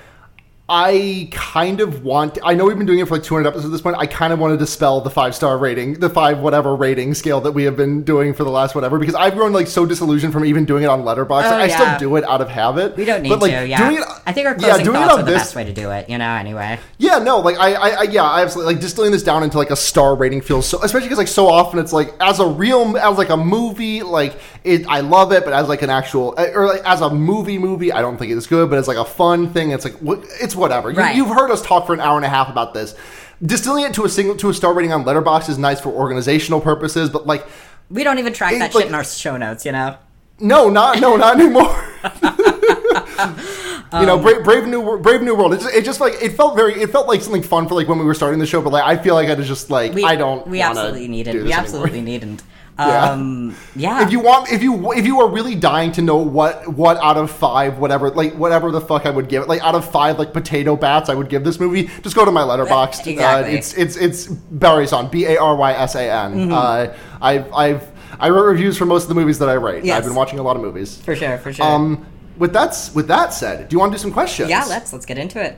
[0.73, 2.37] I kind of want.
[2.45, 3.97] I know we've been doing it for like 200 episodes at this point.
[3.97, 7.41] I kind of want to dispel the five star rating, the five whatever rating scale
[7.41, 10.31] that we have been doing for the last whatever, because I've grown like so disillusioned
[10.31, 11.43] from even doing it on Letterboxd.
[11.43, 11.97] Oh, I yeah.
[11.97, 12.95] still do it out of habit.
[12.95, 13.67] We don't need but, like, to.
[13.67, 13.89] Yeah.
[13.89, 15.65] Doing it, I think our yeah, closing doing it on are the this- best way
[15.65, 16.09] to do it.
[16.09, 16.31] You know.
[16.31, 16.79] Anyway.
[16.99, 19.71] yeah, no, like I, I, I yeah, I absolutely like distilling this down into like
[19.71, 22.95] a star rating feels so, especially because like so often it's like as a real,
[22.97, 26.51] as like a movie, like it, I love it, but as like an actual eh,
[26.53, 29.05] or like as a movie movie, I don't think it's good, but it's like a
[29.05, 29.71] fun thing.
[29.71, 29.95] It's like
[30.39, 30.91] it's whatever.
[30.91, 31.15] You, Right.
[31.15, 32.95] You've heard us talk for an hour and a half about this.
[33.43, 36.61] Distilling it to a single to a star rating on Letterboxd is nice for organizational
[36.61, 37.45] purposes, but like
[37.89, 39.65] We don't even track It, that like- shit in our show notes.
[39.65, 39.97] You know.
[40.39, 41.75] no, not no, not anymore.
[43.99, 45.53] you know, um, Brave, Brave New Brave New World.
[45.53, 46.73] It just, it just like it felt very.
[46.81, 48.83] It felt like something fun for like when we were starting the show, but like
[48.83, 50.45] I feel like I was just like We, I don't.
[50.47, 51.33] We absolutely need do it.
[51.33, 51.59] this We anymore.
[51.63, 52.43] absolutely needn't.
[52.87, 53.11] Yeah.
[53.11, 54.03] Um, yeah.
[54.03, 57.17] If you want, if you if you are really dying to know what what out
[57.17, 60.17] of five, whatever like whatever the fuck I would give it, like out of five
[60.19, 63.07] like potato bats I would give this movie, just go to my Letterboxd.
[63.11, 63.53] Exactly.
[63.53, 66.33] Uh, it's it's it's Barryson B A R Y S A N.
[66.33, 66.53] Mm-hmm.
[66.53, 66.87] Uh,
[67.21, 69.83] I've I've I wrote reviews for most of the movies that I write.
[69.83, 69.97] Yes.
[69.97, 70.97] I've been watching a lot of movies.
[70.97, 71.37] for sure.
[71.39, 71.65] For sure.
[71.65, 72.05] Um,
[72.37, 74.49] with that with that said, do you want to do some questions?
[74.49, 74.65] yeah.
[74.65, 75.57] Let's let's get into it.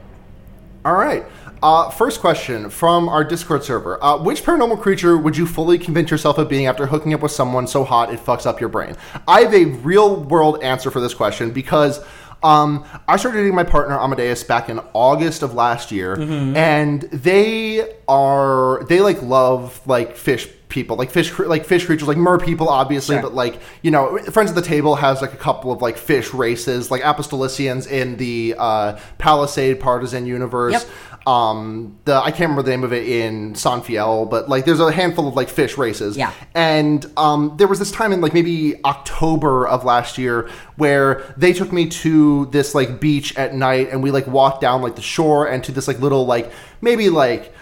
[0.86, 1.26] All right.
[1.64, 6.12] Uh, first question from our Discord server: uh, Which paranormal creature would you fully convince
[6.12, 8.98] yourself of being after hooking up with someone so hot it fucks up your brain?
[9.30, 12.04] I have a real world answer for this question because.
[12.44, 17.90] Um, I started dating my partner Amadeus back in August of last year, and they
[18.10, 22.68] are they like love like fish people, like fish like fish creatures, like mer people,
[22.68, 23.22] obviously, Sure.
[23.22, 26.34] but like you know, friends at the table has like a couple of like fish
[26.34, 30.74] races, like Apostolosians in the uh, Palisade Partizan universe.
[30.74, 30.84] Yep.
[31.26, 34.92] Um, the I can't remember the name of it in Sangfielle, but like there's a
[34.92, 36.18] handful of like fish races.
[36.18, 36.34] Yeah.
[36.54, 41.54] And um, there was this time in like maybe October of last year where they
[41.54, 45.02] took me to this like beach at night, and we like walked down like the
[45.02, 46.52] shore and to this like little like
[46.82, 47.54] maybe like.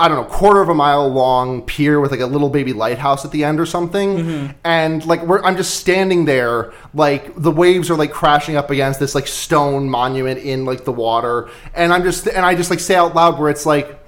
[0.00, 3.24] I don't know, quarter of a mile long pier with like a little baby lighthouse
[3.24, 4.16] at the end or something.
[4.16, 4.52] Mm-hmm.
[4.62, 9.00] And like we're, I'm just standing there, like the waves are like crashing up against
[9.00, 12.80] this like stone monument in like the water, and I'm just and I just like
[12.80, 13.98] say out loud where it's like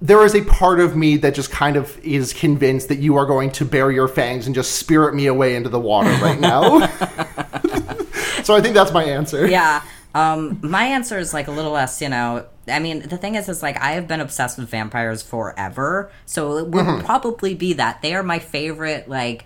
[0.00, 3.26] there is a part of me that just kind of is convinced that you are
[3.26, 6.86] going to bare your fangs and just spirit me away into the water right now.
[8.42, 9.46] so I think that's my answer.
[9.46, 9.82] yeah.
[10.14, 12.46] Um, my answer is like a little less, you know.
[12.68, 16.56] I mean, the thing is, is like I have been obsessed with vampires forever, so
[16.58, 17.04] it would Mm-hmm.
[17.04, 19.44] probably be that they are my favorite, like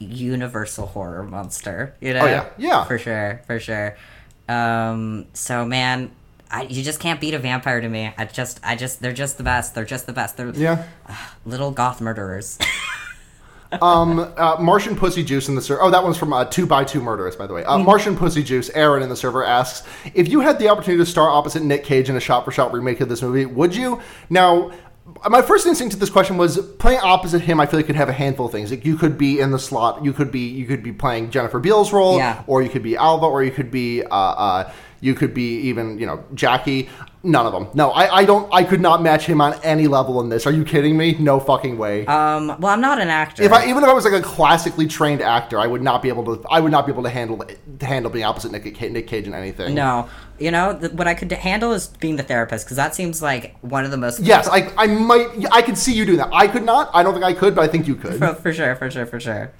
[0.00, 1.94] universal horror monster.
[2.00, 2.20] You know?
[2.20, 2.48] Oh, yeah.
[2.58, 2.84] Yeah.
[2.84, 3.96] for sure, for sure.
[4.48, 6.10] Um, so man,
[6.50, 8.12] I, you just can't beat a vampire to me.
[8.18, 9.74] I just, I just, they're just the best.
[9.74, 10.36] They're just the best.
[10.36, 10.84] They're Yeah.
[11.46, 12.58] little goth murderers.
[13.82, 15.82] Um, uh, Martian Pussy Juice in the server.
[15.82, 17.64] Oh, that one's from uh, Two by Two Murderers, by the way.
[17.64, 17.86] Uh, Mm-hmm.
[17.86, 18.70] Martian Pussy Juice.
[18.70, 22.08] Aaron in the server asks if you had the opportunity to star opposite Nic Cage
[22.08, 24.00] in a shot-for-shot remake of this movie, would you?
[24.30, 24.70] Now.
[25.28, 27.60] My first instinct to this question was playing opposite him.
[27.60, 28.70] I feel like could have a handful of things.
[28.70, 30.02] Like you could be in the slot.
[30.02, 32.42] You could be you could be playing Jennifer Beals role, Yeah.
[32.46, 34.72] or you could be Alva, or you could be uh, uh,
[35.04, 36.88] you could be even you know Jackie.
[37.26, 37.68] None of them.
[37.72, 38.52] No, I, I don't.
[38.52, 40.46] I could not match him on any level in this.
[40.46, 41.16] Are you kidding me?
[41.18, 42.04] No fucking way.
[42.06, 43.42] um, well, I'm not an actor.
[43.42, 46.08] If I even if I was like a classically trained actor, I would not be
[46.10, 46.46] able to.
[46.50, 47.38] I would not be able to handle
[47.78, 49.74] to handle being opposite Nick, Nic Cage in anything.
[49.74, 50.08] no,
[50.38, 53.56] you know th- what I could handle is being the therapist because that seems like
[53.62, 55.28] one of the most Yes, I, I might.
[55.50, 56.30] I could see you doing that.
[56.32, 56.90] I could not.
[56.92, 58.18] I don't think I could, but I think you could.
[58.18, 59.52] for, for sure, for sure, for sure.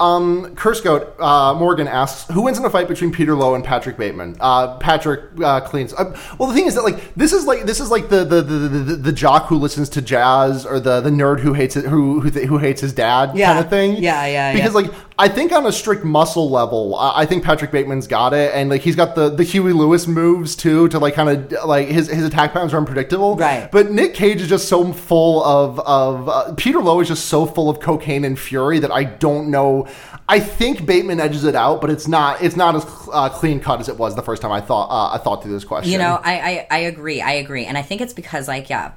[0.00, 3.96] Um, Kursgoat uh, Morgan asks, "Who wins in a fight between Peter Loew and Patrick
[3.96, 5.92] Bateman?" Uh, Patrick uh, cleans.
[5.92, 8.40] Uh, well, the thing is that like this is like this is like the the,
[8.42, 11.84] the, the, the jock who listens to jazz or the the nerd who hates it
[11.84, 13.54] who who, th- who hates his dad Yeah.
[13.54, 13.96] kind of thing.
[13.96, 14.52] Yeah, yeah, yeah.
[14.52, 14.88] Because yeah.
[14.88, 18.54] like I think on a strict muscle level, I, I think Patrick Bateman's got it,
[18.54, 21.88] and like he's got the the Huey Lewis moves too to like kind of like
[21.88, 23.36] his his attack patterns are unpredictable.
[23.36, 23.68] Right.
[23.72, 27.46] But Nic Cage is just so full of of uh, Peter Loew is just so
[27.46, 29.87] full of cocaine and fury that I don't know.
[30.28, 33.80] I think Bateman edges it out, but it's not it's not as uh, clean cut
[33.80, 35.92] as it was the first time I thought uh, I thought through this question.
[35.92, 37.20] You know, I, I I agree.
[37.20, 38.92] I agree, and I think it's because like yeah,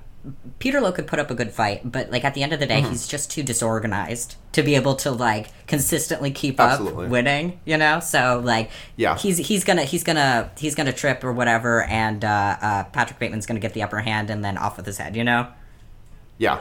[0.59, 2.67] Peter Loew could put up a good fight, but like at the end of the
[2.67, 2.83] Mm-hmm.
[2.83, 7.05] day, he's just too disorganized to be able to like consistently keep Absolutely.
[7.05, 7.59] up winning.
[7.65, 9.17] You know, so like Yeah.
[9.17, 13.45] he's he's gonna he's gonna he's gonna trip or whatever, and uh, uh, Patrick Bateman's
[13.45, 15.15] gonna get the upper hand and then off with his head.
[15.15, 15.47] You know.
[16.37, 16.59] Yeah.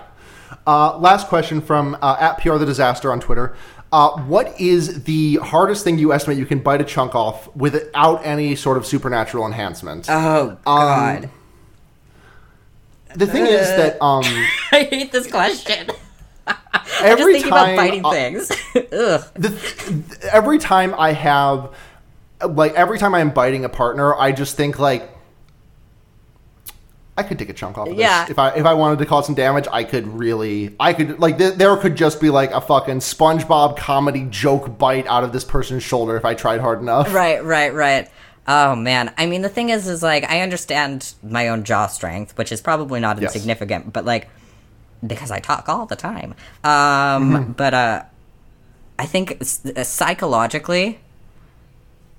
[0.67, 3.55] Uh, last question from uh, at PR the Disaster on Twitter.
[3.93, 8.25] Uh, what is the hardest thing you estimate you can bite a chunk off without
[8.25, 10.07] any sort of supernatural enhancement?
[10.09, 11.29] Oh God,
[13.17, 14.23] the thing is that um,
[14.73, 15.91] I hate this question.
[16.47, 18.49] Just every thinking time about biting uh, things.
[19.35, 21.75] The, every time I have,
[22.47, 25.11] like, every time I'm biting a partner, I just think like.
[27.21, 28.23] I could take a chunk off of Yeah.
[28.25, 28.31] this.
[28.33, 31.39] If I if I wanted to cause some damage, I could really I could like
[31.39, 35.45] th- there could just be like a fucking SpongeBob comedy joke bite out of this
[35.45, 37.13] person's shoulder if I tried hard enough.
[37.15, 38.11] Right, right, right.
[38.49, 39.13] Oh man.
[39.19, 42.61] I mean the thing is is like I understand my own jaw strength, which is
[42.61, 43.35] probably not Yes.
[43.35, 44.29] insignificant, but like
[45.07, 46.35] because I talk all the time.
[46.65, 46.73] Um
[47.33, 47.53] Mm-hmm.
[47.53, 48.03] but uh
[48.99, 50.99] I think uh, psychologically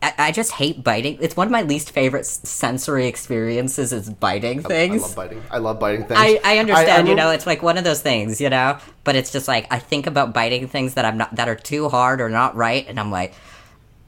[0.02, 1.18] I, I just hate biting.
[1.22, 4.66] It's one of my least favorite s- sensory experiences is biting things.
[4.66, 5.02] I things.
[5.04, 5.44] love biting.
[5.52, 6.20] I love biting things.
[6.20, 8.78] I, I understand, you know, it's like one of those things, you know.
[9.04, 11.90] But it's just like I think about biting things that I'm not that are too
[11.90, 13.34] hard or not right, and I'm like,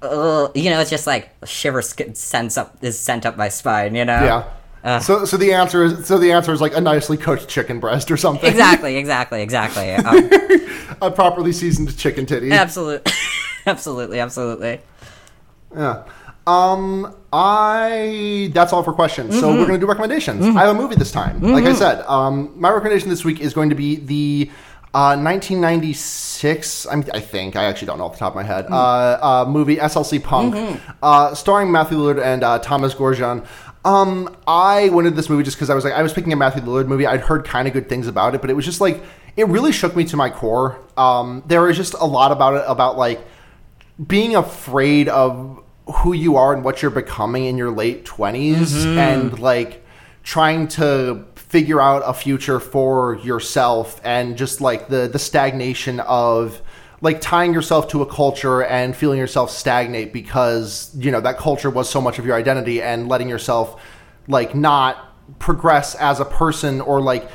[0.02, 3.96] Ugh, you know, it's just like a shiver sends up is sent up my spine,
[3.96, 4.24] you know.
[4.24, 4.50] Yeah.
[4.84, 5.00] Uh.
[5.00, 8.12] so so the answer is so the answer is like a nicely cooked chicken breast
[8.12, 8.50] or something.
[8.50, 9.92] Exactly, exactly, exactly.
[9.92, 10.30] Um,
[11.02, 12.52] a properly seasoned chicken titty.
[12.52, 13.14] absolutely,
[13.66, 14.82] absolutely, absolutely.
[15.76, 16.04] Yeah.
[16.46, 19.40] Um, I that's all for questions.
[19.40, 19.60] So Mm-hmm.
[19.60, 20.46] we're gonna do recommendations.
[20.46, 21.40] I have a movie this time.
[21.42, 24.52] Like I said, um, my recommendation this week is going to be the
[24.94, 26.86] uh, 1996.
[26.86, 28.48] I'm, I think I actually don't know off the top of my Mm.
[28.48, 28.66] head.
[28.70, 30.92] Uh, uh, movie SLC Punk, Mm-hmm.
[31.02, 33.46] uh, starring Matthew Lillard and uh, Thomas Goorjian.
[33.86, 36.36] Um, I went into this movie just because I was like, I was picking a
[36.36, 37.06] Matthew Lillard movie.
[37.08, 39.02] I'd heard kind of good things about it, but it was just like,
[39.36, 40.78] it really shook me to my core.
[40.96, 43.26] Um, there was just a lot about it about like
[44.08, 48.98] being afraid of who you are and what you're becoming in your late 20s mm-hmm.
[48.98, 49.84] and like
[50.24, 56.62] trying to figure out a future for yourself and just like the the stagnation of
[57.02, 61.70] like tying yourself to a culture and feeling yourself stagnate because you know that culture
[61.70, 63.82] was so much of your identity and letting yourself
[64.28, 67.30] like not progress as a person or like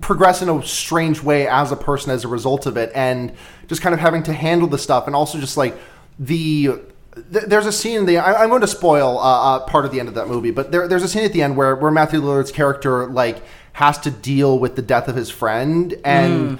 [0.00, 3.34] progress in a strange way as a person as a result of it and
[3.66, 5.76] just kind of having to handle the stuff and also just like
[6.18, 6.78] the
[7.32, 9.22] th- there's a scene in the I, I'm going to spoil uh,
[9.56, 11.42] uh, part of the end of that movie but there, there's a scene at the
[11.42, 13.42] end where, where Matthew Lillard's character like
[13.74, 16.58] has to deal with the death of his friend and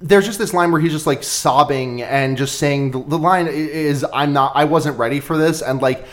[0.00, 3.46] there's just this line where he's just like sobbing and just saying the, the line
[3.48, 6.04] is I'm not I wasn't ready for this and like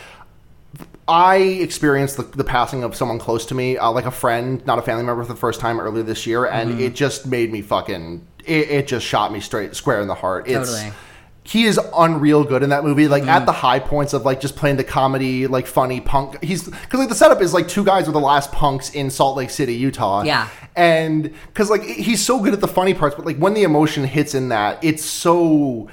[1.08, 4.80] I experienced the, the passing of someone close to me, uh, like a friend, not
[4.80, 6.80] a family member, for the first time earlier this year, and Mm-hmm.
[6.82, 8.26] it just made me fucking.
[8.46, 10.48] It, it just shot me straight square in the heart.
[10.48, 10.94] It's, Totally.
[11.44, 11.50] Mm.
[11.52, 13.08] He is unreal good in that movie.
[13.08, 16.42] Like at the high points of like just playing the comedy, like funny punk.
[16.44, 19.36] He's because like the setup is like two guys are the last punks in Salt
[19.38, 20.22] Lake City, Utah.
[20.24, 20.48] Yeah.
[20.76, 24.04] and because like he's so good at the funny parts, but like when the emotion
[24.04, 25.90] hits in that, it's so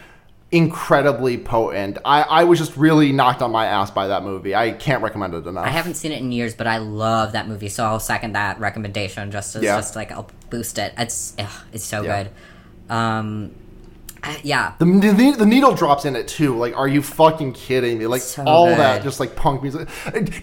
[0.50, 1.98] incredibly potent.
[2.04, 4.54] I, I was just really knocked on my ass by that movie.
[4.54, 5.66] I can't recommend it enough.
[5.66, 8.58] I haven't seen it in years, but I love that movie, so I'll second that
[8.58, 9.30] recommendation.
[9.30, 9.76] Just as Yeah.
[9.76, 10.94] just like I'll boost it.
[10.96, 12.22] It's ugh, it's so Yeah.
[12.24, 12.94] good.
[12.94, 13.50] Um,
[14.42, 16.56] yeah, The, the, the needle drops in it too.
[16.56, 18.06] Like, are you fucking kidding me?
[18.06, 18.78] Like So all good.
[18.78, 19.88] that, just like punk music.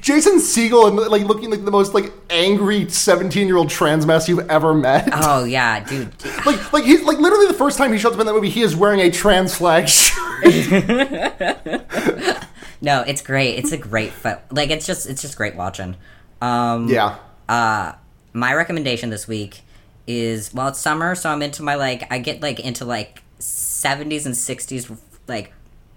[0.02, 4.28] Jason Segel and like looking like the most like angry seventeen year old trans mess
[4.30, 5.10] you've ever met.
[5.14, 6.14] Oh yeah, dude.
[6.46, 8.62] Like, like he's like literally the first time he shows up in that movie, he
[8.62, 10.46] is wearing a trans flag shirt.
[12.82, 13.58] No, it's great.
[13.58, 15.96] It's a great fo- like it's just it's just great watching.
[16.42, 17.18] Um yeah,
[17.50, 17.94] uh
[18.34, 19.62] my recommendation this week
[20.08, 24.26] is well it's summer, so I'm into my like I get like into like 70s
[24.26, 24.98] and 60s
[25.28, 25.54] like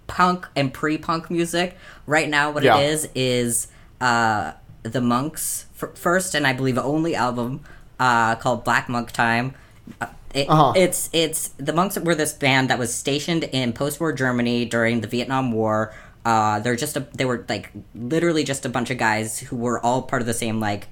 [0.07, 1.77] punk and pre-punk music.
[2.07, 2.79] Right now what Yeah.
[2.79, 3.69] it is is
[4.01, 4.53] uh
[4.83, 7.61] the Monks f- first and I believe only album
[8.01, 9.55] uh called Black Monk Time.
[10.01, 10.73] Uh, It, Uh-huh.
[10.77, 15.09] It's it's the monks were this band that was stationed in post-war Germany during the
[15.09, 15.95] Vietnam War.
[16.25, 19.81] Uh, they're just a, they were like literally just a bunch of guys who were
[19.81, 20.89] all part of the same like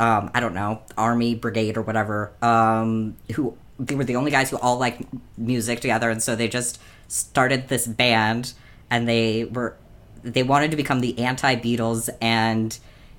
[0.00, 2.32] um, I don't know army brigade or whatever.
[2.42, 3.56] Um, who
[3.86, 5.00] they were the only guys who all like
[5.36, 8.52] music together, and so they just started this band,
[8.90, 9.76] and they were
[10.22, 12.78] they wanted to become the anti Beatles, and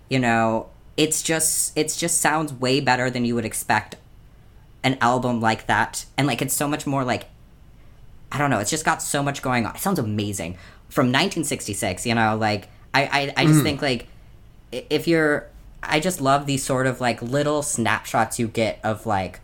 [0.10, 3.98] you know it's just it's just sounds way better than you would expect
[4.84, 7.26] an album like that, and like it's so much more like
[8.32, 8.60] I don't know.
[8.60, 9.76] It's just got so much going on.
[9.76, 10.54] It sounds amazing
[10.90, 12.06] from 1966.
[12.06, 13.64] You know, like I I, I just mm.
[13.64, 14.08] think like
[14.72, 15.50] if you're
[15.82, 19.42] I just love these sort of like little snapshots you get of like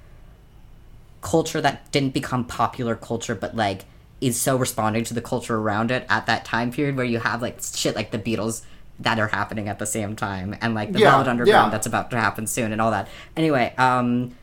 [1.22, 3.86] culture that didn't become popular culture, but like
[4.22, 7.41] is so responding to the culture around it at that time period where you have
[7.41, 8.64] like shit like the Beatles
[9.00, 11.70] that are happening at the same time and like the Yeah, Velvet Underground yeah.
[11.70, 13.08] that's about to happen soon and all that.
[13.38, 14.36] Anyway, um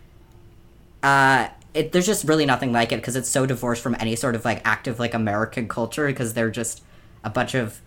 [1.02, 4.34] uh it, there's just really nothing like it because it's so divorced from any sort
[4.34, 6.82] of like active like American culture because they're just
[7.22, 7.80] a bunch of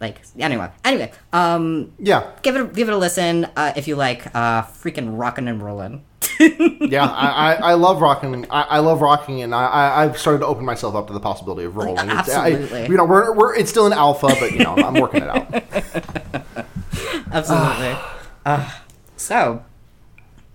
[0.00, 4.26] like anyway anyway um Yeah, give it give it a listen uh, if you like
[4.34, 6.02] uh freaking rockin' and rollin'
[6.80, 7.04] yeah.
[7.06, 8.46] I, I, I love rocking.
[8.50, 11.20] I, I love rocking, and I, I I've started to open myself up to the
[11.20, 12.08] possibility of rolling.
[12.10, 12.86] It's- I- Absolutely.
[12.88, 16.66] you know, we're, we're it's still an alpha, but you know, I'm working it out.
[17.32, 17.96] absolutely
[18.44, 18.70] uh,
[19.16, 19.62] so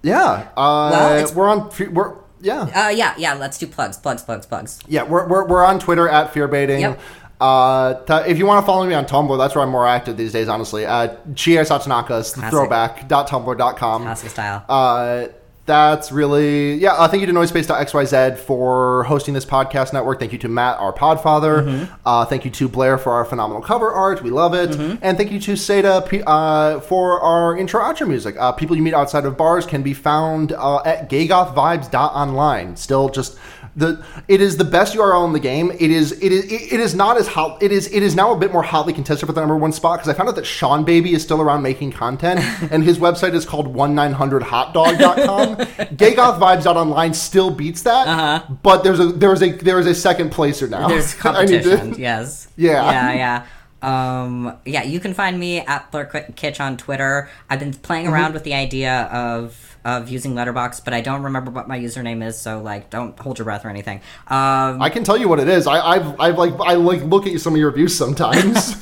[0.03, 0.47] Yeah.
[0.57, 1.69] Uh, Well, it's- we're on.
[1.93, 2.61] We're yeah.
[2.87, 6.09] uh yeah yeah let's do plugs plugs plugs plugs Yeah, we're, we're, we're on Twitter
[6.09, 6.79] at fearbaiting.
[6.81, 6.99] Yep.
[7.39, 7.93] Uh,
[8.23, 10.31] t- if you want to follow me on Tumblr, that's where I'm more active these
[10.31, 10.85] days, honestly.
[10.85, 12.51] Uh, Chie Satonaka's Classic.
[12.51, 14.03] throwback.tumblr.com.
[14.03, 15.27] classic style Uh,
[15.71, 16.91] that's really yeah.
[16.93, 20.19] Uh, thank you to Noisepace.xyz for hosting this podcast network.
[20.19, 21.65] Thank you to Matt, our Podfather.
[21.65, 21.93] Mm-hmm.
[22.05, 24.21] Uh, thank you to Blair for our phenomenal cover art.
[24.21, 24.75] We love it.
[25.01, 28.35] And thank you to Seda P- uh, for our intro outro music.
[28.37, 32.75] Uh, people you meet outside of bars can be found uh, at gaygothvibes.online.
[32.75, 33.37] Still just.
[33.75, 35.71] The it is the best URL in the game.
[35.71, 37.63] It is it is it, it is not as hot.
[37.63, 39.99] It is it is now a bit more hotly contested for the number one spot
[39.99, 42.41] because I found out that Seanbaby is still around making content
[42.71, 45.55] and his website is called one 1900hotdog.com.
[45.95, 50.79] Gaygothvibes.online still beats that, but there's a there's a there is a second placer now.
[50.79, 50.87] Uh-huh.
[50.89, 52.91] there's I need to- competition yes Yeah.
[52.91, 53.45] yeah
[53.81, 58.05] yeah um yeah you can find me at Blur Kitch on twitter i've been playing
[58.05, 58.13] Mm-hmm.
[58.13, 62.25] around with the idea of of using Letterboxd but i don't remember what my username
[62.25, 63.97] is so like don't hold your breath or anything
[64.27, 65.67] um I can tell you what it is.
[65.67, 68.75] I, I've I've like I like look at some of your reviews sometimes.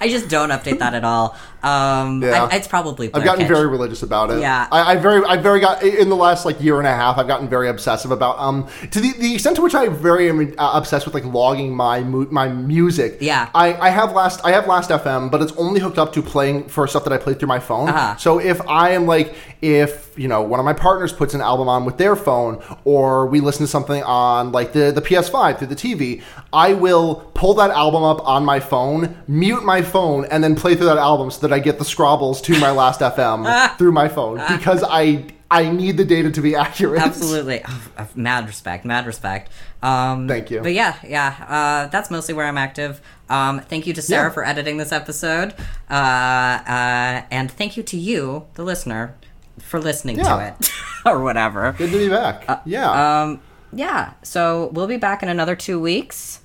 [0.00, 2.48] i just don't update that at all um Yeah.
[2.50, 3.48] I, it's probably I've gotten Kitch.
[3.54, 4.40] very religious about it.
[4.40, 4.66] Yeah.
[4.70, 7.18] I, I very, I very got in the last like year and a half.
[7.18, 10.54] I've gotten very obsessive about um to the, the extent to which I very am
[10.58, 13.18] uh, obsessed with like logging my mu- my music.
[13.20, 13.48] Yeah.
[13.54, 16.68] I, I have last I have last FM, but it's only hooked up to playing
[16.68, 17.88] for stuff that I play through my phone.
[17.88, 18.16] Uh-huh.
[18.16, 21.68] So if I am like if you know one of my partners puts an album
[21.68, 25.68] on with their phone, or we listen to something on like the the PS5 through
[25.68, 26.22] the TV,
[26.52, 30.74] I will pull that album up on my phone, mute my phone, and then play
[30.74, 34.08] through that album so that I get the scrobbles to my last FM through my
[34.08, 37.02] phone because I I need the data to be accurate.
[37.02, 37.60] Absolutely.
[37.68, 39.50] Oh, uh, mad respect, mad respect.
[39.82, 40.60] Um, Thank you.
[40.62, 43.02] But yeah, yeah, uh, that's mostly where I'm active.
[43.28, 44.32] Um, thank you to Sarah Yeah.
[44.34, 45.54] for editing this episode.
[45.90, 49.14] Uh, uh, and thank you to you, the listener,
[49.58, 50.72] for listening to it.
[51.04, 51.74] or whatever.
[51.76, 52.62] Good to be back.
[52.64, 53.22] yeah.
[53.22, 53.40] Um,
[53.74, 56.40] yeah, so we'll be back in another two weeks.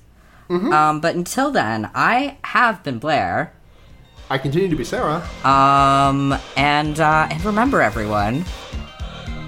[0.50, 0.72] Mm-hmm.
[0.72, 3.52] Um, but until then, I have been Blair.
[4.30, 5.26] I continue to be Sarah.
[5.44, 8.44] Um, and, uh, and remember, everyone.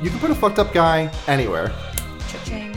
[0.02, 1.70] You can put a fucked up guy anywhere.
[2.28, 2.74] Cha-ching.